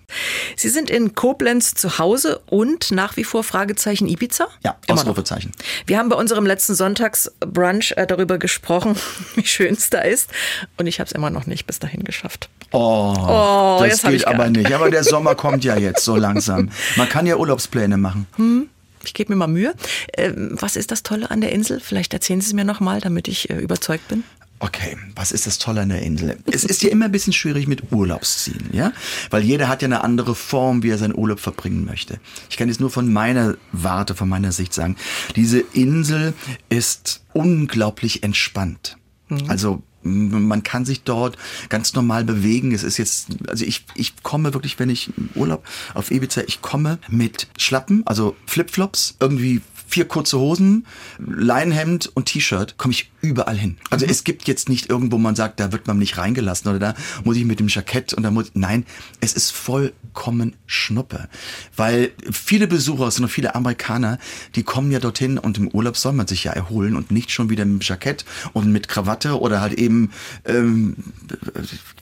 Sie 0.56 0.70
sind 0.70 0.90
in 0.90 1.14
Koblenz 1.14 1.76
zu 1.76 2.00
Hause 2.00 2.42
und 2.48 2.92
nach 2.92 3.16
wie 3.16 3.24
vor 3.24 3.44
Fragezeichen 3.44 4.08
Ibiza? 4.08 4.48
Ja, 4.64 4.76
Ausrufezeichen. 4.90 5.52
Wir 5.86 6.00
haben 6.00 6.10
bei 6.10 6.16
unserem 6.16 6.46
letzten 6.46 6.74
Sonntagsbrunch 6.74 7.94
äh, 7.96 8.08
darüber 8.08 8.38
gesprochen, 8.38 8.96
wie 9.36 9.46
schön 9.46 9.74
es 9.76 9.90
da 9.90 10.00
ist. 10.00 10.32
Und 10.78 10.88
ich 10.88 11.00
habe 11.00 11.08
es 11.08 11.12
immer 11.12 11.30
noch 11.30 11.46
nicht 11.46 11.68
bis 11.68 11.80
dahin 11.80 12.04
geschafft. 12.04 12.50
Oh, 12.72 13.14
oh 13.18 13.86
das 13.88 14.02
geht 14.02 14.26
aber 14.26 14.50
nicht. 14.50 14.74
Aber 14.74 14.90
der 14.90 15.04
Sommer 15.12 15.36
kommt 15.36 15.64
ja 15.64 15.78
jetzt 15.78 16.04
so 16.04 16.16
langsam. 16.16 16.72
Man 16.96 17.08
kann 17.08 17.28
ja 17.28 17.36
Urlaubspläne 17.36 17.98
machen. 17.98 18.26
Hm. 18.38 18.70
Ich 19.06 19.14
gebe 19.14 19.32
mir 19.34 19.38
mal 19.38 19.48
Mühe. 19.48 19.74
Ähm, 20.18 20.56
was 20.60 20.76
ist 20.76 20.92
das 20.92 21.04
Tolle 21.04 21.32
an 21.32 21.42
der 21.42 21.52
Insel? 21.52 21.80
Vielleicht 21.80 22.14
erzählen 22.14 22.42
Sie 22.42 22.48
es 22.48 22.54
mir 22.54 22.66
nochmal, 22.66 23.02
damit 23.02 23.28
ich 23.28 23.50
äh, 23.50 23.58
überzeugt 23.58 24.08
bin. 24.08 24.24
Okay, 24.64 24.96
was 25.16 25.32
ist 25.32 25.48
das 25.48 25.58
Tolle 25.58 25.82
an 25.82 25.90
der 25.90 26.04
Insel? 26.04 26.38
Es 26.46 26.64
ist 26.64 26.84
ja 26.84 26.92
immer 26.92 27.06
ein 27.06 27.12
bisschen 27.12 27.34
schwierig 27.34 27.68
mit 27.68 27.92
Urlaubszielen, 27.92 28.70
ja? 28.72 28.94
Weil 29.32 29.44
jeder 29.44 29.68
hat 29.68 29.82
ja 29.82 29.88
eine 29.88 30.04
andere 30.04 30.36
Form, 30.36 30.84
wie 30.84 30.92
er 30.92 31.00
seinen 31.00 31.16
Urlaub 31.16 31.40
verbringen 31.40 31.84
möchte. 31.84 32.20
Ich 32.48 32.58
kann 32.58 32.68
jetzt 32.68 32.80
nur 32.80 32.92
von 32.92 33.12
meiner 33.12 33.58
Warte, 33.72 34.14
von 34.14 34.30
meiner 34.30 34.52
Sicht 34.52 34.72
sagen, 34.76 34.98
diese 35.36 35.62
Insel 35.74 36.36
ist 36.70 37.24
unglaublich 37.34 38.22
entspannt. 38.22 38.98
Mhm. 39.30 39.50
Also 39.50 39.82
man 40.04 40.64
kann 40.64 40.86
sich 40.86 41.04
dort 41.04 41.38
ganz 41.70 41.94
normal 41.94 42.24
bewegen. 42.24 42.74
Es 42.74 42.84
ist 42.84 42.98
jetzt, 42.98 43.28
also 43.48 43.66
ich, 43.66 43.86
ich 43.96 44.24
komme 44.24 44.54
wirklich, 44.54 44.80
wenn 44.80 44.90
ich 44.90 45.12
Urlaub 45.36 45.64
auf 45.94 46.12
Ibiza, 46.12 46.42
ich 46.48 46.62
komme 46.62 47.00
mit 47.08 47.48
Schlappen, 47.58 48.04
also 48.06 48.36
Flipflops, 48.46 49.16
irgendwie 49.20 49.62
vier 49.92 50.08
kurze 50.08 50.40
Hosen, 50.40 50.86
Leinenhemd 51.20 52.12
und 52.14 52.26
T-Shirt, 52.26 52.78
komme 52.78 52.94
ich 52.94 53.12
überall 53.22 53.58
hin. 53.58 53.78
Also 53.90 54.06
mhm. 54.06 54.12
es 54.12 54.24
gibt 54.24 54.48
jetzt 54.48 54.70
nicht 54.70 54.90
irgendwo, 54.90 55.18
man 55.18 55.36
sagt, 55.36 55.60
da 55.60 55.72
wird 55.72 55.86
man 55.86 55.98
nicht 55.98 56.18
reingelassen 56.18 56.70
oder 56.70 56.80
da 56.80 56.96
muss 57.24 57.36
ich 57.36 57.46
mit 57.46 57.60
dem 57.60 57.68
Jackett 57.68 58.14
und 58.14 58.24
da 58.24 58.32
muss, 58.32 58.52
nein, 58.54 58.86
es 59.20 59.34
ist 59.34 59.52
vollkommen 59.52 60.56
Schnuppe. 60.66 61.28
Weil 61.76 62.12
viele 62.32 62.68
Besucher, 62.68 63.08
es 63.08 63.16
sind 63.16 63.24
noch 63.24 63.32
viele 63.32 63.54
Amerikaner, 63.54 64.18
die 64.56 64.64
kommen 64.64 64.92
ja 64.92 65.00
dorthin 65.00 65.38
und 65.38 65.58
im 65.58 65.68
Urlaub 65.68 65.98
soll 65.98 66.14
man 66.14 66.28
sich 66.28 66.46
ja 66.46 66.54
erholen 66.54 66.96
und 66.96 67.12
nicht 67.12 67.32
schon 67.32 67.50
wieder 67.50 67.66
mit 67.66 67.84
Jackett 67.84 68.24
und 68.54 68.72
mit 68.72 68.88
Krawatte 68.88 69.40
oder 69.40 69.60
halt 69.60 69.74
eben 69.74 70.12
ähm, 70.46 70.96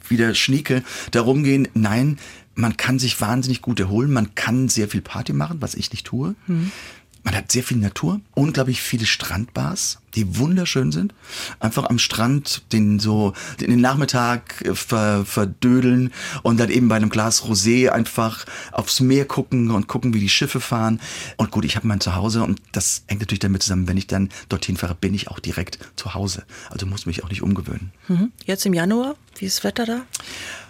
wieder 0.08 0.36
Schnieke 0.36 0.84
da 1.12 1.22
rumgehen. 1.22 1.68
Nein, 1.74 2.20
man 2.60 2.78
kann 2.78 3.00
sich 3.00 3.20
wahnsinnig 3.22 3.62
gut 3.62 3.80
erholen, 3.80 4.12
man 4.12 4.36
kann 4.36 4.70
sehr 4.70 4.90
viel 4.90 5.02
Party 5.02 5.34
machen, 5.34 5.58
was 5.62 5.76
ich 5.76 5.92
nicht 5.92 6.06
tue. 6.06 6.36
Mhm. 6.48 6.72
Man 7.30 7.38
hat 7.38 7.52
sehr 7.52 7.62
viel 7.62 7.78
Natur, 7.78 8.22
unglaublich 8.34 8.82
viele 8.82 9.06
Strandbars, 9.06 10.00
die 10.16 10.38
wunderschön 10.38 10.92
sind. 10.92 11.14
Einfach 11.60 11.90
am 11.90 12.00
Strand 12.00 12.64
den 12.72 13.00
so 13.00 13.34
den 13.60 13.80
Nachmittag 13.80 14.62
äh, 14.66 14.76
ver, 14.76 15.26
verdödeln 15.26 16.12
und 16.44 16.60
dann 16.60 16.70
eben 16.70 16.88
bei 16.88 16.96
einem 16.96 17.10
Glas 17.10 17.44
Rosé 17.44 17.90
einfach 17.90 18.46
aufs 18.72 19.00
Meer 19.00 19.26
gucken 19.26 19.72
und 19.72 19.88
gucken, 19.88 20.14
wie 20.14 20.20
die 20.20 20.30
Schiffe 20.30 20.60
fahren. 20.60 21.00
Und 21.38 21.52
gut, 21.52 21.66
ich 21.66 21.76
habe 21.76 21.88
mein 21.88 22.00
Zuhause 22.00 22.44
und 22.44 22.62
das 22.72 23.04
hängt 23.08 23.22
natürlich 23.22 23.40
damit 23.40 23.64
zusammen, 23.64 23.88
wenn 23.88 23.98
ich 23.98 24.08
dann 24.08 24.30
dorthin 24.50 24.78
fahre, 24.78 24.96
bin 24.96 25.14
ich 25.14 25.28
auch 25.30 25.40
direkt 25.40 25.80
zu 25.96 26.14
Hause. 26.14 26.44
Also 26.70 26.86
muss 26.86 27.06
mich 27.06 27.24
auch 27.24 27.30
nicht 27.30 27.42
umgewöhnen. 27.42 27.92
Mhm. 28.08 28.32
Jetzt 28.46 28.66
im 28.66 28.74
Januar, 28.74 29.16
wie 29.38 29.46
ist 29.46 29.60
das 29.60 29.64
Wetter 29.64 29.86
da? 29.86 30.02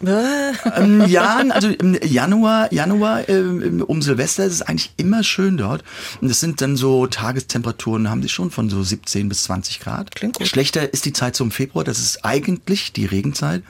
ähm, 0.78 1.06
ja, 1.08 1.44
also 1.50 1.70
im 1.70 1.98
Januar, 2.04 2.72
Januar 2.72 3.28
äh, 3.28 3.42
um 3.42 4.02
Silvester 4.02 4.46
ist 4.46 4.54
es 4.54 4.62
eigentlich 4.62 4.94
immer 4.98 5.24
schön 5.24 5.58
dort. 5.58 5.84
Und 6.22 6.30
es 6.30 6.40
sind 6.40 6.62
dann 6.62 6.78
so 6.78 7.08
Tagestemperaturen, 7.08 8.10
haben 8.10 8.22
sie 8.22 8.30
schon 8.30 8.52
von 8.52 8.70
so 8.70 8.82
17 8.82 9.29
bis 9.30 9.44
20 9.44 9.80
Grad. 9.80 10.16
Klingt 10.16 10.36
gut. 10.36 10.48
Schlechter 10.48 10.92
ist 10.94 11.06
die 11.06 11.14
Zeit 11.14 11.36
zum 11.36 11.52
Februar, 11.52 11.84
das 11.84 12.00
ist 12.00 12.26
eigentlich 12.26 12.94
die 12.94 13.06
Regenzeit. 13.06 13.64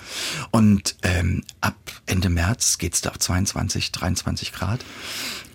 Und 0.51 0.95
ähm, 1.03 1.43
ab 1.61 1.75
Ende 2.05 2.29
März 2.29 2.77
geht's 2.77 3.01
da 3.01 3.11
auf 3.11 3.19
22, 3.19 3.91
23 3.91 4.53
Grad. 4.53 4.79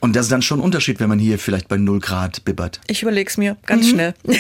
Und 0.05 0.15
das 0.17 0.27
ist 0.27 0.33
dann 0.33 0.43
schon 0.43 0.59
ein 0.59 0.63
Unterschied, 0.63 1.01
wenn 1.01 1.09
man 1.09 1.19
hier 1.19 1.39
vielleicht 1.39 1.67
bei 1.67 1.79
0 1.79 1.99
Grad 1.99 2.45
bibbert. 2.45 2.79
Ich 2.89 3.01
überleg's 3.01 3.39
mir 3.39 3.57
ganz 3.65 3.87
mhm. 3.87 3.91
schnell. 3.91 4.15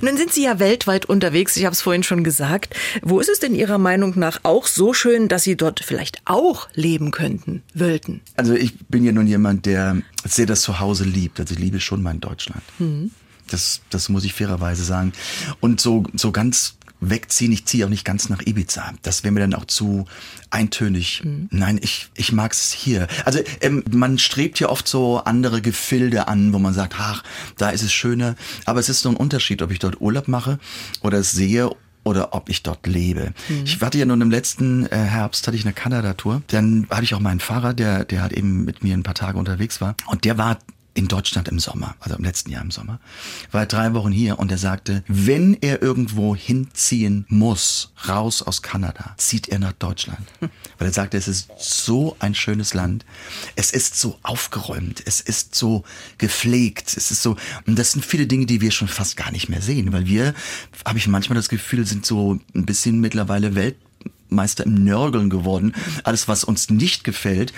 Nun 0.00 0.16
sind 0.16 0.32
Sie 0.32 0.42
ja 0.44 0.58
weltweit 0.58 1.04
unterwegs, 1.04 1.54
ich 1.58 1.66
habe 1.66 1.74
es 1.74 1.82
vorhin 1.82 2.02
schon 2.02 2.24
gesagt. 2.24 2.74
Wo 3.02 3.20
ist 3.20 3.28
es 3.28 3.40
denn 3.40 3.54
Ihrer 3.54 3.76
Meinung 3.76 4.18
nach 4.18 4.40
auch 4.42 4.68
so 4.68 4.94
schön, 4.94 5.28
dass 5.28 5.42
Sie 5.42 5.54
dort 5.54 5.80
vielleicht 5.80 6.22
auch 6.24 6.68
leben 6.72 7.10
könnten, 7.10 7.62
wollten? 7.74 8.22
Also 8.36 8.54
ich 8.54 8.78
bin 8.88 9.04
ja 9.04 9.12
nun 9.12 9.26
jemand, 9.26 9.66
der 9.66 9.98
sehr 10.24 10.46
das 10.46 10.62
Zuhause 10.62 11.04
liebt. 11.04 11.38
Also 11.38 11.52
ich 11.52 11.60
liebe 11.60 11.80
schon 11.80 12.02
mein 12.02 12.20
Deutschland. 12.20 12.62
Mhm. 12.78 13.10
Das, 13.48 13.80
das 13.90 14.08
muss 14.08 14.24
ich 14.24 14.34
fairerweise 14.34 14.84
sagen. 14.84 15.12
Und 15.60 15.80
so, 15.80 16.04
so 16.14 16.32
ganz 16.32 16.76
wegziehen. 17.00 17.52
Ich 17.52 17.66
ziehe 17.66 17.84
auch 17.84 17.90
nicht 17.90 18.04
ganz 18.04 18.28
nach 18.28 18.40
Ibiza. 18.44 18.92
Das 19.02 19.22
wäre 19.22 19.32
mir 19.32 19.40
dann 19.40 19.54
auch 19.54 19.66
zu 19.66 20.06
eintönig. 20.50 21.22
Mhm. 21.24 21.48
Nein, 21.50 21.78
ich, 21.82 22.08
ich 22.14 22.32
mag 22.32 22.52
es 22.52 22.72
hier. 22.72 23.06
Also 23.24 23.40
ähm, 23.60 23.84
man 23.90 24.18
strebt 24.18 24.58
ja 24.60 24.68
oft 24.68 24.88
so 24.88 25.18
andere 25.18 25.60
Gefilde 25.60 26.28
an, 26.28 26.52
wo 26.52 26.58
man 26.58 26.74
sagt, 26.74 26.94
ach, 26.98 27.22
da 27.58 27.70
ist 27.70 27.82
es 27.82 27.92
schöner. 27.92 28.36
Aber 28.64 28.80
es 28.80 28.88
ist 28.88 29.02
so 29.02 29.10
ein 29.10 29.16
Unterschied, 29.16 29.62
ob 29.62 29.70
ich 29.70 29.78
dort 29.78 30.00
Urlaub 30.00 30.28
mache 30.28 30.58
oder 31.02 31.18
es 31.18 31.32
sehe 31.32 31.70
oder 32.04 32.34
ob 32.34 32.48
ich 32.48 32.62
dort 32.62 32.86
lebe. 32.86 33.32
Mhm. 33.48 33.64
Ich 33.64 33.80
hatte 33.80 33.98
ja 33.98 34.06
nun 34.06 34.20
im 34.20 34.30
letzten 34.30 34.86
äh, 34.86 34.96
Herbst 34.96 35.46
hatte 35.46 35.56
ich 35.56 35.64
eine 35.64 35.74
Kanada-Tour. 35.74 36.42
Dann 36.46 36.86
hatte 36.88 37.02
ich 37.02 37.14
auch 37.14 37.20
meinen 37.20 37.40
Fahrer, 37.40 37.74
der, 37.74 38.04
der 38.04 38.22
halt 38.22 38.32
eben 38.32 38.64
mit 38.64 38.84
mir 38.84 38.94
ein 38.94 39.02
paar 39.02 39.14
Tage 39.14 39.38
unterwegs 39.38 39.80
war. 39.80 39.96
Und 40.06 40.24
der 40.24 40.38
war 40.38 40.58
in 40.96 41.08
Deutschland 41.08 41.48
im 41.48 41.58
Sommer, 41.58 41.94
also 42.00 42.16
im 42.16 42.24
letzten 42.24 42.50
Jahr 42.50 42.62
im 42.62 42.70
Sommer, 42.70 42.98
war 43.52 43.66
drei 43.66 43.92
Wochen 43.92 44.12
hier 44.12 44.38
und 44.38 44.50
er 44.50 44.58
sagte, 44.58 45.04
wenn 45.06 45.54
er 45.60 45.82
irgendwo 45.82 46.34
hinziehen 46.34 47.26
muss, 47.28 47.92
raus 48.08 48.42
aus 48.42 48.62
Kanada, 48.62 49.14
zieht 49.18 49.48
er 49.48 49.58
nach 49.58 49.72
Deutschland. 49.72 50.26
Weil 50.40 50.88
er 50.88 50.92
sagte, 50.92 51.18
es 51.18 51.28
ist 51.28 51.50
so 51.58 52.16
ein 52.18 52.34
schönes 52.34 52.72
Land. 52.72 53.04
Es 53.56 53.72
ist 53.72 53.98
so 53.98 54.18
aufgeräumt. 54.22 55.02
Es 55.04 55.20
ist 55.20 55.54
so 55.54 55.84
gepflegt. 56.16 56.96
Es 56.96 57.10
ist 57.10 57.22
so, 57.22 57.36
und 57.66 57.78
das 57.78 57.92
sind 57.92 58.04
viele 58.04 58.26
Dinge, 58.26 58.46
die 58.46 58.62
wir 58.62 58.70
schon 58.70 58.88
fast 58.88 59.16
gar 59.16 59.30
nicht 59.30 59.48
mehr 59.48 59.60
sehen, 59.60 59.92
weil 59.92 60.06
wir, 60.06 60.34
habe 60.86 60.98
ich 60.98 61.08
manchmal 61.08 61.36
das 61.36 61.50
Gefühl, 61.50 61.86
sind 61.86 62.06
so 62.06 62.38
ein 62.54 62.64
bisschen 62.64 63.00
mittlerweile 63.00 63.54
Weltmeister 63.54 64.64
im 64.64 64.82
Nörgeln 64.82 65.28
geworden. 65.28 65.74
Alles, 66.04 66.26
was 66.26 66.42
uns 66.42 66.70
nicht 66.70 67.04
gefällt, 67.04 67.52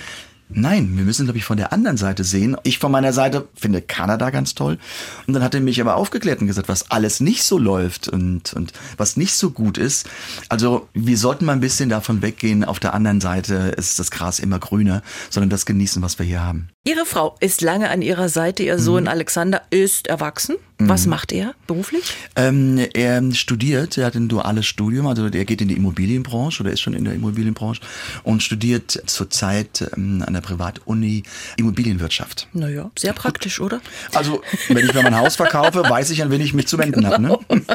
Nein, 0.51 0.97
wir 0.97 1.05
müssen, 1.05 1.27
glaube 1.27 1.39
ich, 1.39 1.45
von 1.45 1.59
der 1.59 1.73
anderen 1.73 1.99
Seite 1.99 2.25
sehen. 2.25 2.57
Ich 2.63 2.79
von 2.79 2.91
meiner 2.91 3.13
Seite 3.13 3.49
finde 3.55 3.83
Kanada 3.83 4.31
ganz 4.31 4.55
toll. 4.55 4.79
Und 5.27 5.35
dann 5.35 5.43
hat 5.43 5.55
er 5.55 5.61
mich 5.61 5.81
aber 5.81 5.97
aufgeklärt 5.97 6.41
und 6.41 6.47
gesagt, 6.47 6.69
was 6.69 6.91
alles 6.91 7.21
nicht 7.21 7.43
so 7.43 7.59
läuft 7.59 8.09
und, 8.09 8.55
und 8.55 8.73
was 8.97 9.17
nicht 9.19 9.35
so 9.35 9.51
gut 9.51 9.77
ist. 9.77 10.09
Also 10.49 10.89
wir 10.95 11.19
sollten 11.19 11.45
mal 11.45 11.53
ein 11.53 11.61
bisschen 11.61 11.91
davon 11.91 12.23
weggehen. 12.23 12.65
Auf 12.65 12.81
der 12.81 12.95
anderen 12.95 13.21
Seite 13.21 13.75
ist 13.77 13.99
das 13.99 14.11
Gras 14.11 14.39
immer 14.39 14.59
grüner, 14.59 15.03
sondern 15.29 15.51
das 15.51 15.67
genießen, 15.67 16.01
was 16.03 16.19
wir 16.19 16.25
hier 16.25 16.43
haben. 16.43 16.69
Ihre 16.85 17.05
Frau 17.05 17.37
ist 17.41 17.61
lange 17.61 17.91
an 17.91 18.01
Ihrer 18.01 18.31
Seite. 18.31 18.63
Ihr 18.63 18.79
Sohn 18.79 19.03
mhm. 19.03 19.09
Alexander 19.09 19.63
ist 19.71 20.07
erwachsen. 20.07 20.57
Was 20.81 21.07
macht 21.07 21.33
er 21.33 21.55
beruflich? 21.67 22.15
Ähm, 22.37 22.79
er 22.95 23.21
studiert, 23.35 23.99
er 23.99 24.07
hat 24.07 24.15
ein 24.15 24.29
duales 24.29 24.65
Studium, 24.65 25.09
also 25.09 25.27
er 25.27 25.45
geht 25.45 25.61
in 25.61 25.67
die 25.67 25.75
Immobilienbranche 25.75 26.63
oder 26.63 26.71
ist 26.71 26.81
schon 26.81 26.95
in 26.95 27.05
der 27.05 27.15
Immobilienbranche 27.15 27.81
und 28.23 28.45
studiert 28.45 29.03
zurzeit 29.07 29.91
ähm, 29.97 30.23
an 30.25 30.35
der 30.35 30.41
Privatuni 30.41 31.25
Immobilienwirtschaft. 31.57 32.47
Naja, 32.53 32.93
sehr 32.97 33.13
praktisch, 33.13 33.61
oder? 33.61 33.81
Also, 34.15 34.41
wenn 34.69 34.87
ich 34.87 34.95
mir 34.95 35.03
mein 35.03 35.17
Haus 35.17 35.35
verkaufe, 35.35 35.83
weiß 35.89 36.11
ich, 36.11 36.23
an 36.23 36.31
wen 36.31 36.41
ich 36.41 36.55
mich 36.55 36.69
zu 36.69 36.79
wenden 36.79 37.07
habe. 37.07 37.21
Ne? 37.21 37.39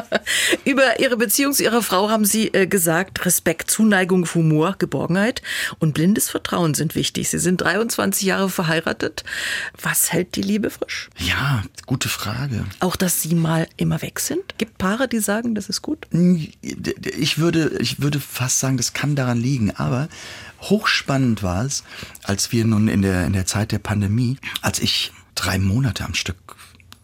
Über 0.64 0.98
Ihre 0.98 1.18
Beziehung 1.18 1.52
zu 1.52 1.62
Ihrer 1.62 1.82
Frau 1.82 2.08
haben 2.08 2.24
Sie 2.24 2.48
äh, 2.48 2.66
gesagt, 2.66 3.26
Respekt, 3.26 3.70
Zuneigung, 3.70 4.26
Humor, 4.34 4.76
Geborgenheit 4.78 5.42
und 5.78 5.92
blindes 5.92 6.30
Vertrauen 6.30 6.72
sind 6.72 6.94
wichtig. 6.94 7.28
Sie 7.28 7.38
sind 7.38 7.60
23 7.60 8.26
Jahre 8.26 8.48
verheiratet. 8.48 9.24
Was 9.80 10.10
hält 10.10 10.36
die 10.36 10.42
Liebe 10.42 10.70
frisch? 10.70 11.10
Ja, 11.18 11.62
gute 11.84 12.08
Frage. 12.08 12.64
Auch, 12.80 12.93
dass 12.96 13.22
Sie 13.22 13.34
mal 13.34 13.68
immer 13.76 14.02
weg 14.02 14.20
sind? 14.20 14.58
Gibt 14.58 14.78
Paare, 14.78 15.08
die 15.08 15.20
sagen, 15.20 15.54
das 15.54 15.68
ist 15.68 15.82
gut? 15.82 16.06
Ich 16.12 17.38
würde, 17.38 17.76
ich 17.80 18.00
würde 18.00 18.20
fast 18.20 18.60
sagen, 18.60 18.76
das 18.76 18.92
kann 18.92 19.16
daran 19.16 19.38
liegen, 19.38 19.70
aber 19.72 20.08
hochspannend 20.60 21.42
war 21.42 21.64
es, 21.64 21.84
als 22.22 22.52
wir 22.52 22.64
nun 22.64 22.88
in 22.88 23.02
der, 23.02 23.26
in 23.26 23.32
der 23.32 23.46
Zeit 23.46 23.72
der 23.72 23.78
Pandemie, 23.78 24.38
als 24.62 24.78
ich 24.78 25.12
drei 25.34 25.58
Monate 25.58 26.04
am 26.04 26.14
Stück 26.14 26.56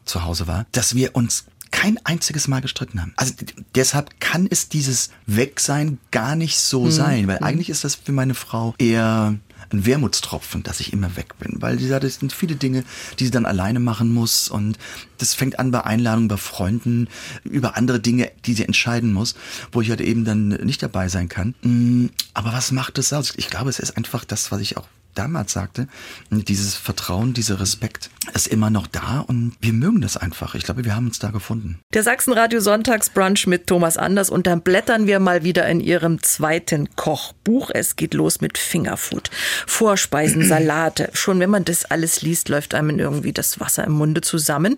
zu 0.05 0.25
Hause 0.25 0.47
war, 0.47 0.67
dass 0.73 0.95
wir 0.95 1.15
uns 1.15 1.45
kein 1.71 1.99
einziges 2.05 2.49
Mal 2.49 2.61
gestritten 2.61 3.01
haben. 3.01 3.13
Also 3.17 3.35
deshalb 3.75 4.19
kann 4.21 4.49
es 4.51 4.69
dieses 4.69 5.11
Wegsein 5.27 5.99
gar 6.11 6.35
nicht 6.35 6.59
so 6.59 6.87
mhm. 6.87 6.91
sein, 6.91 7.29
weil 7.29 7.39
eigentlich 7.39 7.71
ist 7.71 7.85
das 7.85 7.95
für 7.95 8.13
meine 8.13 8.35
Frau 8.35 8.75
eher 8.79 9.37
ein 9.73 9.87
Wermutstropfen, 9.87 10.63
dass 10.63 10.81
ich 10.81 10.93
immer 10.93 11.17
weg 11.17 11.39
bin, 11.39 11.61
weil 11.61 11.79
sie 11.79 11.91
es 11.91 12.17
sind 12.17 12.33
viele 12.33 12.57
Dinge, 12.57 12.85
die 13.19 13.27
sie 13.27 13.31
dann 13.31 13.47
alleine 13.47 13.81
machen 13.81 14.13
muss 14.13 14.49
und 14.49 14.79
das 15.19 15.35
fängt 15.35 15.59
an 15.59 15.71
bei 15.71 15.83
Einladungen 15.85 16.29
bei 16.29 16.37
Freunden, 16.37 17.09
über 17.45 17.77
andere 17.77 18.01
Dinge, 18.01 18.31
die 18.47 18.55
sie 18.55 18.65
entscheiden 18.65 19.13
muss, 19.13 19.35
wo 19.73 19.81
ich 19.81 19.91
halt 19.91 20.01
eben 20.01 20.25
dann 20.25 20.49
nicht 20.49 20.83
dabei 20.83 21.09
sein 21.09 21.29
kann. 21.29 21.55
Mm, 21.63 22.07
aber 22.35 22.53
was 22.53 22.73
macht 22.73 22.99
das 22.99 23.13
aus? 23.13 23.35
Ich 23.37 23.49
glaube, 23.49 23.71
es 23.71 23.79
ist 23.79 23.97
einfach 23.97 24.25
das, 24.25 24.51
was 24.51 24.61
ich 24.61 24.77
auch 24.77 24.87
damals 25.15 25.53
sagte, 25.53 25.89
dieses 26.31 26.75
Vertrauen, 26.75 27.35
dieser 27.35 27.61
Respekt 27.61 28.11
ist 28.35 28.47
immer 28.47 28.71
noch 28.71 28.87
da 28.87 29.25
und 29.27 29.57
wir 29.61 29.73
mögen 29.73 30.01
das 30.01 30.17
einfach. 30.17 30.55
Ich 30.55 30.65
glaube, 30.65 30.85
wir 30.85 30.95
haben 30.95 31.07
uns 31.07 31.19
da 31.19 31.31
gefunden. 31.31 31.81
Der 31.95 32.03
Sachsenradio 32.03 32.61
Sonntagsbrunch 32.61 33.47
mit 33.47 33.67
Thomas 33.67 33.97
Anders 33.97 34.31
und 34.31 34.47
dann 34.47 34.63
blättern 34.63 35.07
wir 35.07 35.21
mal 35.21 35.43
wieder 35.43 35.67
in 35.69 35.81
ihrem 35.81 36.23
zweiten 36.23 36.95
Kochbuch. 36.97 37.71
Es 37.73 37.97
geht 37.97 38.15
los 38.15 38.41
mit 38.41 38.59
Fingerfood. 38.59 39.31
Vorspeisen, 39.67 40.45
Salate. 40.49 41.11
Schon 41.13 41.41
wenn 41.41 41.51
man 41.51 41.65
das 41.65 41.85
alles 41.85 42.23
liest, 42.23 42.49
läuft 42.49 42.75
einem 42.75 42.99
irgendwie 42.99 43.33
das 43.33 43.59
Wasser 43.61 43.85
im 43.85 43.93
Munde 43.93 44.21
zusammen. 44.21 44.77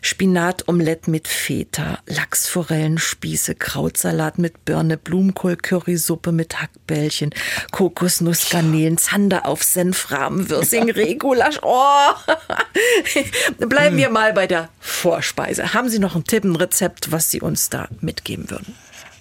Spinatomelett 0.00 1.08
mit 1.08 1.28
Feta, 1.28 1.98
Lachsforellen, 2.06 2.98
Spieße, 2.98 3.54
Krautsalat 3.54 4.38
mit 4.38 4.64
Birne, 4.64 4.96
Blumenkohl, 4.96 5.56
Currysuppe 5.56 6.32
mit 6.32 6.60
Hackbällchen, 6.60 7.30
Kokosnuss, 7.72 8.48
Garnelen, 8.50 8.98
Zander 8.98 9.46
auf 9.46 9.62
Senfrahmen, 9.72 10.48
Würsing, 10.50 10.90
Regulasch. 10.90 11.60
Oh. 11.62 12.10
Bleiben 13.66 13.96
wir 13.96 14.10
mal 14.10 14.32
bei 14.32 14.46
der 14.46 14.68
Vorspeise. 14.80 15.74
Haben 15.74 15.88
Sie 15.88 15.98
noch 15.98 16.14
einen 16.14 16.24
Tipp, 16.24 16.44
ein 16.44 16.56
Rezept, 16.56 17.12
was 17.12 17.30
Sie 17.30 17.40
uns 17.40 17.70
da 17.70 17.88
mitgeben 18.00 18.50
würden? 18.50 18.74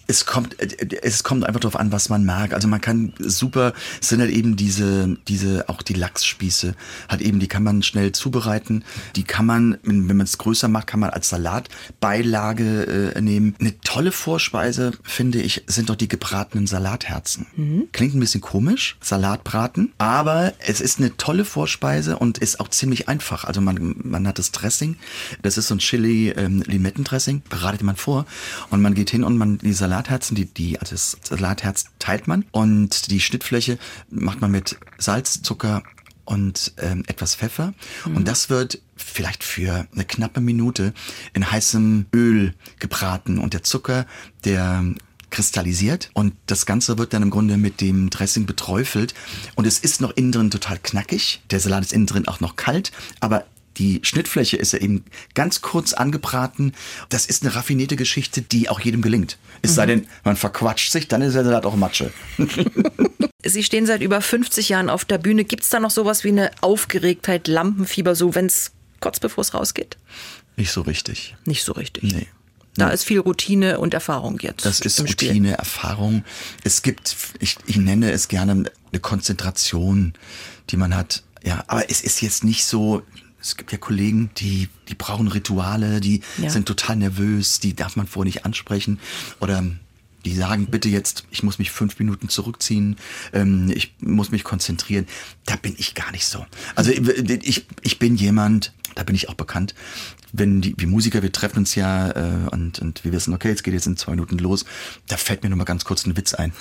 Es 0.08 0.26
kommt, 0.26 0.56
es 0.60 1.24
kommt 1.24 1.46
einfach 1.46 1.60
darauf 1.60 1.76
an, 1.76 1.92
was 1.92 2.10
man 2.10 2.26
mag. 2.26 2.54
Also 2.54 2.68
man 2.68 2.82
kann 2.82 3.14
super, 3.20 3.74
es 4.02 4.10
sind 4.10 4.20
halt 4.20 4.32
eben 4.32 4.56
diese, 4.56 5.18
diese, 5.28 5.68
auch 5.70 5.82
die 5.82 5.94
Lachsspieße, 5.94 6.76
halt 7.10 7.22
eben, 7.22 7.40
die 7.40 7.48
kann 7.48 7.64
man 7.64 7.84
schnell 7.84 8.12
zubereiten. 8.12 8.84
Die 9.16 9.24
kann 9.24 9.46
man, 9.46 9.78
wenn 9.84 10.06
man 10.06 10.22
es 10.26 10.38
größer 10.38 10.68
macht, 10.68 10.88
kann 10.88 11.00
man 11.00 11.10
als 11.10 11.30
Salatbeilage 11.30 13.14
äh, 13.16 13.22
nehmen. 13.22 13.56
Eine 13.60 13.80
tolle 13.82 14.12
Vorspeise, 14.12 14.92
finde 15.04 15.42
ich, 15.42 15.64
sind 15.68 15.90
doch 15.90 15.96
die 15.96 16.08
gebratenen 16.08 16.68
Salatherzen. 16.68 17.48
Mhm. 17.56 17.88
Klingt 17.92 18.16
ein 18.16 18.20
bisschen 18.20 18.42
komisch, 18.42 18.98
Salatbraten, 19.02 19.94
aber 19.98 20.54
es 20.60 20.82
ist 20.82 21.00
eine 21.00 21.16
tolle 21.18 21.46
Vorspeise 21.46 22.18
und 22.18 22.38
ist 22.38 22.60
auch 22.60 22.68
ziemlich 22.68 23.08
einfach. 23.08 23.46
Also 23.46 23.62
man, 23.62 23.96
man 24.04 24.28
hat 24.28 24.40
das 24.40 24.52
Dressing, 24.52 24.98
das 25.42 25.58
ist 25.58 25.68
so 25.68 25.76
ein 25.76 25.80
Chili-Limettendressing, 25.80 27.38
ähm, 27.38 27.44
bereitet 27.50 27.84
man 27.84 27.96
vor 27.96 28.26
und 28.70 28.82
man 28.82 28.94
geht 28.94 29.10
hin 29.10 29.24
und 29.24 29.38
man 29.38 29.58
die 29.58 29.74
Salat 29.74 29.95
Salatherzen, 29.96 30.36
die, 30.36 30.46
die, 30.46 30.78
also 30.78 30.94
das 30.94 31.18
Salatherz 31.22 31.86
teilt 32.00 32.28
man 32.28 32.44
und 32.52 33.12
die 33.12 33.22
Schnittfläche 33.22 33.78
macht 34.10 34.42
man 34.42 34.52
mit 34.52 34.78
Salz, 34.98 35.42
Zucker 35.42 35.84
und 36.26 36.74
ähm, 36.80 37.04
etwas 37.08 37.36
Pfeffer. 37.36 37.74
Mhm. 38.06 38.18
Und 38.18 38.28
das 38.28 38.50
wird 38.50 38.82
vielleicht 38.98 39.46
für 39.46 39.88
eine 39.94 40.04
knappe 40.04 40.42
Minute 40.42 40.94
in 41.34 41.50
heißem 41.50 42.08
Öl 42.14 42.56
gebraten 42.80 43.38
und 43.38 43.54
der 43.54 43.64
Zucker, 43.64 44.06
der 44.44 44.84
kristallisiert 45.30 46.10
und 46.14 46.34
das 46.46 46.66
Ganze 46.66 46.98
wird 46.98 47.14
dann 47.14 47.22
im 47.22 47.30
Grunde 47.30 47.56
mit 47.56 47.80
dem 47.80 48.10
Dressing 48.10 48.46
beträufelt 48.46 49.14
und 49.56 49.66
es 49.66 49.80
ist 49.80 50.02
noch 50.02 50.12
innen 50.12 50.34
drin 50.34 50.52
total 50.52 50.78
knackig. 50.78 51.42
Der 51.52 51.62
Salat 51.62 51.86
ist 51.86 51.94
innen 51.94 52.06
drin 52.06 52.28
auch 52.28 52.42
noch 52.42 52.58
kalt, 52.58 52.92
aber 53.22 53.46
die 53.78 54.00
Schnittfläche 54.04 54.58
ist 54.58 54.74
ja 54.74 54.80
eben 54.80 55.04
ganz 55.34 55.62
kurz 55.62 55.94
angebraten. 55.94 56.74
Das 57.10 57.26
ist 57.26 57.44
eine 57.44 57.56
raffinierte 57.56 57.96
Geschichte, 57.96 58.42
die 58.42 58.70
auch 58.70 58.80
jedem 58.80 59.02
gelingt. 59.02 59.38
Es 59.62 59.72
mhm. 59.72 59.76
sei 59.76 59.86
denn, 59.88 60.08
man 60.24 60.36
verquatscht 60.36 60.92
sich, 60.92 61.08
dann 61.08 61.22
ist 61.22 61.34
der 61.34 61.44
Salat 61.44 61.66
auch 61.66 61.76
Matsche. 61.76 62.12
Sie 63.46 63.64
stehen 63.64 63.86
seit 63.86 64.02
über 64.02 64.22
50 64.22 64.70
Jahren 64.70 64.90
auf 64.90 65.06
der 65.06 65.20
Bühne. 65.20 65.46
Gibt 65.46 65.64
es 65.64 65.70
da 65.70 65.80
noch 65.80 65.92
sowas 65.92 66.24
wie 66.24 66.30
eine 66.30 66.52
Aufgeregtheit, 66.62 67.48
Lampenfieber, 67.48 68.16
so 68.16 68.34
wenn 68.34 68.48
es 68.48 68.72
kurz 69.00 69.20
bevor 69.20 69.44
es 69.44 69.54
rausgeht? 69.54 69.98
Nicht 70.58 70.72
so 70.72 70.82
richtig. 70.82 71.36
Nicht 71.46 71.64
so 71.64 71.74
richtig. 71.74 72.12
Nee. 72.14 72.28
Da 72.78 72.90
ist 72.90 73.04
viel 73.04 73.20
Routine 73.20 73.80
und 73.80 73.94
Erfahrung 73.94 74.40
jetzt. 74.42 74.66
Das 74.66 74.82
ist 74.82 75.00
Routine, 75.00 75.58
Erfahrung. 75.58 76.26
Es 76.64 76.82
gibt, 76.82 77.16
ich, 77.40 77.58
ich 77.68 77.78
nenne 77.78 78.12
es 78.12 78.28
gerne 78.28 78.52
eine 78.52 79.00
Konzentration, 79.00 80.14
die 80.72 80.78
man 80.78 80.96
hat. 80.96 81.24
Ja, 81.44 81.64
aber 81.68 81.90
es 81.90 82.02
ist 82.02 82.22
jetzt 82.22 82.44
nicht 82.44 82.66
so, 82.66 83.04
es 83.46 83.58
gibt 83.58 83.72
ja 83.72 83.78
Kollegen, 83.78 84.32
die, 84.38 84.70
die 84.90 84.96
brauchen 84.96 85.28
Rituale, 85.28 86.02
die 86.02 86.22
ja. 86.42 86.50
sind 86.50 86.66
total 86.68 86.96
nervös, 86.96 87.60
die 87.60 87.76
darf 87.76 87.96
man 87.96 88.08
vorher 88.08 88.26
nicht 88.26 88.44
ansprechen. 88.44 89.00
Oder 89.40 89.64
die 90.26 90.34
sagen, 90.34 90.66
bitte 90.66 90.90
jetzt, 90.90 91.26
ich 91.30 91.44
muss 91.44 91.60
mich 91.60 91.70
fünf 91.70 92.00
Minuten 92.00 92.28
zurückziehen, 92.28 92.98
ähm, 93.34 93.72
ich 93.74 93.94
muss 94.00 94.32
mich 94.32 94.44
konzentrieren. 94.44 95.06
Da 95.46 95.56
bin 95.58 95.76
ich 95.78 95.94
gar 95.94 96.12
nicht 96.12 96.26
so. 96.26 96.44
Also 96.74 96.92
ich, 96.92 97.68
ich 97.84 98.00
bin 98.00 98.16
jemand, 98.16 98.74
da 98.96 99.04
bin 99.04 99.16
ich 99.16 99.30
auch 99.30 99.36
bekannt, 99.36 99.76
wenn 100.34 100.62
die, 100.62 100.74
die 100.74 100.88
Musiker, 100.88 101.22
wir 101.22 101.32
treffen 101.32 101.60
uns 101.60 101.76
ja 101.76 102.10
äh, 102.12 102.50
und, 102.50 102.80
und 102.80 103.04
wir 103.06 103.12
wissen, 103.12 103.34
okay, 103.34 103.50
jetzt 103.50 103.64
geht 103.64 103.76
jetzt 103.76 103.86
in 103.86 103.96
zwei 103.96 104.12
Minuten 104.12 104.40
los, 104.40 104.66
da 105.08 105.18
fällt 105.18 105.44
mir 105.44 105.50
nur 105.50 105.60
mal 105.60 105.66
ganz 105.66 105.86
kurz 105.86 106.08
ein 106.08 106.18
Witz 106.18 106.34
ein. 106.34 106.52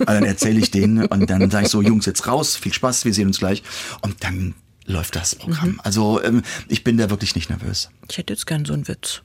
Also 0.00 0.14
dann 0.14 0.24
erzähle 0.24 0.58
ich 0.58 0.72
den 0.72 1.06
und 1.06 1.30
dann 1.30 1.48
sage 1.50 1.66
ich 1.66 1.70
so, 1.70 1.80
Jungs, 1.80 2.06
jetzt 2.06 2.26
raus, 2.26 2.56
viel 2.56 2.72
Spaß, 2.72 3.04
wir 3.04 3.14
sehen 3.14 3.28
uns 3.28 3.38
gleich. 3.38 3.62
Und 4.02 4.24
dann 4.24 4.54
läuft 4.86 5.16
das 5.16 5.34
Programm. 5.34 5.72
Mhm. 5.72 5.80
Also 5.82 6.22
ähm, 6.22 6.42
ich 6.68 6.84
bin 6.84 6.96
da 6.96 7.10
wirklich 7.10 7.34
nicht 7.34 7.50
nervös. 7.50 7.90
Ich 8.10 8.18
hätte 8.18 8.32
jetzt 8.32 8.46
gern 8.46 8.64
so 8.64 8.72
einen 8.72 8.86
Witz. 8.88 9.22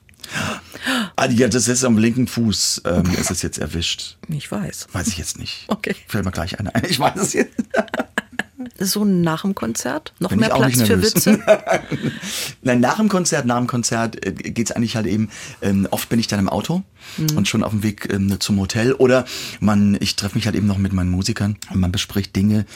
Ah, 1.16 1.26
ja, 1.26 1.48
das 1.48 1.66
ist 1.66 1.84
am 1.84 1.98
linken 1.98 2.26
Fuß, 2.26 2.82
ähm, 2.84 3.10
ist 3.18 3.30
es 3.30 3.42
jetzt 3.42 3.58
erwischt. 3.58 4.16
Ich 4.28 4.50
weiß. 4.50 4.88
Weiß 4.92 5.08
ich 5.08 5.18
jetzt 5.18 5.38
nicht. 5.38 5.64
Okay. 5.68 5.96
Fällt 6.06 6.24
mir 6.24 6.30
gleich 6.30 6.58
einer 6.58 6.74
ein. 6.74 6.84
Ich 6.88 6.98
weiß 6.98 7.16
es 7.16 7.32
jetzt. 7.32 7.54
So 8.80 9.04
nach 9.04 9.42
dem 9.42 9.54
Konzert? 9.54 10.12
Noch 10.18 10.30
Bin 10.30 10.40
mehr 10.40 10.50
Platz 10.50 10.82
für 10.82 11.02
Witze? 11.02 11.40
Nein, 12.62 12.80
nach 12.80 12.96
dem 12.96 13.08
Konzert, 13.08 13.46
nach 13.46 13.58
dem 13.58 13.66
Konzert 13.66 14.24
äh, 14.24 14.32
geht's 14.32 14.72
eigentlich 14.72 14.96
halt 14.96 15.06
eben, 15.06 15.30
ähm, 15.62 15.86
oft 15.90 16.08
bin 16.08 16.18
ich 16.18 16.26
dann 16.26 16.40
im 16.40 16.48
Auto 16.48 16.82
mhm. 17.16 17.36
und 17.36 17.48
schon 17.48 17.62
auf 17.62 17.72
dem 17.72 17.82
Weg 17.82 18.12
ähm, 18.12 18.40
zum 18.40 18.58
Hotel 18.58 18.92
oder 18.94 19.24
man, 19.60 19.96
ich 20.00 20.16
treffe 20.16 20.36
mich 20.36 20.46
halt 20.46 20.56
eben 20.56 20.66
noch 20.66 20.78
mit 20.78 20.92
meinen 20.92 21.10
Musikern 21.10 21.56
und 21.70 21.80
man 21.80 21.92
bespricht 21.92 22.34
Dinge, 22.34 22.66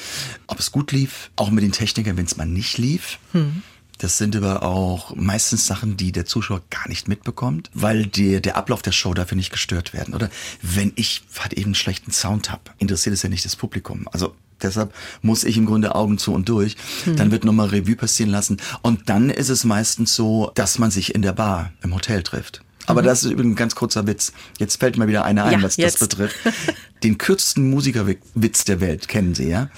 ob 0.46 0.60
es 0.60 0.72
gut 0.72 0.92
lief, 0.92 1.30
auch 1.36 1.50
mit 1.50 1.64
den 1.64 1.72
Technikern, 1.72 2.16
wenn 2.16 2.26
es 2.26 2.36
mal 2.36 2.46
nicht 2.46 2.78
lief. 2.78 3.18
Mhm. 3.32 3.62
Das 3.98 4.18
sind 4.18 4.34
aber 4.34 4.62
auch 4.62 5.14
meistens 5.14 5.66
Sachen, 5.66 5.96
die 5.96 6.10
der 6.12 6.26
Zuschauer 6.26 6.62
gar 6.68 6.88
nicht 6.88 7.06
mitbekommt, 7.08 7.70
weil 7.74 8.06
die, 8.06 8.42
der 8.42 8.56
Ablauf 8.56 8.82
der 8.82 8.92
Show 8.92 9.14
dafür 9.14 9.36
nicht 9.36 9.52
gestört 9.52 9.92
werden. 9.92 10.14
Oder 10.14 10.30
wenn 10.62 10.92
ich 10.96 11.22
halt 11.38 11.52
eben 11.52 11.66
einen 11.66 11.74
schlechten 11.74 12.10
Sound 12.10 12.50
habe, 12.50 12.62
interessiert 12.78 13.14
es 13.14 13.22
ja 13.22 13.28
nicht 13.28 13.44
das 13.44 13.56
Publikum. 13.56 14.08
Also 14.10 14.34
Deshalb 14.62 14.94
muss 15.22 15.44
ich 15.44 15.56
im 15.56 15.66
Grunde 15.66 15.94
Augen 15.94 16.18
zu 16.18 16.32
und 16.32 16.48
durch. 16.48 16.76
Hm. 17.04 17.16
Dann 17.16 17.30
wird 17.30 17.44
nochmal 17.44 17.68
Revue 17.68 17.96
passieren 17.96 18.30
lassen. 18.30 18.58
Und 18.82 19.08
dann 19.08 19.30
ist 19.30 19.48
es 19.48 19.64
meistens 19.64 20.14
so, 20.14 20.50
dass 20.54 20.78
man 20.78 20.90
sich 20.90 21.14
in 21.14 21.22
der 21.22 21.32
Bar 21.32 21.72
im 21.82 21.94
Hotel 21.94 22.22
trifft. 22.22 22.62
Aber 22.86 23.02
mhm. 23.02 23.06
das 23.06 23.24
ist 23.24 23.30
übrigens 23.30 23.52
ein 23.52 23.56
ganz 23.56 23.74
kurzer 23.74 24.06
Witz. 24.06 24.32
Jetzt 24.58 24.80
fällt 24.80 24.98
mir 24.98 25.08
wieder 25.08 25.24
einer 25.24 25.44
ein, 25.44 25.52
ja, 25.52 25.62
was 25.62 25.76
jetzt. 25.76 26.00
das 26.00 26.08
betrifft. 26.08 26.36
Den 27.02 27.18
kürzesten 27.18 27.70
Musikerwitz 27.70 28.64
der 28.64 28.80
Welt 28.80 29.08
kennen 29.08 29.34
Sie, 29.34 29.48
ja? 29.48 29.70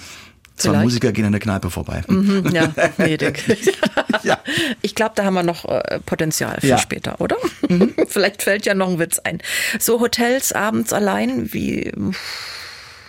Zwei 0.55 0.69
Vielleicht. 0.69 0.83
Musiker 0.85 1.11
gehen 1.11 1.25
an 1.25 1.33
der 1.33 1.41
Kneipe 1.41 1.69
vorbei. 1.69 2.03
Mhm, 2.07 2.49
ja, 2.51 2.73
Medik. 2.97 3.43
ja. 4.23 4.39
Ich 4.81 4.95
glaube, 4.95 5.11
da 5.15 5.23
haben 5.23 5.35
wir 5.35 5.43
noch 5.43 5.65
äh, 5.65 5.99
Potenzial 6.03 6.59
für 6.59 6.67
ja. 6.67 6.77
später, 6.79 7.21
oder? 7.21 7.37
Mhm. 7.69 7.93
Vielleicht 8.07 8.41
fällt 8.41 8.65
ja 8.65 8.73
noch 8.73 8.89
ein 8.89 8.97
Witz 8.97 9.19
ein. 9.19 9.39
So 9.79 9.99
Hotels 9.99 10.53
abends 10.53 10.93
allein, 10.93 11.53
wie 11.53 11.93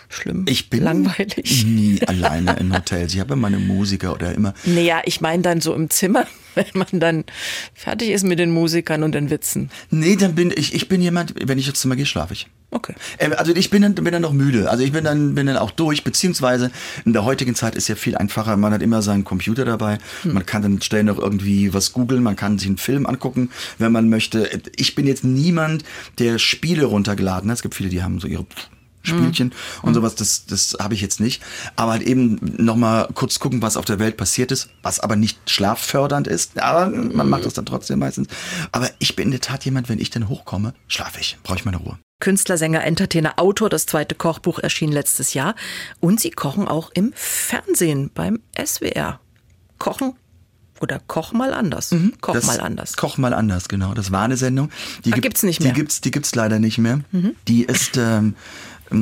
schlimm. 0.09 0.47
Ich 0.49 0.71
bin 0.71 0.83
langweilig. 0.83 1.65
nie 1.67 2.01
alleine 2.07 2.57
in 2.57 2.75
Hotels. 2.75 3.15
Ich 3.15 3.21
habe 3.21 3.37
meine 3.37 3.59
Musiker 3.59 4.13
oder 4.13 4.35
immer. 4.35 4.55
Naja, 4.65 5.03
ich 5.05 5.21
meine 5.21 5.43
dann 5.43 5.61
so 5.61 5.75
im 5.75 5.91
Zimmer. 5.91 6.27
wenn 6.55 6.67
man 6.75 7.01
dann 7.01 7.25
fertig 7.75 8.11
ist 8.11 8.25
mit 8.25 8.39
den 8.39 8.51
Musikern 8.51 9.03
und 9.03 9.13
den 9.13 9.31
Witzen? 9.31 9.71
Nee, 9.91 10.17
dann 10.17 10.35
bin 10.35 10.53
ich, 10.55 10.75
ich 10.75 10.89
bin 10.89 11.01
jemand, 11.01 11.35
wenn 11.47 11.59
ich 11.59 11.67
jetzt 11.67 11.81
Zimmer 11.81 11.97
gehe, 11.97 12.07
schlafe 12.07 12.33
ich. 12.33 12.49
Okay. 12.71 12.95
Ähm, 13.19 13.33
Also 13.37 13.55
ich 13.55 13.71
bin 13.71 13.83
dann, 13.83 13.95
bin 13.95 14.13
dann 14.13 14.23
noch 14.23 14.33
müde. 14.33 14.71
Also 14.71 14.85
ich 14.85 14.93
bin 14.93 15.05
dann, 15.05 15.35
bin 15.35 15.47
dann 15.47 15.57
auch 15.57 15.71
durch, 15.71 16.05
beziehungsweise 16.05 16.71
in 17.05 17.13
der 17.13 17.25
heutigen 17.25 17.55
Zeit 17.55 17.75
ist 17.75 17.89
ja 17.89 17.95
viel 17.95 18.17
einfacher. 18.17 18.57
Man 18.57 18.73
hat 18.73 18.83
immer 18.83 19.01
seinen 19.01 19.25
Computer 19.25 19.65
dabei. 19.65 19.99
Man 20.25 20.45
kann 20.45 20.63
dann 20.63 20.83
schnell 20.83 21.05
noch 21.05 21.19
irgendwie 21.19 21.73
was 21.73 21.93
googeln. 21.93 22.23
Man 22.23 22.37
kann 22.37 22.59
sich 22.59 22.69
einen 22.69 22.77
Film 22.77 23.07
angucken, 23.07 23.51
wenn 23.79 23.93
man 23.93 24.09
möchte. 24.09 24.51
Ich 24.77 24.95
bin 24.95 25.07
jetzt 25.07 25.25
niemand, 25.25 25.85
der 26.19 26.39
Spiele 26.39 26.85
runtergeladen 26.85 27.51
hat. 27.51 27.57
Es 27.57 27.63
gibt 27.63 27.75
viele, 27.75 27.89
die 27.89 28.03
haben 28.03 28.21
so 28.21 28.27
ihre 28.27 28.45
Spielchen 29.09 29.53
und 29.83 29.95
sowas, 29.95 30.15
das, 30.15 30.47
das 30.47 30.77
habe 30.81 30.95
ich 30.95 31.01
jetzt 31.01 31.21
nicht. 31.21 31.43
Aber 31.77 31.93
halt 31.93 32.03
eben 32.03 32.39
nochmal 32.59 33.09
kurz 33.15 33.39
gucken, 33.39 33.63
was 33.63 33.77
auf 33.77 33.85
der 33.85 33.99
Welt 33.99 34.17
passiert 34.17 34.53
ist, 34.53 34.69
was 34.83 35.01
aber 35.01 35.17
nicht 35.17 35.39
schlaffördernd 35.51 36.27
ist. 36.27 36.61
Aber 36.61 36.89
man 36.89 37.29
macht 37.29 37.45
das 37.45 37.55
dann 37.55 37.67
trotzdem 37.67 37.99
meistens. 37.99 38.29
Aber 38.73 38.91
ich 38.99 39.17
bin 39.17 39.27
in 39.27 39.31
der 39.33 39.41
Tat 39.41 39.65
jemand, 39.65 39.89
wenn 39.89 39.99
ich 39.99 40.11
dann 40.11 40.29
hochkomme, 40.29 40.75
schlafe 40.87 41.21
ich. 41.21 41.39
Brauche 41.43 41.59
ich 41.59 41.65
meine 41.65 41.79
Ruhe. 41.79 41.99
Künstler, 42.21 42.59
Sänger, 42.59 42.83
Entertainer, 42.85 43.39
Autor. 43.39 43.69
Das 43.71 43.87
zweite 43.87 44.15
Kochbuch 44.17 44.59
erschien 44.59 44.91
letztes 44.91 45.35
Jahr. 45.35 45.55
Und 46.01 46.21
Sie 46.21 46.31
kochen 46.31 46.67
auch 46.67 46.91
im 46.95 47.13
Fernsehen 47.15 48.11
beim 48.13 48.41
SWR. 48.61 49.21
Kochen 49.79 50.15
oder 50.81 51.01
Koch 51.07 51.33
mal 51.33 51.53
anders. 51.55 51.91
Koch 51.91 52.35
Mhm. 52.35 52.39
Das 52.39 52.47
mal 52.47 52.61
anders. 52.61 52.97
Koch 52.97 53.19
mal 53.19 53.33
anders, 53.35 53.69
genau. 53.69 53.95
Das 53.95 54.11
war 54.13 54.23
eine 54.25 54.37
Sendung. 54.37 54.71
Die 55.05 55.11
gibt- 55.11 55.23
gibt's 55.23 55.43
nicht 55.43 55.61
mehr. 55.61 55.71
Mhm. 55.71 55.75
Die 55.75 55.81
gibt's, 55.81 56.01
die 56.01 56.11
gibt's 56.11 56.35
leider 56.35 56.59
nicht 56.59 56.79
mehr. 56.79 57.01
Die 57.47 57.65
ist 57.65 57.97
ähm, 57.97 58.35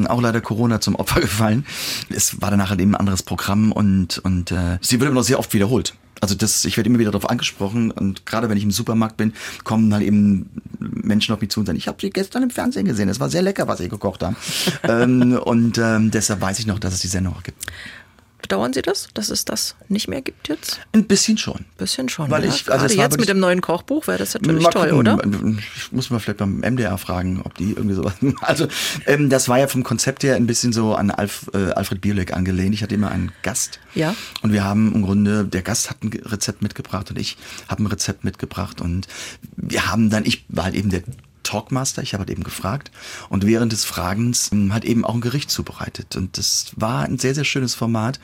auch 0.08 0.20
leider 0.20 0.40
Corona 0.40 0.80
zum 0.80 0.94
Opfer 0.94 1.20
gefallen. 1.26 1.64
Es 2.08 2.40
war 2.40 2.50
danach 2.50 2.70
halt 2.70 2.80
eben 2.80 2.92
ein 2.92 3.00
anderes 3.00 3.22
Programm 3.22 3.72
und, 3.72 4.18
und 4.18 4.52
äh, 4.52 4.78
sie 4.80 5.00
wird 5.00 5.08
immer 5.10 5.20
noch 5.20 5.26
sehr 5.26 5.38
oft 5.38 5.52
wiederholt. 5.54 5.94
Also 6.20 6.34
das, 6.34 6.64
ich 6.64 6.76
werde 6.76 6.88
immer 6.88 6.98
wieder 6.98 7.10
darauf 7.10 7.28
angesprochen 7.28 7.90
und 7.90 8.24
gerade 8.24 8.48
wenn 8.48 8.56
ich 8.56 8.64
im 8.64 8.70
Supermarkt 8.70 9.18
bin, 9.18 9.34
kommen 9.64 9.92
halt 9.92 10.02
eben 10.02 10.48
Menschen 10.78 11.34
auf 11.34 11.40
mich 11.40 11.50
zu 11.50 11.60
und 11.60 11.66
sagen, 11.66 11.78
ich 11.78 11.88
habe 11.88 11.98
sie 12.00 12.10
gestern 12.10 12.42
im 12.42 12.50
Fernsehen 12.50 12.86
gesehen, 12.86 13.08
es 13.10 13.20
war 13.20 13.28
sehr 13.28 13.42
lecker, 13.42 13.68
was 13.68 13.78
sie 13.78 13.88
gekocht 13.88 14.22
haben. 14.22 14.36
ähm, 14.82 15.38
und 15.38 15.78
ähm, 15.78 16.10
deshalb 16.10 16.40
weiß 16.40 16.58
ich 16.58 16.66
noch, 16.66 16.78
dass 16.78 16.94
es 16.94 17.00
die 17.00 17.08
Sendung 17.08 17.34
auch 17.34 17.42
gibt. 17.42 17.66
Bedauern 18.42 18.72
Sie 18.72 18.82
das, 18.82 19.08
dass 19.14 19.30
es 19.30 19.44
das 19.44 19.74
nicht 19.88 20.08
mehr 20.08 20.20
gibt 20.20 20.48
jetzt? 20.48 20.78
Ein 20.92 21.04
bisschen 21.06 21.36
schon. 21.38 21.64
Bisschen 21.78 22.08
schon. 22.08 22.30
Weil 22.30 22.44
ja. 22.44 22.50
ich- 22.50 22.70
also 22.70 22.86
jetzt 22.94 23.18
mit 23.18 23.28
dem 23.28 23.40
neuen 23.40 23.60
Kochbuch 23.60 24.06
wäre 24.06 24.18
das 24.18 24.34
natürlich 24.34 24.62
Mal 24.62 24.70
toll, 24.70 24.90
gucken. 24.90 25.08
oder? 25.08 25.58
Ich 25.76 25.90
muss 25.90 26.10
mal 26.10 26.18
vielleicht 26.20 26.38
beim 26.38 26.60
MDR 26.60 26.96
fragen, 26.98 27.40
ob 27.42 27.54
die 27.56 27.70
irgendwie 27.72 27.94
sowas. 27.96 28.12
Also, 28.42 28.68
ähm, 29.06 29.30
das 29.30 29.48
war 29.48 29.58
ja 29.58 29.66
vom 29.68 29.82
Konzept 29.82 30.22
her 30.22 30.36
ein 30.36 30.46
bisschen 30.46 30.72
so 30.72 30.94
an 30.94 31.10
Alf, 31.10 31.50
äh, 31.54 31.72
Alfred 31.72 32.00
Bierleck 32.02 32.34
angelehnt. 32.34 32.74
Ich 32.74 32.82
hatte 32.82 32.94
immer 32.94 33.10
einen 33.10 33.32
Gast. 33.42 33.80
Ja. 33.94 34.14
Und 34.42 34.52
wir 34.52 34.62
haben 34.64 34.94
im 34.94 35.02
Grunde, 35.02 35.44
der 35.44 35.62
Gast 35.62 35.90
hat 35.90 36.02
ein 36.04 36.10
Rezept 36.24 36.62
mitgebracht 36.62 37.10
und 37.10 37.18
ich 37.18 37.36
habe 37.68 37.82
ein 37.82 37.86
Rezept 37.86 38.22
mitgebracht. 38.24 38.80
Und 38.80 39.08
wir 39.56 39.90
haben 39.90 40.10
dann, 40.10 40.24
ich 40.26 40.44
war 40.48 40.64
halt 40.64 40.74
eben 40.74 40.90
der 40.90 41.02
Talkmaster, 41.56 42.02
ich 42.02 42.12
habe 42.12 42.22
halt 42.22 42.30
eben 42.30 42.42
gefragt. 42.42 42.90
Und 43.28 43.46
während 43.46 43.72
des 43.72 43.84
Fragens 43.84 44.50
ähm, 44.52 44.74
hat 44.74 44.84
eben 44.84 45.04
auch 45.04 45.14
ein 45.14 45.20
Gericht 45.20 45.50
zubereitet. 45.50 46.16
Und 46.16 46.36
das 46.36 46.66
war 46.76 47.04
ein 47.04 47.18
sehr, 47.18 47.34
sehr 47.34 47.44
schönes 47.44 47.74
Format, 47.74 48.20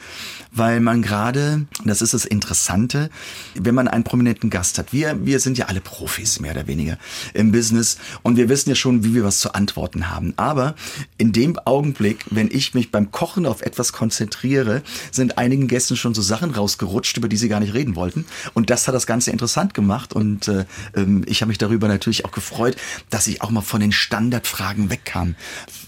weil 0.51 0.81
man 0.81 1.01
gerade, 1.01 1.67
das 1.85 2.03
ist 2.03 2.13
das 2.13 2.25
Interessante, 2.25 3.11
wenn 3.55 3.75
man 3.75 3.89
einen 3.89 4.05
prominenten 4.05 4.51
Gast 4.51 4.79
hat, 4.79 4.93
wir, 4.93 5.25
wir 5.25 5.41
sind 5.41 5.57
ja 5.57 5.67
alle 5.67 5.81
Profis 5.81 6.41
mehr 6.41 6.53
oder 6.53 6.67
weniger 6.67 6.99
im 7.33 7.53
Business. 7.53 7.97
Und 8.23 8.37
wir 8.37 8.49
wissen 8.49 8.69
ja 8.69 8.75
schon, 8.75 9.03
wie 9.05 9.15
wir 9.15 9.25
was 9.25 9.41
zu 9.41 9.55
antworten 9.55 10.11
haben, 10.11 10.35
aber 10.37 10.75
in 11.17 11.33
dem 11.33 11.59
Augenblick, 11.59 12.27
wenn 12.31 12.51
ich 12.51 12.75
mich 12.75 12.91
beim 12.91 13.11
Kochen 13.11 13.47
auf 13.47 13.63
etwas 13.63 13.93
konzentriere, 13.93 14.83
sind 15.11 15.39
einigen 15.39 15.69
Gästen 15.69 15.97
schon 15.97 16.15
so 16.15 16.23
Sachen 16.23 16.51
rausgerutscht, 16.51 17.17
über 17.17 17.29
die 17.29 17.37
sie 17.37 17.49
gar 17.49 17.61
nicht 17.61 17.73
reden 17.73 17.97
wollten. 17.97 18.27
Und 18.53 18.69
das 18.69 18.87
hat 18.89 18.95
das 18.95 19.07
Ganze 19.07 19.31
interessant 19.31 19.73
gemacht. 19.73 20.13
Und 20.13 20.49
äh, 20.49 20.67
ähm, 20.95 21.25
ich 21.27 21.41
habe 21.41 21.49
mich 21.49 21.59
darüber 21.59 21.89
natürlich 21.89 22.25
auch 22.25 22.33
gefreut, 22.33 22.77
dass 23.11 23.22
ich 23.27 23.43
auch 23.43 23.51
mal 23.51 23.61
von 23.61 23.81
den 23.81 23.93
Standardfragen 23.93 24.91
wegkam, 24.91 25.35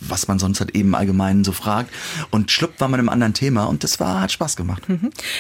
was 0.00 0.28
man 0.28 0.38
sonst 0.38 0.60
halt 0.60 0.74
eben 0.74 0.94
allgemein 0.94 1.44
so 1.44 1.52
fragt. 1.52 1.90
Und 2.30 2.50
schlupp 2.50 2.80
war 2.80 2.88
man 2.88 3.00
im 3.00 3.08
anderen 3.08 3.34
Thema 3.34 3.64
und 3.64 3.84
das 3.84 4.00
war, 4.00 4.20
hat 4.20 4.32
Spaß 4.32 4.56
gemacht. 4.56 4.82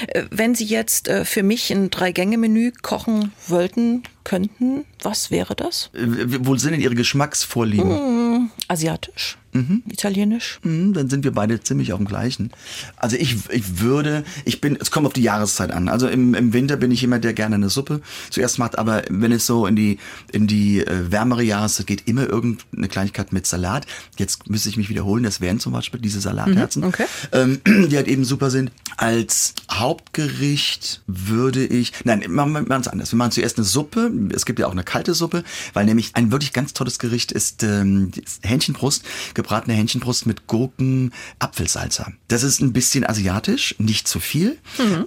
Äh, 0.08 0.24
Wenn 0.30 0.54
Sie 0.54 0.64
jetzt 0.64 1.08
äh, 1.08 1.24
für 1.24 1.42
mich 1.42 1.70
ein 1.70 1.90
Drei-Gänge-Menü 1.90 2.72
kochen 2.82 3.32
wollten, 3.48 4.02
könnten, 4.24 4.84
was 5.02 5.30
wäre 5.30 5.54
das? 5.54 5.90
Äh, 5.94 6.00
Wo 6.40 6.56
sind 6.56 6.72
denn 6.72 6.80
Ihre 6.80 6.94
Geschmacksvorlieben? 6.94 8.50
Asiatisch? 8.68 9.36
Mhm. 9.54 9.82
Italienisch? 9.88 10.58
Hm, 10.62 10.92
Dann 10.92 11.08
sind 11.08 11.24
wir 11.24 11.32
beide 11.32 11.60
ziemlich 11.60 11.92
auf 11.92 11.98
dem 11.98 12.06
gleichen. 12.06 12.50
Also 12.96 13.16
ich, 13.16 13.36
ich 13.50 13.80
würde, 13.80 14.24
ich 14.44 14.60
bin, 14.60 14.76
es 14.80 14.90
kommt 14.90 15.06
auf 15.06 15.12
die 15.12 15.22
Jahreszeit 15.22 15.70
an. 15.70 15.88
Also 15.88 16.08
im, 16.08 16.34
im 16.34 16.52
Winter 16.52 16.76
bin 16.76 16.90
ich 16.90 17.00
jemand, 17.00 17.24
der 17.24 17.32
gerne 17.34 17.54
eine 17.54 17.70
Suppe 17.70 18.00
zuerst 18.30 18.58
macht, 18.58 18.78
aber 18.78 19.02
wenn 19.08 19.32
es 19.32 19.46
so 19.46 19.66
in 19.66 19.76
die, 19.76 19.98
in 20.32 20.46
die 20.46 20.80
äh, 20.80 21.10
wärmere 21.10 21.42
Jahreszeit 21.42 21.86
geht, 21.86 22.08
immer 22.08 22.28
irgendeine 22.28 22.88
Kleinigkeit 22.88 23.32
mit 23.32 23.46
Salat. 23.46 23.86
Jetzt 24.18 24.50
müsste 24.50 24.68
ich 24.68 24.76
mich 24.76 24.88
wiederholen, 24.88 25.22
das 25.24 25.40
wären 25.40 25.60
zum 25.60 25.72
Beispiel 25.72 26.00
diese 26.00 26.20
Salatherzen, 26.20 26.82
Mhm, 26.82 26.88
okay. 26.88 27.04
ähm, 27.32 27.60
die 27.88 27.96
halt 27.96 28.08
eben 28.08 28.24
super 28.24 28.50
sind. 28.50 28.72
Als 28.96 29.54
Hauptgericht 29.70 31.02
würde 31.06 31.64
ich, 31.64 31.92
nein, 32.04 32.22
machen 32.28 32.52
wir 32.68 32.76
es 32.78 32.88
anders. 32.88 33.12
Wir 33.12 33.16
machen 33.16 33.32
zuerst 33.32 33.56
eine 33.58 33.64
Suppe. 33.64 34.10
Es 34.34 34.44
gibt 34.46 34.58
ja 34.58 34.66
auch 34.66 34.72
eine 34.72 34.84
kalte 34.84 35.14
Suppe, 35.14 35.42
weil 35.72 35.84
nämlich 35.86 36.10
ein 36.14 36.30
wirklich 36.30 36.52
ganz 36.52 36.72
tolles 36.74 36.98
Gericht 36.98 37.32
ist 37.32 37.62
ähm, 37.62 38.10
Hähnchenbrust, 38.42 39.04
gebratene 39.44 39.76
Hähnchenbrust 39.76 40.24
mit 40.24 40.46
Gurken, 40.46 41.12
Apfelsalsa. 41.38 42.12
Das 42.28 42.42
ist 42.42 42.62
ein 42.62 42.72
bisschen 42.72 43.04
asiatisch, 43.04 43.74
nicht 43.78 44.08
zu 44.08 44.20
viel, 44.20 44.56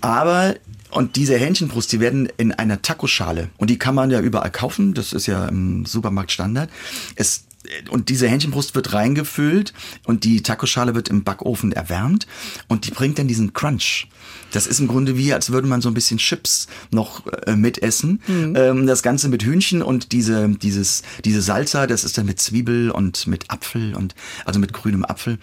aber 0.01 0.55
und 0.91 1.15
diese 1.15 1.37
Hähnchenbrust, 1.37 1.91
die 1.91 1.99
werden 1.99 2.29
in 2.37 2.53
einer 2.53 2.81
Tacoschale 2.81 3.49
und 3.57 3.69
die 3.69 3.77
kann 3.77 3.95
man 3.95 4.11
ja 4.11 4.21
überall 4.21 4.51
kaufen. 4.51 4.93
Das 4.93 5.11
ist 5.11 5.25
ja 5.25 5.47
im 5.47 5.85
Supermarkt 5.85 6.31
Standard. 6.31 6.69
Es 7.15 7.46
und 7.89 8.09
diese 8.09 8.27
Hähnchenbrust 8.27 8.75
wird 8.75 8.93
reingefüllt 8.93 9.73
und 10.05 10.23
die 10.23 10.43
Tacoschale 10.43 10.95
wird 10.95 11.09
im 11.09 11.23
Backofen 11.23 11.71
erwärmt 11.71 12.27
und 12.67 12.85
die 12.85 12.91
bringt 12.91 13.19
dann 13.19 13.27
diesen 13.27 13.53
Crunch. 13.53 14.07
Das 14.51 14.67
ist 14.67 14.79
im 14.79 14.87
Grunde 14.87 15.17
wie, 15.17 15.33
als 15.33 15.51
würde 15.51 15.67
man 15.67 15.81
so 15.81 15.89
ein 15.89 15.93
bisschen 15.93 16.17
Chips 16.17 16.67
noch 16.91 17.25
äh, 17.45 17.55
mitessen. 17.55 18.21
Ähm, 18.55 18.87
das 18.87 19.03
Ganze 19.03 19.27
mit 19.29 19.43
Hühnchen 19.43 19.81
und 19.81 20.11
diese, 20.11 20.49
dieses, 20.49 21.03
diese 21.25 21.41
Salsa, 21.41 21.87
das 21.87 22.03
ist 22.03 22.17
dann 22.17 22.25
mit 22.25 22.39
Zwiebel 22.39 22.91
und 22.91 23.27
mit 23.27 23.49
Apfel 23.49 23.95
und, 23.95 24.15
also 24.45 24.59
mit 24.59 24.73
grünem 24.73 25.03
Apfel 25.05 25.37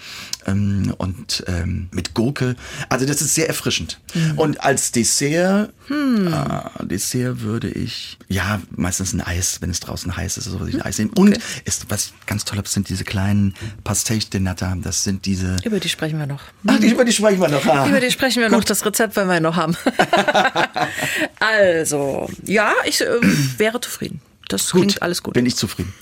ähm, 0.47 0.95
und 0.97 1.45
ähm, 1.47 1.89
mit 1.93 2.15
Gurke. 2.15 2.57
Also 2.89 3.05
das 3.07 3.21
ist 3.21 3.35
sehr 3.35 3.49
erfrischend. 3.49 4.01
Und 4.37 4.63
als 4.63 4.93
Dessert, 4.93 5.73
äh, 5.91 6.85
Dessert 6.87 7.41
würde 7.43 7.69
ich, 7.69 8.19
ja, 8.29 8.63
meistens 8.71 9.13
ein 9.13 9.21
Eis, 9.21 9.61
wenn 9.61 9.71
es 9.71 9.81
draußen 9.81 10.17
heiß 10.17 10.39
ist, 10.39 10.45
so 10.45 10.59
würde 10.59 10.71
ich 10.71 10.77
ein 10.77 10.83
Eis 10.83 10.99
nehmen. 10.99 11.13
Und 11.17 11.39
ist, 11.65 11.87
was 11.89 12.14
ganz 12.27 12.45
toll 12.45 12.61
sind 12.65 12.89
diese 12.89 13.05
kleinen 13.05 13.55
Pastéis 13.85 14.31
de 14.31 14.41
Nata. 14.41 14.77
Das 14.83 15.05
sind 15.05 15.27
diese, 15.27 15.57
Über 15.65 15.81
die 15.81 15.89
sprechen 15.89 16.19
wir 16.19 16.27
noch. 16.27 16.43
ach, 16.67 16.79
die, 16.79 16.89
über 16.89 17.05
die 17.05 17.13
sprechen 17.13 17.41
wir 17.41 17.49
noch. 17.49 17.67
Ah. 17.67 17.89
Über 17.89 18.01
die 18.01 18.11
sprechen 18.11 18.41
wir 18.41 18.49
noch, 18.49 18.65
das 18.65 18.85
Rezept 18.85 19.17
wollen 19.17 19.29
wir 19.29 19.41
noch 19.41 19.57
haben. 19.57 19.77
also, 21.41 22.29
ja, 22.45 22.73
ich 22.85 23.01
äh, 23.01 23.07
wäre 23.59 23.81
zufrieden. 23.81 24.21
Das 24.49 24.71
klingt 24.71 25.03
alles 25.03 25.23
gut. 25.23 25.35
Bin 25.35 25.47
ich 25.47 25.57
zufrieden. 25.57 25.93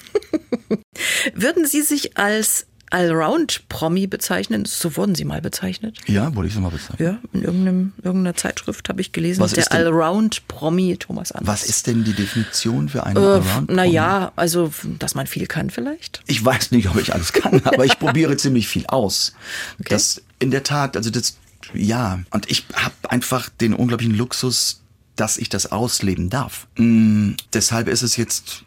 Würden 1.35 1.66
Sie 1.66 1.83
sich 1.83 2.16
als 2.16 2.66
Allround-Promi 2.92 4.07
bezeichnen? 4.07 4.64
So 4.64 4.96
wurden 4.96 5.14
Sie 5.14 5.24
mal 5.24 5.40
bezeichnet. 5.40 5.98
Ja, 6.07 6.35
wollte 6.35 6.48
ich 6.48 6.55
so 6.55 6.61
mal 6.61 6.70
bezeichnen. 6.70 7.07
Ja, 7.07 7.18
in 7.33 7.42
irgendeinem, 7.42 7.92
irgendeiner 8.02 8.37
Zeitschrift 8.37 8.88
habe 8.88 9.00
ich 9.00 9.12
gelesen, 9.12 9.40
Was 9.40 9.52
der 9.52 9.64
ist 9.64 9.72
Allround-Promi 9.72 10.96
Thomas 10.98 11.33
Anders. 11.33 11.62
Was 11.62 11.68
ist 11.68 11.87
denn 11.87 12.05
die 12.05 12.12
Definition 12.14 12.88
für 12.88 13.05
einen 13.05 13.16
Äh, 13.16 13.20
Allround? 13.20 13.70
naja, 13.70 14.33
also, 14.37 14.72
dass 14.98 15.14
man 15.14 15.26
viel 15.26 15.46
kann 15.46 15.70
vielleicht. 15.70 16.22
Ich 16.26 16.44
weiß 16.44 16.70
nicht, 16.72 16.88
ob 16.88 16.96
ich 16.96 17.12
alles 17.14 17.33
kann, 17.33 17.61
aber 17.64 17.85
ich 17.85 17.98
probiere 17.98 18.37
ziemlich 18.37 18.68
viel 18.68 18.87
aus. 18.87 19.35
Okay. 19.81 19.88
Das 19.90 20.22
in 20.38 20.50
der 20.50 20.62
Tat, 20.62 20.96
also 20.96 21.11
das, 21.11 21.37
ja. 21.74 22.20
Und 22.31 22.50
ich 22.50 22.64
habe 22.74 22.94
einfach 23.09 23.48
den 23.48 23.74
unglaublichen 23.74 24.14
Luxus, 24.16 24.81
dass 25.16 25.37
ich 25.37 25.48
das 25.50 25.70
ausleben 25.70 26.31
darf. 26.31 26.66
Mm, 26.76 27.33
deshalb 27.52 27.87
ist 27.88 28.02
es 28.02 28.16
jetzt, 28.16 28.64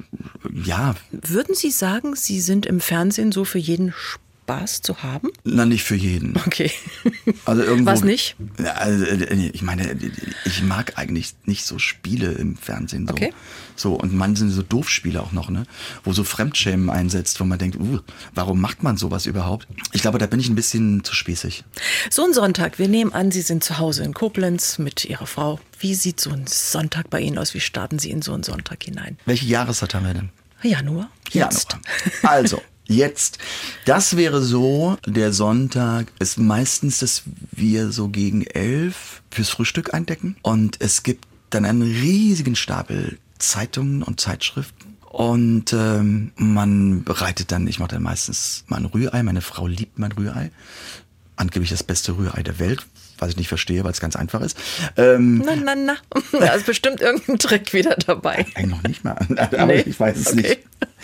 ja, 0.53 0.95
Würden 1.11 1.55
Sie 1.55 1.71
sagen, 1.71 2.15
Sie 2.15 2.39
sind 2.39 2.65
im 2.65 2.79
Fernsehen 2.79 3.31
so 3.31 3.45
für 3.45 3.59
jeden 3.59 3.93
Spaß 4.45 4.83
zu 4.83 5.01
haben? 5.01 5.31
na 5.43 5.65
nicht 5.65 5.83
für 5.83 5.95
jeden. 5.95 6.35
Okay. 6.45 6.71
Also 7.45 7.63
irgendwo, 7.63 7.91
Was 7.91 8.03
nicht? 8.03 8.35
Also, 8.75 9.05
äh, 9.05 9.49
ich 9.51 9.61
meine, 9.63 9.97
ich 10.45 10.61
mag 10.61 10.97
eigentlich 10.97 11.33
nicht 11.45 11.65
so 11.65 11.79
Spiele 11.79 12.31
im 12.33 12.55
Fernsehen. 12.55 13.07
So. 13.07 13.13
Okay. 13.13 13.33
So, 13.75 13.93
und 13.95 14.13
man 14.13 14.35
sind 14.35 14.51
so 14.51 14.61
Doofspiele 14.61 15.21
auch 15.21 15.31
noch, 15.31 15.49
ne? 15.49 15.65
Wo 16.03 16.13
so 16.13 16.23
Fremdschämen 16.23 16.89
einsetzt, 16.89 17.39
wo 17.39 17.43
man 17.43 17.57
denkt, 17.57 17.77
uh, 17.79 17.99
warum 18.35 18.61
macht 18.61 18.83
man 18.83 18.97
sowas 18.97 19.25
überhaupt? 19.25 19.67
Ich 19.93 20.01
glaube, 20.01 20.19
da 20.19 20.27
bin 20.27 20.39
ich 20.39 20.47
ein 20.47 20.55
bisschen 20.55 21.03
zu 21.03 21.15
spießig. 21.15 21.63
So 22.11 22.23
ein 22.23 22.33
Sonntag. 22.33 22.77
Wir 22.77 22.87
nehmen 22.87 23.13
an, 23.13 23.31
Sie 23.31 23.41
sind 23.41 23.63
zu 23.63 23.79
Hause 23.79 24.03
in 24.03 24.13
Koblenz 24.13 24.77
mit 24.77 25.05
Ihrer 25.05 25.27
Frau. 25.27 25.59
Wie 25.79 25.95
sieht 25.95 26.19
so 26.19 26.29
ein 26.29 26.45
Sonntag 26.45 27.09
bei 27.09 27.19
Ihnen 27.19 27.39
aus? 27.39 27.53
Wie 27.55 27.59
starten 27.59 27.97
Sie 27.97 28.11
in 28.11 28.21
so 28.21 28.33
einen 28.33 28.43
Sonntag 28.43 28.83
hinein? 28.83 29.17
Welche 29.25 29.45
Jahreszeit 29.45 29.95
haben 29.95 30.05
wir 30.05 30.13
denn? 30.13 30.29
Januar. 30.61 31.09
Jetzt. 31.31 31.73
Januar. 31.73 32.31
Also, 32.31 32.61
jetzt. 32.87 33.37
Das 33.85 34.17
wäre 34.17 34.41
so, 34.41 34.97
der 35.05 35.33
Sonntag 35.33 36.11
ist 36.19 36.37
meistens, 36.37 36.99
dass 36.99 37.23
wir 37.51 37.91
so 37.91 38.09
gegen 38.09 38.43
elf 38.45 39.21
fürs 39.31 39.49
Frühstück 39.49 39.93
eindecken. 39.93 40.35
Und 40.41 40.77
es 40.81 41.03
gibt 41.03 41.25
dann 41.49 41.65
einen 41.65 41.81
riesigen 41.81 42.55
Stapel 42.55 43.17
Zeitungen 43.37 44.03
und 44.03 44.19
Zeitschriften. 44.19 44.97
Und 45.09 45.71
ähm, 45.71 46.31
man 46.35 47.03
bereitet 47.03 47.51
dann, 47.51 47.67
ich 47.67 47.79
mache 47.79 47.91
dann 47.91 48.03
meistens 48.03 48.65
mal 48.67 48.77
ein 48.77 48.85
Rührei. 48.85 49.23
Meine 49.23 49.41
Frau 49.41 49.67
liebt 49.67 49.97
mein 49.97 50.11
Rührei. 50.11 50.51
Angeblich 51.37 51.69
das 51.69 51.83
beste 51.83 52.17
Rührei 52.17 52.43
der 52.43 52.59
Welt, 52.59 52.85
was 53.19 53.29
ich 53.31 53.37
nicht 53.37 53.47
verstehe, 53.47 53.83
weil 53.83 53.91
es 53.91 53.99
ganz 54.01 54.15
einfach 54.15 54.41
ist. 54.41 54.57
Ähm, 54.97 55.43
Na, 55.45 55.55
na, 55.55 55.75
na. 55.75 55.95
Da 56.39 56.53
ist 56.53 56.65
bestimmt 56.65 57.01
irgendein 57.01 57.37
Trick 57.39 57.73
wieder 57.73 57.95
dabei. 58.05 58.45
Eigentlich 58.55 58.65
noch 58.67 58.83
nicht 58.83 59.03
mal, 59.03 59.17
aber 59.37 59.65
Nee? 59.67 59.83
ich 59.85 59.99
weiß 59.99 60.17
es 60.17 60.27
Okay. 60.33 60.41
nicht. 60.41 60.59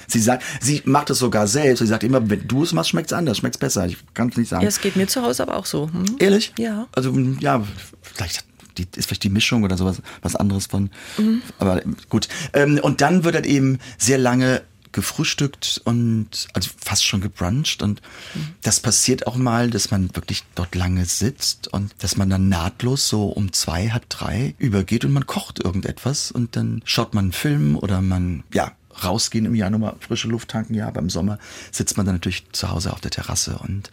Sie 0.08 0.20
sagt, 0.20 0.44
sie 0.60 0.82
macht 0.86 1.10
es 1.10 1.20
sogar 1.20 1.48
selbst. 1.48 1.80
Sie 1.80 1.88
sagt 1.88 2.04
immer, 2.04 2.30
wenn 2.30 2.46
du 2.48 2.64
es 2.64 2.74
machst, 2.74 2.90
schmeckt 2.90 3.12
es 3.12 3.14
anders, 3.18 3.38
schmeckt 3.38 3.56
es 3.56 3.60
besser. 3.60 3.86
Ich 3.86 3.98
kann 4.14 4.28
es 4.30 4.36
nicht 4.36 4.50
sagen. 4.50 4.64
Ja, 4.64 4.68
es 4.68 4.82
geht 4.82 4.96
mir 4.98 5.08
zu 5.08 5.22
Hause 5.22 5.44
aber 5.44 5.56
auch 5.56 5.66
so. 5.66 5.90
Hm? 5.92 6.18
Ehrlich? 6.20 6.54
Ja. 6.58 6.88
Also 6.94 7.18
ja, 7.40 7.64
vielleicht 8.02 8.44
die, 8.78 8.88
ist 8.96 9.08
vielleicht 9.08 9.24
die 9.24 9.30
Mischung 9.30 9.64
oder 9.64 9.78
sowas 9.78 10.02
was 10.22 10.36
anderes 10.36 10.66
von. 10.66 10.90
Mhm. 11.18 11.42
Aber 11.60 11.82
gut. 12.10 12.28
Ähm, 12.54 12.80
und 12.82 13.00
dann 13.02 13.24
wird 13.24 13.36
halt 13.36 13.46
eben 13.46 13.80
sehr 13.98 14.18
lange 14.18 14.62
gefrühstückt 14.92 15.82
und 15.86 16.48
also 16.54 16.70
fast 16.78 17.06
schon 17.06 17.22
gebruncht 17.22 17.82
und 17.82 18.02
Mhm. 18.34 18.54
das 18.62 18.80
passiert 18.80 19.28
auch 19.28 19.36
mal, 19.36 19.70
dass 19.70 19.92
man 19.92 20.16
wirklich 20.16 20.44
dort 20.56 20.76
lange 20.76 21.06
sitzt 21.06 21.68
und 21.70 21.94
dass 22.00 22.18
man 22.18 22.30
dann 22.30 22.50
nahtlos 22.50 23.08
so 23.08 23.26
um 23.28 23.54
zwei, 23.54 23.90
halb 23.90 24.10
drei 24.10 24.56
übergeht 24.58 25.06
und 25.06 25.14
man 25.14 25.26
kocht 25.26 25.60
irgendetwas 25.60 26.32
und 26.32 26.56
dann 26.56 26.82
schaut 26.86 27.14
man 27.14 27.26
einen 27.26 27.32
Film 27.34 27.76
oder 27.76 28.02
man, 28.02 28.44
ja, 28.54 28.72
rausgehen 29.04 29.46
im 29.46 29.56
Januar, 29.56 29.96
frische 30.00 30.28
Luft 30.28 30.50
tanken, 30.50 30.74
ja, 30.76 30.90
beim 30.92 31.10
Sommer 31.10 31.40
sitzt 31.72 31.98
man 31.98 32.06
dann 32.06 32.16
natürlich 32.16 32.44
zu 32.52 32.70
Hause 32.70 32.92
auf 32.94 33.00
der 33.00 33.12
Terrasse 33.12 33.58
und, 33.58 33.90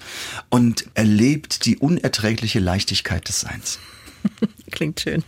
und 0.48 0.86
erlebt 0.94 1.64
die 1.64 1.78
unerträgliche 1.78 2.58
Leichtigkeit 2.58 3.26
des 3.28 3.40
Seins. 3.40 3.78
Klingt 4.70 5.00
schön. 5.00 5.24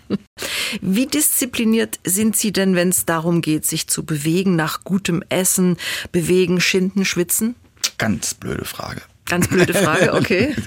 Wie 0.81 1.07
diszipliniert 1.07 1.98
sind 2.05 2.37
Sie 2.37 2.53
denn, 2.53 2.74
wenn 2.74 2.90
es 2.90 3.05
darum 3.05 3.40
geht, 3.40 3.66
sich 3.66 3.88
zu 3.88 4.05
bewegen, 4.05 4.57
nach 4.57 4.85
gutem 4.85 5.22
Essen, 5.29 5.76
bewegen, 6.12 6.61
schinden, 6.61 7.05
schwitzen? 7.05 7.55
Ganz 7.98 8.35
blöde 8.35 8.64
Frage. 8.64 9.03
Ganz 9.24 9.48
blöde 9.48 9.74
Frage, 9.74 10.14
okay. 10.14 10.55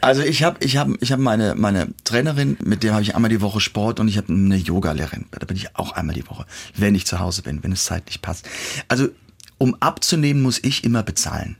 Also 0.00 0.20
ich 0.20 0.42
habe 0.42 0.62
ich 0.62 0.76
hab, 0.76 0.88
ich 1.00 1.12
hab 1.12 1.18
meine, 1.18 1.54
meine 1.54 1.88
Trainerin, 2.04 2.58
mit 2.62 2.82
der 2.82 2.92
habe 2.92 3.00
ich 3.00 3.14
einmal 3.14 3.30
die 3.30 3.40
Woche 3.40 3.58
Sport 3.58 4.00
und 4.00 4.08
ich 4.08 4.18
habe 4.18 4.30
eine 4.30 4.56
Yoga-Lehrerin. 4.56 5.24
Da 5.30 5.46
bin 5.46 5.56
ich 5.56 5.74
auch 5.76 5.92
einmal 5.92 6.14
die 6.14 6.28
Woche, 6.28 6.44
wenn 6.76 6.94
ich 6.94 7.06
zu 7.06 7.20
Hause 7.20 7.40
bin, 7.40 7.62
wenn 7.62 7.72
es 7.72 7.86
zeitlich 7.86 8.20
passt. 8.20 8.46
Also 8.88 9.08
um 9.56 9.74
abzunehmen, 9.80 10.42
muss 10.42 10.62
ich 10.62 10.84
immer 10.84 11.02
bezahlen. 11.02 11.56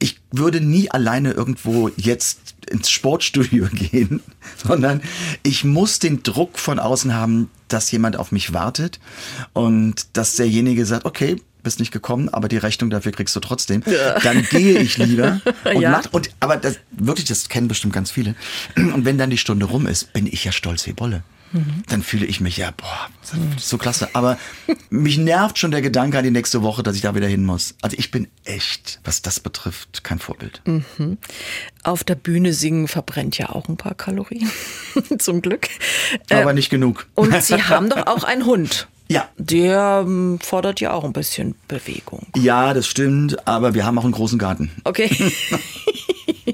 Ich 0.00 0.18
würde 0.32 0.60
nie 0.60 0.90
alleine 0.90 1.32
irgendwo 1.32 1.88
jetzt 1.96 2.54
ins 2.70 2.90
Sportstudio 2.90 3.66
gehen, 3.72 4.20
sondern 4.66 5.02
ich 5.42 5.62
muss 5.64 5.98
den 5.98 6.22
Druck 6.22 6.58
von 6.58 6.78
außen 6.78 7.14
haben, 7.14 7.50
dass 7.68 7.90
jemand 7.90 8.16
auf 8.16 8.32
mich 8.32 8.52
wartet 8.52 8.98
und 9.52 10.06
dass 10.14 10.36
derjenige 10.36 10.84
sagt, 10.86 11.04
okay, 11.04 11.36
bist 11.62 11.78
nicht 11.78 11.92
gekommen, 11.92 12.30
aber 12.30 12.48
die 12.48 12.56
Rechnung 12.56 12.88
dafür 12.88 13.12
kriegst 13.12 13.36
du 13.36 13.40
trotzdem. 13.40 13.82
Dann 14.22 14.42
gehe 14.50 14.78
ich 14.78 14.96
lieber 14.96 15.40
und 15.74 15.82
Ja. 15.82 15.90
mach, 15.90 16.10
und 16.12 16.30
aber 16.40 16.56
das 16.56 16.76
wirklich, 16.90 17.26
das 17.26 17.50
kennen 17.50 17.68
bestimmt 17.68 17.92
ganz 17.92 18.10
viele. 18.10 18.34
Und 18.76 19.04
wenn 19.04 19.18
dann 19.18 19.28
die 19.30 19.36
Stunde 19.38 19.66
rum 19.66 19.86
ist, 19.86 20.12
bin 20.14 20.26
ich 20.26 20.42
ja 20.44 20.52
stolz 20.52 20.86
wie 20.86 20.92
Bolle. 20.94 21.22
Dann 21.88 22.02
fühle 22.02 22.26
ich 22.26 22.40
mich 22.40 22.56
ja, 22.56 22.70
boah, 22.76 23.08
so 23.58 23.76
klasse. 23.76 24.08
Aber 24.12 24.38
mich 24.88 25.18
nervt 25.18 25.58
schon 25.58 25.72
der 25.72 25.82
Gedanke 25.82 26.16
an 26.18 26.24
die 26.24 26.30
nächste 26.30 26.62
Woche, 26.62 26.82
dass 26.82 26.94
ich 26.94 27.02
da 27.02 27.14
wieder 27.14 27.26
hin 27.26 27.44
muss. 27.44 27.74
Also 27.82 27.96
ich 27.98 28.10
bin 28.10 28.28
echt, 28.44 29.00
was 29.04 29.22
das 29.22 29.40
betrifft, 29.40 30.04
kein 30.04 30.20
Vorbild. 30.20 30.62
Auf 31.82 32.04
der 32.04 32.14
Bühne 32.14 32.52
singen 32.52 32.86
verbrennt 32.86 33.36
ja 33.38 33.50
auch 33.50 33.68
ein 33.68 33.76
paar 33.76 33.94
Kalorien. 33.94 34.50
Zum 35.18 35.42
Glück. 35.42 35.68
Aber 36.30 36.52
nicht 36.52 36.70
genug. 36.70 37.08
Und 37.14 37.42
Sie 37.42 37.62
haben 37.62 37.88
doch 37.88 38.06
auch 38.06 38.24
einen 38.24 38.46
Hund. 38.46 38.88
Ja. 39.10 39.28
Der 39.38 40.04
ähm, 40.06 40.38
fordert 40.40 40.78
ja 40.78 40.92
auch 40.92 41.02
ein 41.02 41.12
bisschen 41.12 41.56
Bewegung. 41.66 42.28
Ja, 42.36 42.72
das 42.72 42.86
stimmt, 42.86 43.44
aber 43.44 43.74
wir 43.74 43.84
haben 43.84 43.98
auch 43.98 44.04
einen 44.04 44.12
großen 44.12 44.38
Garten. 44.38 44.70
Okay. 44.84 45.10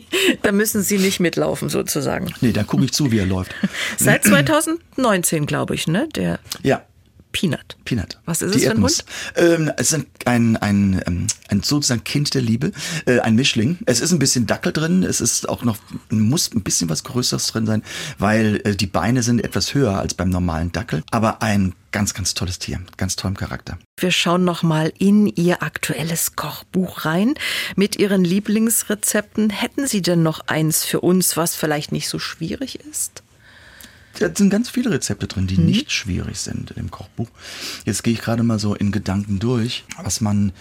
da 0.42 0.52
müssen 0.52 0.82
Sie 0.82 0.98
nicht 0.98 1.20
mitlaufen, 1.20 1.68
sozusagen. 1.68 2.32
Nee, 2.40 2.52
da 2.52 2.64
gucke 2.64 2.84
ich 2.84 2.92
zu, 2.92 3.10
wie 3.12 3.18
er 3.18 3.26
läuft. 3.26 3.54
Seit 3.96 4.24
2019, 4.96 5.46
glaube 5.46 5.74
ich, 5.74 5.86
ne? 5.86 6.08
Der 6.14 6.38
Ja, 6.62 6.82
Peanut. 7.36 7.76
Peanut. 7.84 8.18
Was 8.24 8.40
ist 8.40 8.54
Die 8.54 8.60
es 8.60 8.64
für 8.64 8.70
ein 8.70 8.76
Erdnuss. 8.76 9.04
Ähm, 9.36 9.70
es 9.76 9.92
ist 9.92 9.94
ein, 9.94 10.06
ein, 10.24 10.56
ein, 10.56 11.02
ähm, 11.06 11.26
ein 11.50 11.62
sozusagen 11.62 12.02
Kind 12.02 12.32
der 12.32 12.40
Liebe, 12.40 12.72
äh, 13.04 13.20
ein 13.20 13.34
Mischling. 13.34 13.76
Es 13.84 14.00
ist 14.00 14.10
ein 14.12 14.18
bisschen 14.18 14.46
Dackel 14.46 14.72
drin, 14.72 15.02
es 15.02 15.20
ist 15.20 15.46
auch 15.46 15.62
noch, 15.62 15.76
muss 16.08 16.50
ein 16.54 16.62
bisschen 16.62 16.88
was 16.88 17.04
Größeres 17.04 17.48
drin 17.48 17.66
sein, 17.66 17.82
weil 18.18 18.62
äh, 18.64 18.74
die 18.74 18.86
Beine 18.86 19.22
sind 19.22 19.44
etwas 19.44 19.74
höher 19.74 19.98
als 19.98 20.14
beim 20.14 20.30
normalen 20.30 20.72
Dackel. 20.72 21.02
Aber 21.10 21.42
ein 21.42 21.74
ganz, 21.92 22.14
ganz 22.14 22.32
tolles 22.32 22.58
Tier, 22.58 22.78
mit 22.78 22.96
ganz 22.96 23.16
tollem 23.16 23.36
Charakter. 23.36 23.76
Wir 24.00 24.12
schauen 24.12 24.44
noch 24.44 24.62
mal 24.62 24.90
in 24.98 25.26
Ihr 25.26 25.62
aktuelles 25.62 26.36
Kochbuch 26.36 27.04
rein 27.04 27.34
mit 27.76 27.96
Ihren 27.96 28.24
Lieblingsrezepten. 28.24 29.50
Hätten 29.50 29.86
Sie 29.86 30.00
denn 30.00 30.22
noch 30.22 30.40
eins 30.46 30.86
für 30.86 31.02
uns, 31.02 31.36
was 31.36 31.54
vielleicht 31.54 31.92
nicht 31.92 32.08
so 32.08 32.18
schwierig 32.18 32.80
ist? 32.90 33.22
Da 34.18 34.28
sind 34.34 34.50
ganz 34.50 34.68
viele 34.70 34.90
Rezepte 34.90 35.26
drin, 35.26 35.46
die 35.46 35.58
nicht 35.58 35.90
schwierig 35.92 36.38
sind 36.38 36.72
im 36.72 36.90
Kochbuch. 36.90 37.28
Jetzt 37.84 38.02
gehe 38.02 38.12
ich 38.12 38.20
gerade 38.20 38.42
mal 38.42 38.58
so 38.58 38.74
in 38.74 38.92
Gedanken 38.92 39.38
durch, 39.38 39.84
was 40.02 40.20
man, 40.20 40.52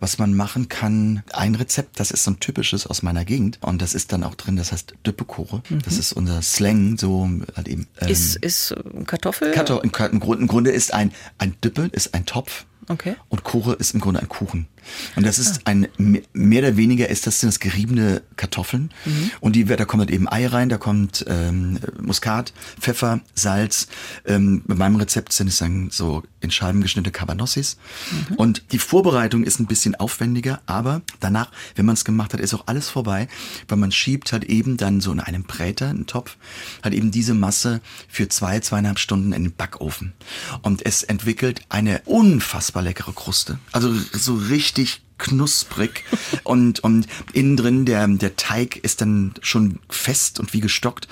was 0.00 0.18
man 0.18 0.34
machen 0.34 0.68
kann. 0.68 1.22
Ein 1.32 1.54
Rezept, 1.54 2.00
das 2.00 2.10
ist 2.10 2.24
so 2.24 2.30
ein 2.32 2.40
typisches 2.40 2.86
aus 2.86 3.02
meiner 3.02 3.24
Gegend 3.24 3.58
und 3.62 3.82
das 3.82 3.94
ist 3.94 4.12
dann 4.12 4.24
auch 4.24 4.34
drin, 4.34 4.56
das 4.56 4.72
heißt 4.72 4.94
Düppekore. 5.06 5.62
Das 5.84 5.98
ist 5.98 6.12
unser 6.12 6.42
Slang, 6.42 6.96
so 6.98 7.28
halt 7.56 7.68
eben. 7.68 7.86
ähm, 8.00 8.08
Ist, 8.08 8.36
ist 8.36 8.74
Kartoffel? 9.06 9.52
Karto- 9.52 9.80
im, 9.82 9.90
im, 10.12 10.20
Grunde, 10.20 10.42
Im 10.42 10.48
Grunde 10.48 10.70
ist 10.70 10.94
ein, 10.94 11.12
ein 11.38 11.54
Düppel 11.62 11.88
ist 11.92 12.14
ein 12.14 12.26
Topf. 12.26 12.64
Okay. 12.88 13.14
Und 13.28 13.44
Kuche 13.44 13.74
ist 13.74 13.94
im 13.94 14.00
Grunde 14.00 14.18
ein 14.20 14.28
Kuchen. 14.28 14.66
Und 15.16 15.26
das 15.26 15.38
ist 15.38 15.66
ein, 15.66 15.88
mehr 16.32 16.62
oder 16.62 16.76
weniger 16.76 17.08
ist 17.08 17.26
das 17.26 17.40
sind 17.40 17.48
das 17.48 17.60
geriebene 17.60 18.22
Kartoffeln. 18.36 18.90
Und 19.40 19.56
die, 19.56 19.64
da 19.64 19.84
kommt 19.84 20.00
halt 20.00 20.10
eben 20.10 20.28
Ei 20.28 20.46
rein, 20.46 20.68
da 20.68 20.78
kommt 20.78 21.24
ähm, 21.28 21.78
Muskat, 22.00 22.52
Pfeffer, 22.80 23.20
Salz. 23.34 23.88
Ähm, 24.24 24.62
bei 24.66 24.74
meinem 24.74 24.96
Rezept 24.96 25.32
sind 25.32 25.48
es 25.48 25.58
dann 25.58 25.90
so 25.90 26.22
in 26.40 26.50
Scheiben 26.50 26.80
geschnittene 26.80 27.12
Cabanossis. 27.12 27.76
Und 28.36 28.62
die 28.72 28.78
Vorbereitung 28.78 29.44
ist 29.44 29.60
ein 29.60 29.66
bisschen 29.66 29.94
aufwendiger, 29.94 30.60
aber 30.66 31.02
danach, 31.20 31.50
wenn 31.76 31.86
man 31.86 31.94
es 31.94 32.04
gemacht 32.04 32.32
hat, 32.32 32.40
ist 32.40 32.54
auch 32.54 32.66
alles 32.66 32.88
vorbei, 32.88 33.28
weil 33.68 33.78
man 33.78 33.92
schiebt 33.92 34.32
halt 34.32 34.44
eben 34.44 34.76
dann 34.76 35.00
so 35.00 35.12
in 35.12 35.20
einem 35.20 35.44
Bräter, 35.44 35.88
einen 35.88 36.06
Topf, 36.06 36.36
halt 36.82 36.94
eben 36.94 37.10
diese 37.10 37.34
Masse 37.34 37.80
für 38.08 38.28
zwei, 38.28 38.60
zweieinhalb 38.60 38.98
Stunden 38.98 39.32
in 39.32 39.44
den 39.44 39.52
Backofen. 39.52 40.12
Und 40.62 40.84
es 40.84 41.02
entwickelt 41.02 41.62
eine 41.68 42.02
unfassbar 42.04 42.82
leckere 42.82 43.12
Kruste. 43.12 43.58
Also 43.70 43.92
so 44.12 44.34
richtig 44.34 44.71
knusprig 45.18 46.04
und, 46.42 46.80
und 46.80 47.06
innen 47.32 47.56
drin 47.56 47.84
der, 47.84 48.06
der 48.08 48.36
Teig 48.36 48.76
ist 48.76 49.00
dann 49.00 49.34
schon 49.40 49.78
fest 49.88 50.40
und 50.40 50.52
wie 50.52 50.60
gestockt. 50.60 51.06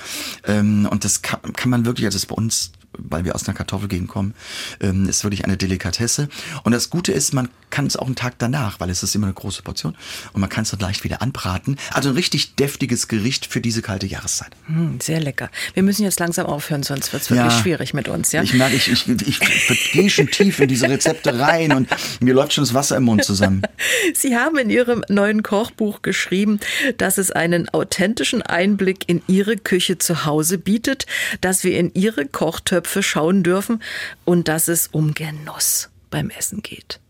Ähm, 0.45 0.89
und 0.91 1.05
das 1.05 1.23
kann, 1.23 1.41
kann 1.55 1.71
man 1.71 1.85
wirklich, 1.85 2.07
also 2.07 2.17
das 2.17 2.25
ist 2.25 2.29
bei 2.29 2.35
uns 2.35 2.73
weil 2.93 3.25
wir 3.25 3.35
aus 3.35 3.47
einer 3.47 3.57
Kartoffelgegend 3.57 4.09
kommen, 4.09 4.35
ähm, 4.81 5.09
ist 5.09 5.23
wirklich 5.25 5.45
eine 5.45 5.57
Delikatesse. 5.57 6.29
Und 6.65 6.73
das 6.73 6.91
Gute 6.91 7.13
ist, 7.13 7.33
man 7.33 7.49
kann 7.71 7.87
es 7.87 7.97
auch 7.97 8.07
einen 8.07 8.17
Tag 8.17 8.35
danach, 8.39 8.81
weil 8.81 8.91
es 8.91 9.03
ist 9.05 9.15
immer 9.15 9.27
eine 9.29 9.35
große 9.35 9.63
Portion 9.63 9.95
und 10.33 10.41
man 10.41 10.51
kann 10.51 10.63
es 10.63 10.71
dann 10.71 10.81
leicht 10.81 11.05
wieder 11.05 11.23
anbraten. 11.23 11.77
Also 11.93 12.09
ein 12.09 12.17
richtig 12.17 12.57
deftiges 12.57 13.07
Gericht 13.07 13.47
für 13.47 13.61
diese 13.61 13.81
kalte 13.81 14.07
Jahreszeit. 14.07 14.51
Hm, 14.67 14.99
sehr 15.01 15.21
lecker. 15.21 15.51
Wir 15.75 15.85
müssen 15.85 16.03
jetzt 16.03 16.19
langsam 16.19 16.47
aufhören, 16.47 16.83
sonst 16.83 17.13
wird 17.13 17.23
es 17.23 17.31
wirklich 17.31 17.53
Ja. 17.53 17.61
schwierig 17.63 17.95
mit 17.95 18.09
uns. 18.09 18.33
Ja? 18.33 18.43
Ich 18.43 18.55
merke, 18.55 18.75
ich, 18.75 18.91
ich, 18.91 19.09
ich, 19.09 19.41
ich 19.71 19.93
gehe 19.93 20.11
schon 20.11 20.27
tief 20.27 20.59
in 20.59 20.69
diese 20.69 20.89
Rezepte 20.89 21.39
rein 21.39 21.73
und 21.73 21.89
mir 22.21 22.35
läuft 22.35 22.55
schon 22.55 22.65
das 22.65 22.75
Wasser 22.75 22.97
im 22.97 23.05
Mund 23.05 23.25
zusammen. 23.25 23.63
Sie 24.15 24.37
haben 24.37 24.59
in 24.59 24.69
Ihrem 24.69 25.05
neuen 25.09 25.45
Kochbuch 25.45 26.03
geschrieben, 26.03 26.59
dass 26.99 27.19
es 27.19 27.31
einen 27.31 27.69
authentischen 27.69 28.43
Einblick 28.43 29.09
in 29.09 29.23
Ihre 29.29 29.57
Küche 29.57 29.99
zu 29.99 30.25
Hause 30.25 30.59
bietet, 30.59 31.07
dass 31.41 31.63
wir 31.63 31.79
in 31.79 31.95
Ihre 31.95 32.27
Kochtöpfe 32.27 32.80
schauen 32.87 33.43
dürfen 33.43 33.83
und 34.25 34.49
dass 34.49 34.69
es 34.69 34.89
um 34.89 35.15
Genuss 35.15 35.91
beim 36.11 36.31
Essen 36.31 36.63
geht. 36.63 37.01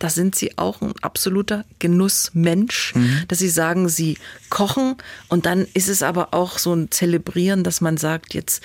Da 0.00 0.10
sind 0.10 0.34
Sie 0.34 0.58
auch 0.58 0.82
ein 0.82 0.92
absoluter 1.00 1.64
Genussmensch, 1.78 2.92
dass 3.28 3.38
Sie 3.38 3.48
sagen, 3.48 3.88
Sie 3.88 4.18
kochen 4.50 4.96
und 5.28 5.46
dann 5.46 5.66
ist 5.72 5.88
es 5.88 6.02
aber 6.02 6.34
auch 6.34 6.58
so 6.58 6.74
ein 6.74 6.90
Zelebrieren, 6.90 7.62
dass 7.64 7.80
man 7.80 7.96
sagt, 7.96 8.34
jetzt 8.34 8.62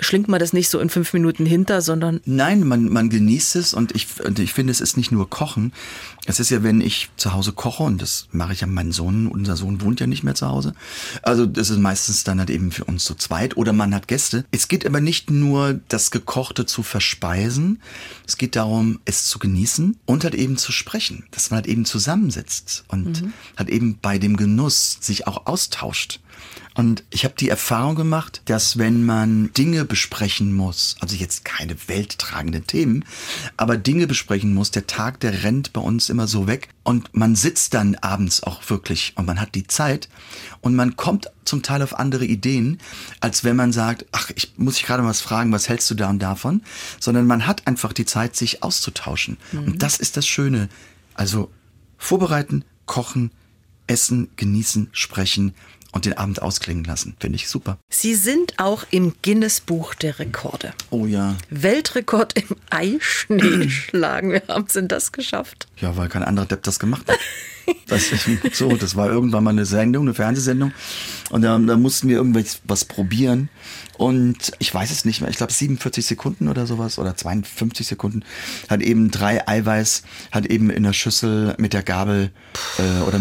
schlingt 0.00 0.28
man 0.28 0.40
das 0.40 0.52
nicht 0.52 0.68
so 0.68 0.80
in 0.80 0.90
fünf 0.90 1.12
Minuten 1.14 1.46
hinter, 1.46 1.80
sondern 1.80 2.20
Nein, 2.26 2.66
man, 2.66 2.90
man 2.90 3.08
genießt 3.08 3.56
es 3.56 3.74
und 3.74 3.94
ich, 3.94 4.08
und 4.22 4.38
ich 4.38 4.52
finde, 4.52 4.72
es 4.72 4.80
ist 4.80 4.96
nicht 4.96 5.12
nur 5.12 5.30
Kochen. 5.30 5.72
Es 6.24 6.38
ist 6.38 6.50
ja, 6.50 6.62
wenn 6.62 6.80
ich 6.80 7.10
zu 7.16 7.32
Hause 7.32 7.52
koche, 7.52 7.82
und 7.82 8.00
das 8.00 8.28
mache 8.30 8.52
ich 8.52 8.60
ja, 8.60 8.68
mein 8.68 8.92
Sohn, 8.92 9.26
unser 9.26 9.56
Sohn 9.56 9.80
wohnt 9.80 9.98
ja 9.98 10.06
nicht 10.06 10.22
mehr 10.22 10.36
zu 10.36 10.46
Hause. 10.46 10.72
Also 11.22 11.46
das 11.46 11.68
ist 11.68 11.78
meistens 11.78 12.22
dann 12.22 12.38
halt 12.38 12.50
eben 12.50 12.70
für 12.70 12.84
uns 12.84 13.04
zu 13.04 13.16
zweit 13.16 13.56
oder 13.56 13.72
man 13.72 13.92
hat 13.92 14.06
Gäste. 14.06 14.44
Es 14.52 14.68
geht 14.68 14.86
aber 14.86 15.00
nicht 15.00 15.30
nur, 15.30 15.80
das 15.88 16.12
Gekochte 16.12 16.64
zu 16.64 16.84
verspeisen. 16.84 17.82
Es 18.24 18.36
geht 18.36 18.54
darum, 18.54 19.00
es 19.04 19.24
zu 19.24 19.40
genießen 19.40 19.96
und 20.06 20.22
halt 20.22 20.36
eben 20.36 20.56
zu 20.56 20.70
sprechen. 20.70 21.24
Dass 21.32 21.50
man 21.50 21.56
halt 21.56 21.66
eben 21.66 21.84
zusammensitzt 21.84 22.84
und 22.86 23.24
halt 23.56 23.68
eben 23.68 23.98
bei 24.00 24.18
dem 24.18 24.36
Genuss 24.36 24.98
sich 25.00 25.26
auch 25.26 25.46
austauscht. 25.46 26.20
Und 26.74 27.04
ich 27.10 27.24
habe 27.24 27.34
die 27.38 27.50
Erfahrung 27.50 27.96
gemacht, 27.96 28.42
dass 28.46 28.78
wenn 28.78 29.04
man 29.04 29.52
Dinge 29.52 29.84
besprechen 29.84 30.54
muss, 30.54 30.96
also 31.00 31.14
jetzt 31.16 31.44
keine 31.44 31.76
welttragenden 31.86 32.66
Themen, 32.66 33.04
aber 33.56 33.76
Dinge 33.76 34.06
besprechen 34.06 34.54
muss, 34.54 34.70
der 34.70 34.86
Tag, 34.86 35.20
der 35.20 35.42
rennt 35.44 35.72
bei 35.74 35.82
uns 35.82 36.08
immer 36.12 36.28
so 36.28 36.46
weg 36.46 36.68
und 36.84 37.14
man 37.16 37.34
sitzt 37.34 37.74
dann 37.74 37.96
abends 37.96 38.44
auch 38.44 38.70
wirklich 38.70 39.14
und 39.16 39.26
man 39.26 39.40
hat 39.40 39.56
die 39.56 39.66
Zeit 39.66 40.08
und 40.60 40.76
man 40.76 40.94
kommt 40.94 41.30
zum 41.44 41.62
Teil 41.62 41.82
auf 41.82 41.98
andere 41.98 42.24
Ideen, 42.24 42.78
als 43.20 43.42
wenn 43.42 43.56
man 43.56 43.72
sagt, 43.72 44.06
ach, 44.12 44.30
ich 44.36 44.52
muss 44.56 44.76
dich 44.76 44.84
gerade 44.84 45.04
was 45.04 45.20
fragen, 45.20 45.50
was 45.50 45.68
hältst 45.68 45.90
du 45.90 45.94
da 45.94 46.08
und 46.10 46.20
davon, 46.20 46.62
sondern 47.00 47.26
man 47.26 47.46
hat 47.46 47.66
einfach 47.66 47.92
die 47.92 48.06
Zeit, 48.06 48.36
sich 48.36 48.62
auszutauschen. 48.62 49.38
Mhm. 49.50 49.64
Und 49.64 49.82
das 49.82 49.98
ist 49.98 50.16
das 50.16 50.26
Schöne. 50.26 50.68
Also 51.14 51.50
vorbereiten, 51.98 52.64
kochen, 52.86 53.32
essen, 53.86 54.28
genießen, 54.36 54.88
sprechen 54.92 55.54
und 55.92 56.06
den 56.06 56.14
Abend 56.14 56.42
ausklingen 56.42 56.84
lassen. 56.84 57.14
Finde 57.20 57.36
ich 57.36 57.48
super. 57.48 57.78
Sie 57.90 58.14
sind 58.14 58.58
auch 58.58 58.84
im 58.90 59.14
Guinness 59.22 59.60
Buch 59.60 59.94
der 59.94 60.18
Rekorde. 60.18 60.72
Oh 60.90 61.06
ja. 61.06 61.36
Weltrekord 61.50 62.36
im 62.38 62.56
Eischnee 62.70 63.68
schlagen. 63.68 64.32
Wir 64.32 64.42
haben 64.48 64.66
es 64.66 64.78
das 64.88 65.12
geschafft. 65.12 65.68
Ja, 65.76 65.96
weil 65.96 66.08
kein 66.08 66.24
anderer 66.24 66.46
Depp 66.46 66.62
das 66.64 66.78
gemacht 66.78 67.08
hat. 67.08 67.18
Das, 67.86 68.10
so, 68.52 68.74
das 68.74 68.96
war 68.96 69.10
irgendwann 69.10 69.44
mal 69.44 69.50
eine 69.50 69.66
Sendung, 69.66 70.04
eine 70.04 70.14
Fernsehsendung. 70.14 70.72
Und 71.30 71.42
da, 71.42 71.58
da 71.58 71.76
mussten 71.76 72.08
wir 72.08 72.16
irgendwas 72.16 72.84
probieren. 72.86 73.50
Und 73.98 74.52
ich 74.58 74.72
weiß 74.72 74.90
es 74.90 75.04
nicht 75.04 75.20
mehr, 75.20 75.30
ich 75.30 75.36
glaube 75.36 75.52
47 75.52 76.04
Sekunden 76.06 76.48
oder 76.48 76.66
sowas 76.66 76.98
oder 76.98 77.16
52 77.16 77.86
Sekunden 77.86 78.24
hat 78.68 78.80
eben 78.80 79.10
drei 79.10 79.46
Eiweiß, 79.46 80.02
hat 80.30 80.46
eben 80.46 80.70
in 80.70 80.82
der 80.82 80.92
Schüssel 80.92 81.54
mit 81.58 81.72
der 81.72 81.82
Gabel 81.82 82.30
äh, 82.78 83.02
oder 83.06 83.20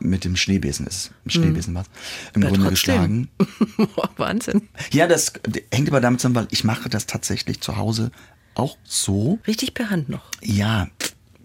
mit 0.00 0.24
dem 0.24 0.36
Schneebesen 0.36 0.86
ist 0.86 1.10
Schneebesen 1.26 1.74
was 1.74 1.86
im 2.34 2.42
ja, 2.42 2.48
Grunde 2.48 2.68
trotzdem. 2.68 2.70
geschlagen. 2.70 3.28
Wahnsinn. 4.16 4.68
Ja, 4.92 5.06
das 5.06 5.34
hängt 5.72 5.88
aber 5.88 6.00
damit 6.00 6.20
zusammen, 6.20 6.36
weil 6.36 6.48
ich 6.50 6.64
mache 6.64 6.88
das 6.88 7.06
tatsächlich 7.06 7.60
zu 7.60 7.76
Hause 7.76 8.10
auch 8.54 8.76
so. 8.84 9.38
Richtig 9.46 9.74
per 9.74 9.90
Hand 9.90 10.08
noch. 10.08 10.24
Ja, 10.42 10.88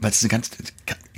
weil 0.02 0.12
es 0.12 0.22
eine 0.22 0.30
ganz, 0.30 0.50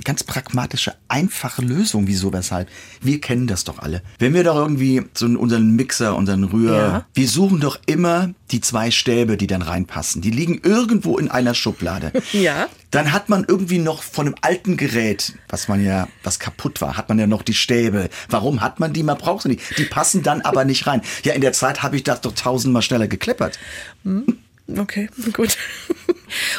ganz 0.04 0.22
pragmatische, 0.22 0.94
einfache 1.08 1.62
Lösung, 1.62 2.06
wieso, 2.06 2.32
weshalb. 2.32 2.68
Wir 3.00 3.20
kennen 3.20 3.46
das 3.46 3.64
doch 3.64 3.78
alle. 3.78 4.02
Wenn 4.18 4.34
wir 4.34 4.44
doch 4.44 4.56
irgendwie 4.56 5.02
so 5.14 5.26
unseren 5.26 5.74
Mixer, 5.74 6.14
unseren 6.14 6.44
Rührer, 6.44 6.88
ja. 6.88 7.06
wir 7.14 7.28
suchen 7.28 7.60
doch 7.60 7.78
immer 7.86 8.30
die 8.50 8.60
zwei 8.60 8.90
Stäbe, 8.90 9.36
die 9.36 9.46
dann 9.46 9.62
reinpassen. 9.62 10.20
Die 10.20 10.30
liegen 10.30 10.60
irgendwo 10.62 11.18
in 11.18 11.30
einer 11.30 11.54
Schublade. 11.54 12.12
Ja. 12.32 12.68
Dann 12.90 13.12
hat 13.12 13.28
man 13.28 13.44
irgendwie 13.46 13.78
noch 13.78 14.02
von 14.02 14.26
einem 14.26 14.34
alten 14.40 14.76
Gerät, 14.76 15.34
was 15.48 15.68
man 15.68 15.84
ja, 15.84 16.08
was 16.22 16.38
kaputt 16.38 16.80
war, 16.80 16.96
hat 16.96 17.08
man 17.08 17.18
ja 17.18 17.26
noch 17.26 17.42
die 17.42 17.54
Stäbe. 17.54 18.08
Warum 18.28 18.60
hat 18.60 18.80
man 18.80 18.92
die? 18.92 19.02
Man 19.02 19.18
braucht 19.18 19.42
sie 19.42 19.50
nicht. 19.50 19.78
Die 19.78 19.84
passen 19.84 20.22
dann 20.22 20.42
aber 20.42 20.64
nicht 20.64 20.86
rein. 20.86 21.00
Ja, 21.22 21.32
in 21.32 21.40
der 21.40 21.52
Zeit 21.52 21.82
habe 21.82 21.96
ich 21.96 22.02
das 22.02 22.20
doch 22.20 22.32
tausendmal 22.32 22.82
schneller 22.82 23.06
gekleppert. 23.06 23.58
Hm. 24.04 24.38
Okay, 24.66 25.10
gut. 25.34 25.58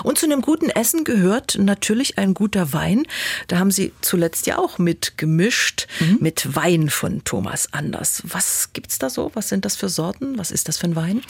Und 0.03 0.17
zu 0.17 0.27
einem 0.27 0.41
guten 0.41 0.69
Essen 0.69 1.03
gehört 1.03 1.57
natürlich 1.59 2.17
ein 2.17 2.35
guter 2.35 2.71
Wein. 2.71 3.03
Da 3.47 3.57
haben 3.57 3.71
Sie 3.71 3.93
zuletzt 4.01 4.45
ja 4.45 4.59
auch 4.59 4.77
mitgemischt 4.77 5.87
mhm. 5.99 6.17
mit 6.21 6.55
Wein 6.55 6.89
von 6.89 7.23
Thomas 7.23 7.73
Anders. 7.73 8.21
Was 8.23 8.69
gibt's 8.73 8.99
da 8.99 9.09
so? 9.09 9.31
Was 9.33 9.49
sind 9.49 9.65
das 9.65 9.75
für 9.75 9.89
Sorten? 9.89 10.37
Was 10.37 10.51
ist 10.51 10.67
das 10.67 10.77
für 10.77 10.87
ein 10.87 10.95
Wein? 10.95 11.21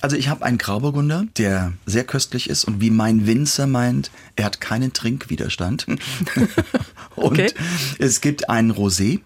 Also 0.00 0.16
ich 0.16 0.28
habe 0.28 0.44
einen 0.44 0.58
Grauburgunder, 0.58 1.26
der 1.38 1.72
sehr 1.86 2.04
köstlich 2.04 2.50
ist 2.50 2.64
und 2.64 2.80
wie 2.80 2.90
mein 2.90 3.26
Winzer 3.26 3.68
meint, 3.68 4.10
er 4.34 4.46
hat 4.46 4.60
keinen 4.60 4.92
Trinkwiderstand. 4.92 5.86
und 7.16 7.38
okay. 7.38 7.52
es 7.98 8.20
gibt 8.20 8.50
einen 8.50 8.72
Rosé. 8.72 9.20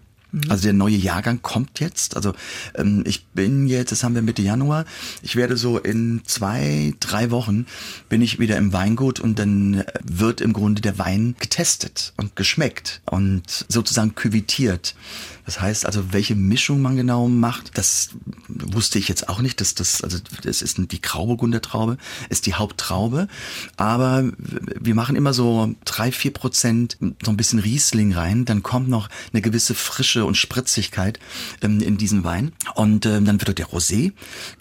Also 0.47 0.63
der 0.63 0.73
neue 0.73 0.95
Jahrgang 0.95 1.41
kommt 1.41 1.79
jetzt. 1.79 2.15
Also 2.15 2.33
ähm, 2.75 3.03
ich 3.05 3.25
bin 3.27 3.67
jetzt, 3.67 3.91
das 3.91 4.03
haben 4.03 4.15
wir 4.15 4.21
Mitte 4.21 4.41
Januar, 4.41 4.85
ich 5.21 5.35
werde 5.35 5.57
so 5.57 5.79
in 5.79 6.21
zwei, 6.25 6.93
drei 6.99 7.31
Wochen 7.31 7.65
bin 8.09 8.21
ich 8.21 8.39
wieder 8.39 8.57
im 8.57 8.71
Weingut 8.71 9.19
und 9.19 9.39
dann 9.39 9.83
wird 10.03 10.41
im 10.41 10.53
Grunde 10.53 10.81
der 10.81 10.97
Wein 10.99 11.35
getestet 11.39 12.13
und 12.17 12.35
geschmeckt 12.35 13.01
und 13.05 13.65
sozusagen 13.67 14.15
küvitiert. 14.15 14.95
Das 15.49 15.59
heißt 15.59 15.87
also, 15.87 16.13
welche 16.13 16.35
Mischung 16.35 16.79
man 16.79 16.95
genau 16.95 17.27
macht, 17.27 17.75
das 17.75 18.09
wusste 18.47 18.99
ich 18.99 19.07
jetzt 19.07 19.29
auch 19.29 19.41
nicht. 19.41 19.59
Das, 19.59 19.73
das, 19.73 20.03
also 20.03 20.19
das 20.43 20.61
ist 20.61 20.77
die 20.77 21.01
Grauburgunder 21.01 21.59
Traube, 21.59 21.97
ist 22.29 22.45
die 22.45 22.53
Haupttraube. 22.53 23.27
Aber 23.75 24.29
wir 24.79 24.93
machen 24.93 25.15
immer 25.15 25.33
so 25.33 25.73
drei, 25.85 26.11
vier 26.11 26.33
Prozent 26.33 26.99
so 26.99 27.31
ein 27.31 27.35
bisschen 27.35 27.57
Riesling 27.57 28.13
rein. 28.13 28.45
Dann 28.45 28.61
kommt 28.61 28.89
noch 28.89 29.09
eine 29.33 29.41
gewisse 29.41 29.73
Frische 29.73 30.23
und 30.23 30.37
Spritzigkeit 30.37 31.17
ähm, 31.63 31.79
in 31.79 31.97
diesen 31.97 32.23
Wein. 32.23 32.51
Und 32.75 33.07
ähm, 33.07 33.25
dann 33.25 33.41
wird 33.41 33.57
der 33.57 33.69
Rosé, 33.69 34.11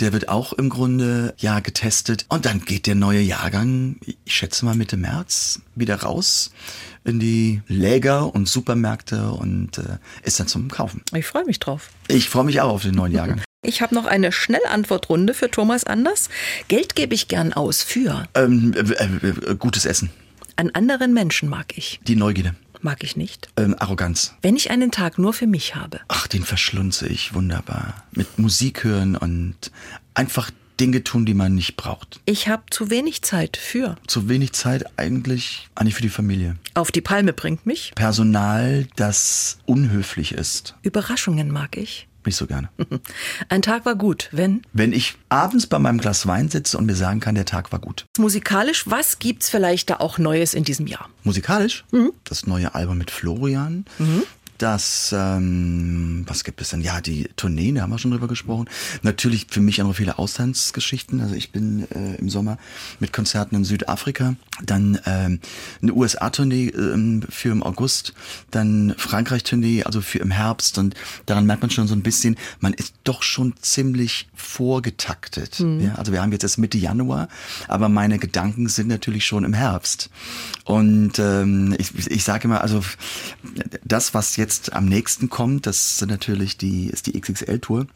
der 0.00 0.14
wird 0.14 0.30
auch 0.30 0.54
im 0.54 0.70
Grunde 0.70 1.34
ja 1.36 1.60
getestet. 1.60 2.24
Und 2.30 2.46
dann 2.46 2.62
geht 2.62 2.86
der 2.86 2.94
neue 2.94 3.20
Jahrgang, 3.20 3.96
ich 4.06 4.34
schätze 4.34 4.64
mal 4.64 4.74
Mitte 4.74 4.96
März, 4.96 5.60
wieder 5.74 5.96
raus 5.96 6.50
in 7.08 7.18
die 7.18 7.62
Läger 7.66 8.34
und 8.34 8.48
Supermärkte 8.48 9.30
und 9.30 9.78
äh, 9.78 9.98
ist 10.22 10.38
dann 10.38 10.46
zum 10.46 10.68
Kaufen. 10.78 11.02
Ich 11.12 11.26
freue 11.26 11.44
mich 11.44 11.58
drauf. 11.58 11.90
Ich 12.06 12.28
freue 12.28 12.44
mich 12.44 12.60
auch 12.60 12.70
auf 12.70 12.82
den 12.82 12.94
neuen 12.94 13.12
Jahrgang. 13.12 13.42
Ich 13.64 13.82
habe 13.82 13.92
noch 13.92 14.06
eine 14.06 14.30
Schnellantwortrunde 14.30 15.34
für 15.34 15.50
Thomas 15.50 15.82
Anders. 15.82 16.30
Geld 16.68 16.94
gebe 16.94 17.12
ich 17.12 17.26
gern 17.26 17.52
aus 17.52 17.82
für 17.82 18.28
ähm, 18.34 18.72
äh, 18.72 19.04
äh, 19.26 19.56
gutes 19.56 19.84
Essen. 19.84 20.10
An 20.54 20.70
anderen 20.70 21.12
Menschen 21.12 21.48
mag 21.48 21.76
ich. 21.76 21.98
Die 22.06 22.14
Neugierde. 22.14 22.54
Mag 22.80 23.02
ich 23.02 23.16
nicht. 23.16 23.48
Ähm, 23.56 23.74
Arroganz. 23.76 24.36
Wenn 24.42 24.54
ich 24.54 24.70
einen 24.70 24.92
Tag 24.92 25.18
nur 25.18 25.32
für 25.32 25.48
mich 25.48 25.74
habe. 25.74 25.98
Ach, 26.06 26.28
den 26.28 26.44
verschlunze 26.44 27.08
ich 27.08 27.34
wunderbar. 27.34 28.04
Mit 28.12 28.38
Musik 28.38 28.84
hören 28.84 29.16
und 29.16 29.72
einfach 30.14 30.52
Dinge 30.80 31.04
tun, 31.04 31.26
die 31.26 31.34
man 31.34 31.54
nicht 31.54 31.76
braucht. 31.76 32.20
Ich 32.24 32.48
habe 32.48 32.62
zu 32.70 32.90
wenig 32.90 33.22
Zeit 33.22 33.56
für. 33.56 33.96
Zu 34.06 34.28
wenig 34.28 34.52
Zeit 34.52 34.84
eigentlich 34.96 35.68
eigentlich 35.74 35.94
für 35.94 36.02
die 36.02 36.08
Familie. 36.08 36.56
Auf 36.74 36.92
die 36.92 37.00
Palme 37.00 37.32
bringt 37.32 37.66
mich. 37.66 37.92
Personal, 37.94 38.86
das 38.96 39.58
unhöflich 39.66 40.32
ist. 40.32 40.74
Überraschungen 40.82 41.50
mag 41.50 41.76
ich. 41.76 42.06
Nicht 42.24 42.36
so 42.36 42.46
gerne. 42.46 42.68
Ein 43.48 43.62
Tag 43.62 43.86
war 43.86 43.94
gut, 43.94 44.28
wenn? 44.32 44.62
Wenn 44.74 44.92
ich 44.92 45.14
abends 45.30 45.66
bei 45.66 45.78
meinem 45.78 45.98
Glas 45.98 46.26
Wein 46.26 46.50
sitze 46.50 46.76
und 46.76 46.84
mir 46.84 46.94
sagen 46.94 47.20
kann, 47.20 47.34
der 47.34 47.46
Tag 47.46 47.72
war 47.72 47.78
gut. 47.78 48.04
Musikalisch, 48.18 48.84
was 48.86 49.18
gibt's 49.18 49.48
vielleicht 49.48 49.88
da 49.88 49.96
auch 49.96 50.18
Neues 50.18 50.52
in 50.52 50.64
diesem 50.64 50.86
Jahr? 50.86 51.08
Musikalisch? 51.22 51.84
Mhm. 51.90 52.12
Das 52.24 52.46
neue 52.46 52.74
Album 52.74 52.98
mit 52.98 53.10
Florian. 53.10 53.86
Mhm 53.98 54.24
das, 54.58 55.14
ähm, 55.16 56.24
was 56.26 56.44
gibt 56.44 56.60
es 56.60 56.70
denn? 56.70 56.80
Ja, 56.80 57.00
die 57.00 57.28
Tourneen, 57.36 57.76
da 57.76 57.82
haben 57.82 57.90
wir 57.90 57.98
schon 57.98 58.10
drüber 58.10 58.28
gesprochen. 58.28 58.68
Natürlich 59.02 59.46
für 59.50 59.60
mich 59.60 59.80
auch 59.80 59.86
noch 59.86 59.96
viele 59.96 60.18
Auslandsgeschichten. 60.18 61.20
Also 61.20 61.34
ich 61.34 61.52
bin 61.52 61.86
äh, 61.92 62.16
im 62.16 62.28
Sommer 62.28 62.58
mit 62.98 63.12
Konzerten 63.12 63.54
in 63.54 63.64
Südafrika, 63.64 64.34
dann 64.62 64.98
ähm, 65.06 65.40
eine 65.80 65.94
USA-Tournee 65.94 66.68
ähm, 66.68 67.22
für 67.28 67.50
im 67.50 67.62
August, 67.62 68.14
dann 68.50 68.94
Frankreich-Tournee, 68.96 69.84
also 69.84 70.00
für 70.00 70.18
im 70.18 70.30
Herbst. 70.30 70.78
Und 70.78 70.94
daran 71.26 71.46
merkt 71.46 71.62
man 71.62 71.70
schon 71.70 71.86
so 71.86 71.94
ein 71.94 72.02
bisschen, 72.02 72.36
man 72.60 72.74
ist 72.74 72.94
doch 73.04 73.22
schon 73.22 73.54
ziemlich 73.60 74.28
vorgetaktet. 74.34 75.60
Mhm. 75.60 75.80
Ja, 75.80 75.94
also 75.94 76.12
wir 76.12 76.20
haben 76.20 76.32
jetzt 76.32 76.42
erst 76.42 76.58
Mitte 76.58 76.78
Januar, 76.78 77.28
aber 77.68 77.88
meine 77.88 78.18
Gedanken 78.18 78.68
sind 78.68 78.88
natürlich 78.88 79.24
schon 79.24 79.44
im 79.44 79.54
Herbst. 79.54 80.10
Und 80.64 81.18
ähm, 81.18 81.74
ich, 81.78 82.08
ich 82.08 82.24
sage 82.24 82.44
immer, 82.44 82.60
also 82.60 82.82
das, 83.84 84.14
was 84.14 84.36
jetzt 84.36 84.47
jetzt 84.48 84.72
am 84.72 84.86
nächsten 84.86 85.28
kommt, 85.28 85.66
das 85.66 85.98
sind 85.98 86.10
natürlich 86.10 86.56
die, 86.56 86.86
ist 86.86 87.06
die 87.06 87.20
XXL-Tour. 87.20 87.86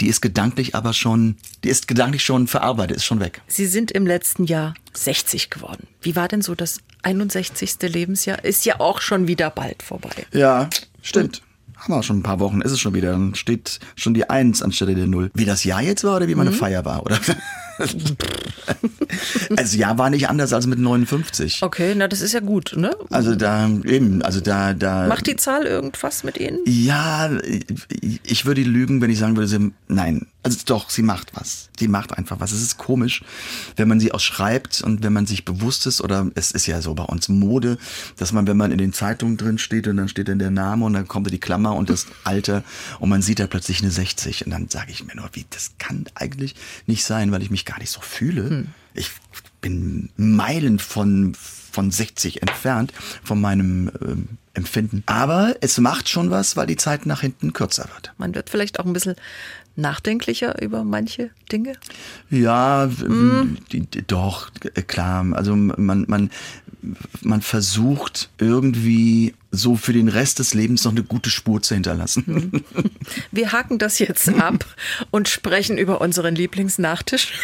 Die 0.00 0.06
ist 0.06 0.20
gedanklich 0.22 0.76
aber 0.76 0.92
schon, 0.92 1.36
die 1.64 1.68
ist 1.68 1.88
gedanklich 1.88 2.22
schon 2.22 2.46
verarbeitet, 2.46 2.98
ist 2.98 3.04
schon 3.04 3.18
weg. 3.18 3.42
Sie 3.48 3.66
sind 3.66 3.90
im 3.90 4.06
letzten 4.06 4.44
Jahr 4.44 4.74
60 4.92 5.50
geworden. 5.50 5.88
Wie 6.00 6.14
war 6.14 6.28
denn 6.28 6.42
so 6.42 6.54
das 6.54 6.78
61. 7.02 7.78
Lebensjahr? 7.82 8.44
Ist 8.44 8.64
ja 8.64 8.78
auch 8.78 9.00
schon 9.00 9.26
wieder 9.26 9.50
bald 9.50 9.82
vorbei. 9.82 10.26
Ja, 10.32 10.70
stimmt. 11.02 11.42
Haben 11.76 11.94
wir 11.94 12.02
schon 12.04 12.20
ein 12.20 12.22
paar 12.22 12.38
Wochen, 12.38 12.60
ist 12.60 12.70
es 12.70 12.78
schon 12.78 12.94
wieder. 12.94 13.10
Dann 13.10 13.34
steht 13.34 13.80
schon 13.96 14.14
die 14.14 14.30
Eins 14.30 14.62
anstelle 14.62 14.94
der 14.94 15.08
Null. 15.08 15.32
Wie 15.34 15.44
das 15.44 15.64
Jahr 15.64 15.82
jetzt 15.82 16.04
war 16.04 16.16
oder 16.16 16.28
wie 16.28 16.36
meine 16.36 16.52
mhm. 16.52 16.54
Feier 16.54 16.84
war, 16.84 17.04
oder? 17.04 17.18
also 19.56 19.76
ja, 19.76 19.98
war 19.98 20.10
nicht 20.10 20.28
anders 20.28 20.52
als 20.52 20.66
mit 20.66 20.78
59. 20.78 21.62
Okay, 21.62 21.94
na 21.96 22.08
das 22.08 22.20
ist 22.20 22.32
ja 22.32 22.40
gut, 22.40 22.74
ne? 22.76 22.90
Also 23.10 23.34
da 23.34 23.68
eben, 23.84 24.22
also 24.22 24.40
da 24.40 24.74
da 24.74 25.06
Macht 25.06 25.26
die 25.26 25.36
Zahl 25.36 25.64
irgendwas 25.64 26.24
mit 26.24 26.38
Ihnen? 26.38 26.58
Ja, 26.66 27.30
ich 28.22 28.46
würde 28.46 28.62
lügen, 28.62 29.00
wenn 29.00 29.10
ich 29.10 29.18
sagen 29.18 29.36
würde, 29.36 29.48
sie, 29.48 29.72
nein. 29.88 30.26
Also 30.42 30.60
doch, 30.64 30.90
sie 30.90 31.02
macht 31.02 31.32
was. 31.34 31.70
Sie 31.76 31.88
macht 31.88 32.16
einfach 32.16 32.38
was. 32.38 32.52
Es 32.52 32.62
ist 32.62 32.78
komisch, 32.78 33.24
wenn 33.74 33.88
man 33.88 33.98
sie 33.98 34.12
auch 34.12 34.20
schreibt 34.20 34.80
und 34.80 35.02
wenn 35.02 35.12
man 35.12 35.26
sich 35.26 35.44
bewusst 35.44 35.86
ist 35.86 36.00
oder 36.00 36.30
es 36.36 36.52
ist 36.52 36.66
ja 36.66 36.80
so 36.80 36.94
bei 36.94 37.02
uns 37.02 37.28
Mode, 37.28 37.78
dass 38.16 38.32
man, 38.32 38.46
wenn 38.46 38.56
man 38.56 38.70
in 38.70 38.78
den 38.78 38.92
Zeitungen 38.92 39.36
drin 39.36 39.58
steht 39.58 39.88
und 39.88 39.96
dann 39.96 40.08
steht 40.08 40.28
dann 40.28 40.38
der 40.38 40.52
Name 40.52 40.84
und 40.84 40.92
dann 40.92 41.08
kommt 41.08 41.28
die 41.32 41.40
Klammer 41.40 41.74
und 41.74 41.90
das 41.90 42.06
Alter 42.22 42.62
und 43.00 43.08
man 43.08 43.22
sieht 43.22 43.40
da 43.40 43.48
plötzlich 43.48 43.82
eine 43.82 43.90
60 43.90 44.46
und 44.46 44.52
dann 44.52 44.68
sage 44.68 44.92
ich 44.92 45.04
mir 45.04 45.16
nur, 45.16 45.28
wie 45.32 45.46
das 45.50 45.72
kann 45.78 46.04
eigentlich 46.14 46.54
nicht 46.86 47.04
sein, 47.04 47.32
weil 47.32 47.42
ich 47.42 47.50
mich 47.50 47.64
gar 47.66 47.78
nicht 47.78 47.90
so 47.90 48.00
fühle. 48.00 48.48
Hm. 48.48 48.66
Ich 48.94 49.10
bin 49.60 50.10
Meilen 50.16 50.78
von 50.78 51.34
von 51.76 51.90
60 51.90 52.40
entfernt 52.40 52.90
von 53.22 53.38
meinem 53.38 53.90
ähm, 54.00 54.28
Empfinden. 54.54 55.02
Aber 55.04 55.56
es 55.60 55.76
macht 55.76 56.08
schon 56.08 56.30
was, 56.30 56.56
weil 56.56 56.66
die 56.66 56.76
Zeit 56.76 57.04
nach 57.04 57.20
hinten 57.20 57.52
kürzer 57.52 57.86
wird. 57.92 58.14
Man 58.16 58.34
wird 58.34 58.48
vielleicht 58.48 58.80
auch 58.80 58.86
ein 58.86 58.94
bisschen 58.94 59.16
nachdenklicher 59.76 60.62
über 60.62 60.84
manche 60.84 61.30
Dinge? 61.52 61.74
Ja, 62.30 62.86
mm. 62.86 63.58
die, 63.70 63.80
die, 63.80 64.06
doch, 64.06 64.50
klar. 64.86 65.26
Also 65.32 65.54
man, 65.54 66.06
man, 66.08 66.30
man 67.22 67.42
versucht 67.42 68.30
irgendwie 68.38 69.34
so 69.50 69.76
für 69.76 69.92
den 69.92 70.08
Rest 70.08 70.38
des 70.38 70.54
Lebens 70.54 70.84
noch 70.84 70.92
eine 70.92 71.02
gute 71.02 71.30
Spur 71.30 71.62
zu 71.62 71.74
hinterlassen. 71.74 72.26
Hm. 72.26 72.64
Wir 73.32 73.52
haken 73.52 73.78
das 73.78 73.98
jetzt 73.98 74.28
ab 74.40 74.64
und 75.10 75.28
sprechen 75.28 75.78
über 75.78 76.00
unseren 76.00 76.34
Lieblingsnachtisch. 76.34 77.32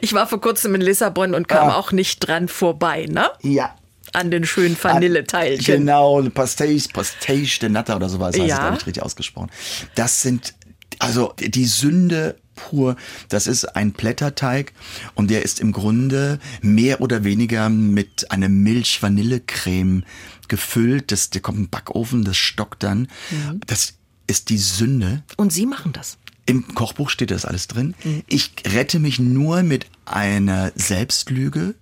Ich 0.00 0.12
war 0.12 0.26
vor 0.26 0.40
kurzem 0.40 0.74
in 0.74 0.80
Lissabon 0.80 1.34
und 1.34 1.48
kam 1.48 1.70
ah. 1.70 1.76
auch 1.76 1.92
nicht 1.92 2.20
dran 2.20 2.48
vorbei, 2.48 3.06
ne? 3.06 3.30
Ja, 3.42 3.74
an 4.12 4.30
den 4.30 4.44
schönen 4.44 4.76
Vanilleteilchen. 4.80 5.80
Genau, 5.80 6.20
Pastéis, 6.20 6.88
Pastéis 6.92 7.58
de 7.60 7.68
Nata 7.68 7.96
oder 7.96 8.08
sowas, 8.08 8.38
heißt 8.38 8.48
ja. 8.48 8.70
es, 8.70 8.80
ich, 8.80 8.86
richtig 8.86 9.02
ausgesprochen. 9.02 9.50
Das 9.94 10.22
sind, 10.22 10.54
also 10.98 11.34
die 11.38 11.66
Sünde 11.66 12.36
pur. 12.58 12.96
Das 13.28 13.46
ist 13.46 13.64
ein 13.76 13.92
Blätterteig 13.92 14.72
und 15.14 15.30
der 15.30 15.42
ist 15.42 15.60
im 15.60 15.72
Grunde 15.72 16.38
mehr 16.60 17.00
oder 17.00 17.24
weniger 17.24 17.68
mit 17.68 18.30
einer 18.30 18.48
Milch-Vanille-Creme 18.48 20.04
gefüllt. 20.48 21.12
Das, 21.12 21.30
der 21.30 21.40
kommt 21.40 21.58
im 21.58 21.68
Backofen, 21.68 22.24
das 22.24 22.36
stockt 22.36 22.82
dann. 22.82 23.08
Mhm. 23.30 23.60
Das 23.66 23.94
ist 24.26 24.50
die 24.50 24.58
Sünde. 24.58 25.22
Und 25.36 25.52
Sie 25.52 25.66
machen 25.66 25.92
das? 25.92 26.18
Im 26.46 26.74
Kochbuch 26.74 27.10
steht 27.10 27.30
das 27.30 27.44
alles 27.44 27.68
drin. 27.68 27.94
Mhm. 28.04 28.22
Ich 28.26 28.52
rette 28.66 28.98
mich 28.98 29.18
nur 29.18 29.62
mit 29.62 29.86
einer 30.04 30.72
Selbstlüge 30.74 31.74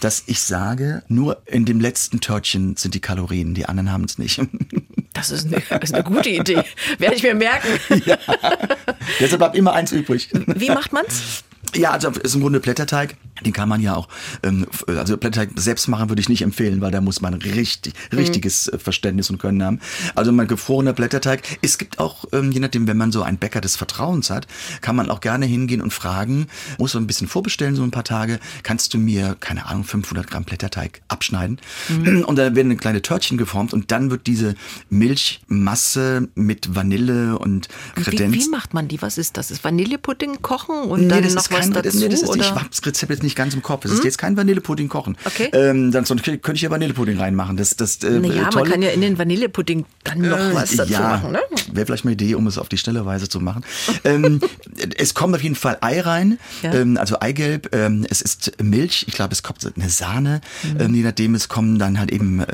dass 0.00 0.24
ich 0.26 0.40
sage, 0.40 1.04
nur 1.08 1.42
in 1.46 1.64
dem 1.64 1.80
letzten 1.80 2.20
Törtchen 2.20 2.76
sind 2.76 2.94
die 2.94 3.00
Kalorien, 3.00 3.54
die 3.54 3.66
anderen 3.66 3.92
haben 3.92 4.04
es 4.04 4.18
nicht. 4.18 4.40
Das 5.14 5.30
ist 5.30 5.46
eine, 5.46 5.62
ist 5.82 5.94
eine 5.94 6.04
gute 6.04 6.28
Idee. 6.28 6.62
Werde 6.98 7.14
ich 7.16 7.22
mir 7.22 7.34
merken. 7.34 7.68
Ja. 8.04 8.18
Deshalb 9.20 9.38
bleibt 9.38 9.56
immer 9.56 9.72
eins 9.72 9.92
übrig. 9.92 10.28
Wie 10.32 10.68
macht 10.68 10.92
man's? 10.92 11.44
Ja, 11.74 11.90
also 11.90 12.10
ist 12.10 12.34
im 12.34 12.40
Grunde 12.40 12.60
Blätterteig. 12.60 13.16
Den 13.44 13.52
kann 13.52 13.68
man 13.68 13.80
ja 13.80 13.96
auch, 13.96 14.08
ähm, 14.44 14.66
also 14.86 15.16
Blätterteig 15.16 15.50
selbst 15.56 15.88
machen 15.88 16.08
würde 16.08 16.20
ich 16.20 16.28
nicht 16.28 16.42
empfehlen, 16.42 16.80
weil 16.80 16.92
da 16.92 17.00
muss 17.00 17.20
man 17.20 17.34
richtig, 17.34 17.94
richtiges 18.12 18.70
mhm. 18.72 18.78
Verständnis 18.78 19.28
und 19.28 19.38
Können 19.38 19.62
haben. 19.62 19.80
Also 20.14 20.30
mein 20.30 20.46
gefrorener 20.46 20.92
Blätterteig. 20.92 21.42
Es 21.60 21.78
gibt 21.78 21.98
auch, 21.98 22.26
ähm, 22.32 22.52
je 22.52 22.60
nachdem, 22.60 22.86
wenn 22.86 22.96
man 22.96 23.10
so 23.10 23.22
einen 23.22 23.38
Bäcker 23.38 23.60
des 23.60 23.74
Vertrauens 23.74 24.30
hat, 24.30 24.46
kann 24.82 24.94
man 24.94 25.10
auch 25.10 25.20
gerne 25.20 25.46
hingehen 25.46 25.80
und 25.80 25.92
fragen, 25.92 26.46
muss 26.78 26.94
man 26.94 27.02
ein 27.02 27.06
bisschen 27.06 27.26
vorbestellen, 27.26 27.74
so 27.74 27.82
ein 27.82 27.90
paar 27.90 28.04
Tage, 28.04 28.38
kannst 28.62 28.94
du 28.94 28.98
mir, 28.98 29.36
keine 29.40 29.66
Ahnung, 29.66 29.84
500 29.84 30.28
Gramm 30.28 30.44
Blätterteig 30.44 31.02
abschneiden? 31.08 31.58
Mhm. 31.88 32.24
Und 32.24 32.36
dann 32.36 32.54
werden 32.54 32.76
kleine 32.76 33.02
Törtchen 33.02 33.36
geformt 33.36 33.72
und 33.72 33.90
dann 33.90 34.10
wird 34.10 34.28
diese 34.28 34.54
Milchmasse 34.90 36.28
mit 36.36 36.74
Vanille 36.74 37.38
und 37.38 37.68
Kredenz. 37.96 38.34
Wie, 38.34 38.40
wie 38.40 38.48
macht 38.48 38.74
man 38.74 38.86
die? 38.86 39.02
Was 39.02 39.18
ist 39.18 39.36
das? 39.36 39.50
Ist 39.50 39.64
Vanillepudding 39.64 40.40
kochen 40.40 40.76
und 40.84 41.02
nee, 41.02 41.08
dann 41.08 41.34
noch 41.34 41.50
was 41.50 41.63
kein, 41.72 41.82
dazu? 41.82 41.98
Nee, 41.98 42.08
das 42.08 42.22
ist, 42.22 42.36
ich 42.36 42.50
habe 42.50 42.66
das 42.68 42.84
Rezept 42.84 43.10
jetzt 43.10 43.22
nicht 43.22 43.36
ganz 43.36 43.54
im 43.54 43.62
Kopf. 43.62 43.84
Es 43.84 43.92
ist 43.92 43.98
hm? 43.98 44.04
jetzt 44.04 44.18
kein 44.18 44.36
Vanillepudding 44.36 44.88
kochen. 44.88 45.16
Okay. 45.24 45.50
Ähm, 45.52 45.92
dann 45.92 46.04
sonst 46.04 46.24
könnte 46.24 46.52
ich 46.54 46.62
ja 46.62 46.70
Vanillepudding 46.70 47.18
reinmachen. 47.18 47.56
Das, 47.56 47.76
das, 47.76 48.02
äh, 48.02 48.18
naja, 48.18 48.50
man 48.54 48.64
kann 48.64 48.82
ja 48.82 48.90
in 48.90 49.00
den 49.00 49.18
Vanillepudding 49.18 49.84
dann 50.04 50.18
noch 50.18 50.38
äh, 50.38 50.54
was 50.54 50.76
dazu 50.76 50.92
ja, 50.92 51.00
machen. 51.00 51.32
Ne? 51.32 51.40
Wäre 51.72 51.86
vielleicht 51.86 52.04
eine 52.04 52.12
Idee, 52.12 52.34
um 52.34 52.46
es 52.46 52.58
auf 52.58 52.68
die 52.68 52.78
schnelle 52.78 53.06
Weise 53.06 53.28
zu 53.28 53.40
machen. 53.40 53.64
ähm, 54.04 54.40
es 54.96 55.14
kommt 55.14 55.34
auf 55.34 55.42
jeden 55.42 55.54
Fall 55.54 55.78
Ei 55.80 56.00
rein, 56.00 56.38
ja. 56.62 56.74
ähm, 56.74 56.96
also 56.96 57.20
Eigelb. 57.20 57.74
Ähm, 57.74 58.06
es 58.08 58.22
ist 58.22 58.62
Milch. 58.62 59.04
Ich 59.08 59.14
glaube, 59.14 59.32
es 59.32 59.42
kommt 59.42 59.64
eine 59.76 59.88
Sahne. 59.88 60.40
Mhm. 60.62 60.80
Ähm, 60.80 60.94
je 60.94 61.02
nachdem, 61.02 61.34
es 61.34 61.48
kommen 61.48 61.78
dann 61.78 61.98
halt 61.98 62.10
eben 62.10 62.40
äh, 62.40 62.46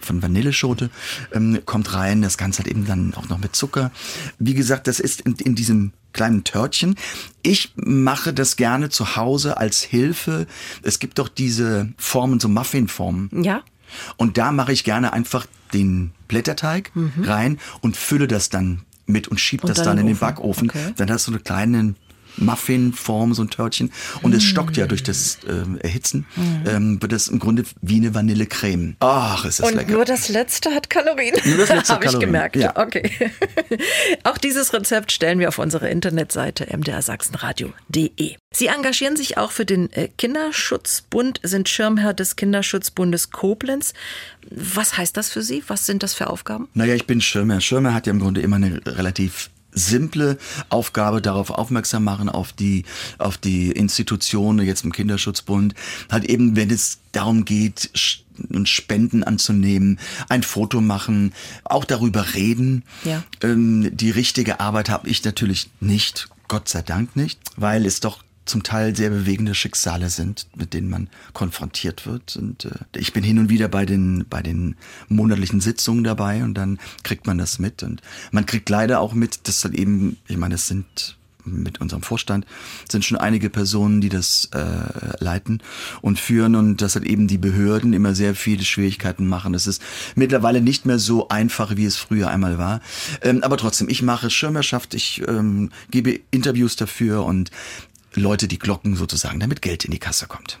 von 0.00 0.22
Vanilleschote 0.22 0.90
ähm, 1.32 1.60
kommt 1.64 1.94
rein. 1.94 2.22
Das 2.22 2.38
Ganze 2.38 2.60
hat 2.60 2.68
eben 2.68 2.86
dann 2.86 3.14
auch 3.14 3.28
noch 3.28 3.38
mit 3.38 3.54
Zucker. 3.54 3.90
Wie 4.38 4.54
gesagt, 4.54 4.86
das 4.86 5.00
ist 5.00 5.22
in, 5.22 5.34
in 5.36 5.54
diesem 5.54 5.92
kleinen 6.16 6.42
Törtchen. 6.42 6.96
Ich 7.42 7.72
mache 7.76 8.32
das 8.32 8.56
gerne 8.56 8.88
zu 8.88 9.16
Hause 9.16 9.58
als 9.58 9.82
Hilfe. 9.82 10.46
Es 10.82 10.98
gibt 10.98 11.18
doch 11.18 11.28
diese 11.28 11.92
Formen, 11.96 12.40
so 12.40 12.48
Muffinformen. 12.48 13.30
Ja. 13.44 13.62
Und 14.16 14.36
da 14.36 14.50
mache 14.50 14.72
ich 14.72 14.82
gerne 14.82 15.12
einfach 15.12 15.46
den 15.72 16.12
Blätterteig 16.26 16.90
mhm. 16.94 17.12
rein 17.22 17.58
und 17.80 17.96
fülle 17.96 18.26
das 18.26 18.48
dann 18.48 18.82
mit 19.06 19.28
und 19.28 19.38
schiebe 19.38 19.66
das 19.66 19.76
dann, 19.76 19.86
dann 19.86 19.98
in 19.98 20.06
den 20.06 20.18
Backofen. 20.18 20.70
Okay. 20.70 20.92
Dann 20.96 21.10
hast 21.10 21.28
du 21.28 21.32
eine 21.32 21.40
kleine 21.40 21.94
Muffinform, 22.36 23.34
so 23.34 23.42
ein 23.42 23.50
Törtchen. 23.50 23.92
Und 24.22 24.34
es 24.34 24.42
stockt 24.42 24.76
ja 24.76 24.86
durch 24.86 25.02
das 25.02 25.38
äh, 25.46 25.82
Erhitzen, 25.82 26.26
mm. 26.36 26.68
ähm, 26.68 27.02
wird 27.02 27.12
es 27.12 27.28
im 27.28 27.38
Grunde 27.38 27.64
wie 27.82 27.96
eine 27.96 28.14
Vanillecreme. 28.14 28.96
Ach, 29.00 29.44
ist 29.44 29.60
das 29.60 29.70
Und 29.70 29.76
lecker. 29.76 29.92
nur 29.92 30.04
das 30.04 30.28
letzte 30.28 30.70
hat 30.70 30.90
Kalorien. 30.90 31.34
Nur 31.44 31.58
das 31.58 31.68
letzte 31.68 31.92
Habe 31.94 32.06
ich 32.06 32.18
gemerkt. 32.18 32.56
Ja. 32.56 32.76
Okay. 32.76 33.10
Auch 34.24 34.38
dieses 34.38 34.72
Rezept 34.72 35.12
stellen 35.12 35.38
wir 35.38 35.48
auf 35.48 35.58
unsere 35.58 35.88
Internetseite 35.88 36.66
mdrsachsenradio.de. 36.76 38.36
Sie 38.52 38.66
engagieren 38.68 39.16
sich 39.16 39.36
auch 39.36 39.50
für 39.50 39.66
den 39.66 39.92
äh, 39.92 40.08
Kinderschutzbund, 40.16 41.40
sind 41.42 41.68
Schirmherr 41.68 42.14
des 42.14 42.36
Kinderschutzbundes 42.36 43.30
Koblenz. 43.30 43.92
Was 44.50 44.96
heißt 44.96 45.16
das 45.16 45.30
für 45.30 45.42
Sie? 45.42 45.62
Was 45.66 45.86
sind 45.86 46.02
das 46.02 46.14
für 46.14 46.28
Aufgaben? 46.28 46.68
Naja, 46.74 46.94
ich 46.94 47.06
bin 47.06 47.20
Schirmherr. 47.20 47.60
Schirmherr 47.60 47.94
hat 47.94 48.06
ja 48.06 48.12
im 48.12 48.20
Grunde 48.20 48.40
immer 48.40 48.56
eine 48.56 48.80
relativ 48.86 49.50
simple 49.76 50.38
Aufgabe 50.70 51.22
darauf 51.22 51.50
aufmerksam 51.50 52.02
machen, 52.02 52.28
auf 52.28 52.52
die, 52.52 52.84
auf 53.18 53.38
die 53.38 53.70
Institutionen, 53.70 54.66
jetzt 54.66 54.84
im 54.84 54.92
Kinderschutzbund, 54.92 55.74
halt 56.10 56.24
eben, 56.24 56.56
wenn 56.56 56.70
es 56.70 56.98
darum 57.12 57.44
geht, 57.44 57.90
und 58.50 58.68
Spenden 58.68 59.24
anzunehmen, 59.24 59.98
ein 60.28 60.42
Foto 60.42 60.80
machen, 60.80 61.32
auch 61.64 61.84
darüber 61.84 62.34
reden. 62.34 62.84
Ja. 63.04 63.22
Ähm, 63.42 63.90
die 63.96 64.10
richtige 64.10 64.60
Arbeit 64.60 64.90
habe 64.90 65.08
ich 65.08 65.24
natürlich 65.24 65.70
nicht, 65.80 66.28
Gott 66.48 66.68
sei 66.68 66.82
Dank 66.82 67.16
nicht, 67.16 67.38
weil 67.56 67.86
es 67.86 68.00
doch 68.00 68.22
zum 68.46 68.62
Teil 68.62 68.96
sehr 68.96 69.10
bewegende 69.10 69.54
Schicksale 69.54 70.08
sind, 70.08 70.46
mit 70.56 70.72
denen 70.72 70.88
man 70.88 71.08
konfrontiert 71.32 72.06
wird. 72.06 72.36
Und 72.36 72.64
äh, 72.64 72.70
ich 72.96 73.12
bin 73.12 73.22
hin 73.22 73.38
und 73.38 73.50
wieder 73.50 73.68
bei 73.68 73.84
den, 73.84 74.24
bei 74.28 74.42
den 74.42 74.76
monatlichen 75.08 75.60
Sitzungen 75.60 76.04
dabei 76.04 76.42
und 76.42 76.54
dann 76.54 76.78
kriegt 77.02 77.26
man 77.26 77.38
das 77.38 77.58
mit. 77.58 77.82
Und 77.82 78.00
man 78.30 78.46
kriegt 78.46 78.68
leider 78.70 79.00
auch 79.00 79.12
mit, 79.12 79.46
dass 79.48 79.60
dann 79.60 79.74
eben, 79.74 80.16
ich 80.28 80.36
meine, 80.36 80.54
es 80.54 80.68
sind 80.68 81.16
mit 81.46 81.80
unserem 81.80 82.02
Vorstand 82.02 82.46
sind 82.88 83.04
schon 83.04 83.18
einige 83.18 83.50
Personen, 83.50 84.00
die 84.00 84.08
das 84.08 84.50
äh, 84.52 85.24
leiten 85.24 85.62
und 86.02 86.18
führen 86.18 86.56
und 86.56 86.82
dass 86.82 86.94
halt 86.94 87.06
eben 87.06 87.28
die 87.28 87.38
Behörden 87.38 87.92
immer 87.92 88.14
sehr 88.14 88.34
viele 88.34 88.64
Schwierigkeiten 88.64 89.26
machen. 89.26 89.54
Es 89.54 89.66
ist 89.66 89.82
mittlerweile 90.14 90.60
nicht 90.60 90.86
mehr 90.86 90.98
so 90.98 91.28
einfach, 91.28 91.76
wie 91.76 91.84
es 91.84 91.96
früher 91.96 92.28
einmal 92.28 92.58
war. 92.58 92.80
Ähm, 93.22 93.42
aber 93.42 93.56
trotzdem, 93.56 93.88
ich 93.88 94.02
mache 94.02 94.30
Schirmerschaft, 94.30 94.94
ich 94.94 95.22
ähm, 95.26 95.70
gebe 95.90 96.20
Interviews 96.30 96.76
dafür 96.76 97.24
und 97.24 97.50
Leute 98.16 98.48
die 98.48 98.58
Glocken 98.58 98.96
sozusagen, 98.96 99.40
damit 99.40 99.62
Geld 99.62 99.84
in 99.84 99.90
die 99.90 99.98
Kasse 99.98 100.26
kommt. 100.26 100.60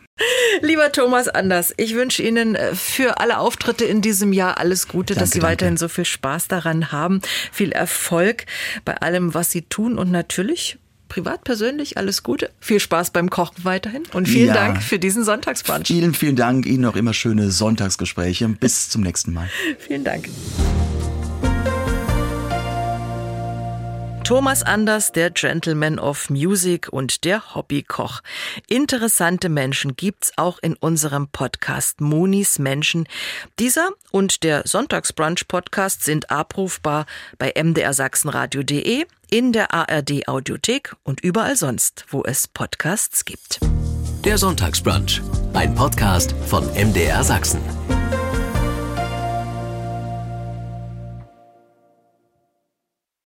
Lieber 0.62 0.90
Thomas 0.92 1.28
Anders, 1.28 1.74
ich 1.76 1.94
wünsche 1.94 2.22
Ihnen 2.22 2.54
äh, 2.54 2.74
für 2.74 3.18
alle 3.20 3.38
Auftritte 3.38 3.84
in 3.84 4.00
diesem 4.00 4.32
Jahr 4.32 4.58
alles 4.58 4.88
Gute, 4.88 5.14
danke, 5.14 5.20
dass 5.20 5.30
Sie 5.32 5.42
weiterhin 5.42 5.74
danke. 5.74 5.80
so 5.80 5.88
viel 5.88 6.04
Spaß 6.04 6.48
daran 6.48 6.92
haben, 6.92 7.20
viel 7.52 7.72
Erfolg 7.72 8.46
bei 8.84 8.96
allem, 8.96 9.34
was 9.34 9.50
Sie 9.50 9.62
tun 9.62 9.98
und 9.98 10.10
natürlich 10.10 10.78
privat, 11.08 11.44
persönlich 11.44 11.98
alles 11.98 12.22
Gute. 12.22 12.50
Viel 12.60 12.80
Spaß 12.80 13.10
beim 13.10 13.30
Kochen 13.30 13.64
weiterhin 13.64 14.02
und 14.12 14.26
vielen 14.28 14.48
ja. 14.48 14.54
Dank 14.54 14.82
für 14.82 14.98
diesen 14.98 15.24
Sonntagsbrunch. 15.24 15.86
Vielen, 15.86 16.14
vielen 16.14 16.36
Dank. 16.36 16.66
Ihnen 16.66 16.84
auch 16.84 16.96
immer 16.96 17.14
schöne 17.14 17.50
Sonntagsgespräche. 17.50 18.48
Bis 18.48 18.88
zum 18.88 19.02
nächsten 19.02 19.32
Mal. 19.32 19.48
vielen 19.78 20.04
Dank. 20.04 20.28
Thomas 24.26 24.64
Anders, 24.64 25.12
der 25.12 25.30
Gentleman 25.30 26.00
of 26.00 26.30
Music 26.30 26.88
und 26.92 27.22
der 27.24 27.54
Hobbykoch. 27.54 28.22
Interessante 28.66 29.48
Menschen 29.48 29.94
gibt's 29.94 30.32
auch 30.36 30.58
in 30.58 30.74
unserem 30.74 31.28
Podcast 31.28 32.00
Monis 32.00 32.58
Menschen. 32.58 33.06
Dieser 33.60 33.90
und 34.10 34.42
der 34.42 34.62
Sonntagsbrunch 34.66 35.46
Podcast 35.46 36.02
sind 36.02 36.28
abrufbar 36.28 37.06
bei 37.38 37.54
mdrsachsenradio.de, 37.54 39.06
in 39.30 39.52
der 39.52 39.72
ARD 39.72 40.26
Audiothek 40.26 40.96
und 41.04 41.20
überall 41.20 41.54
sonst, 41.54 42.04
wo 42.08 42.24
es 42.24 42.48
Podcasts 42.48 43.26
gibt. 43.26 43.60
Der 44.24 44.38
Sonntagsbrunch, 44.38 45.22
ein 45.54 45.72
Podcast 45.76 46.34
von 46.48 46.66
MDR 46.74 47.22
Sachsen. 47.22 47.60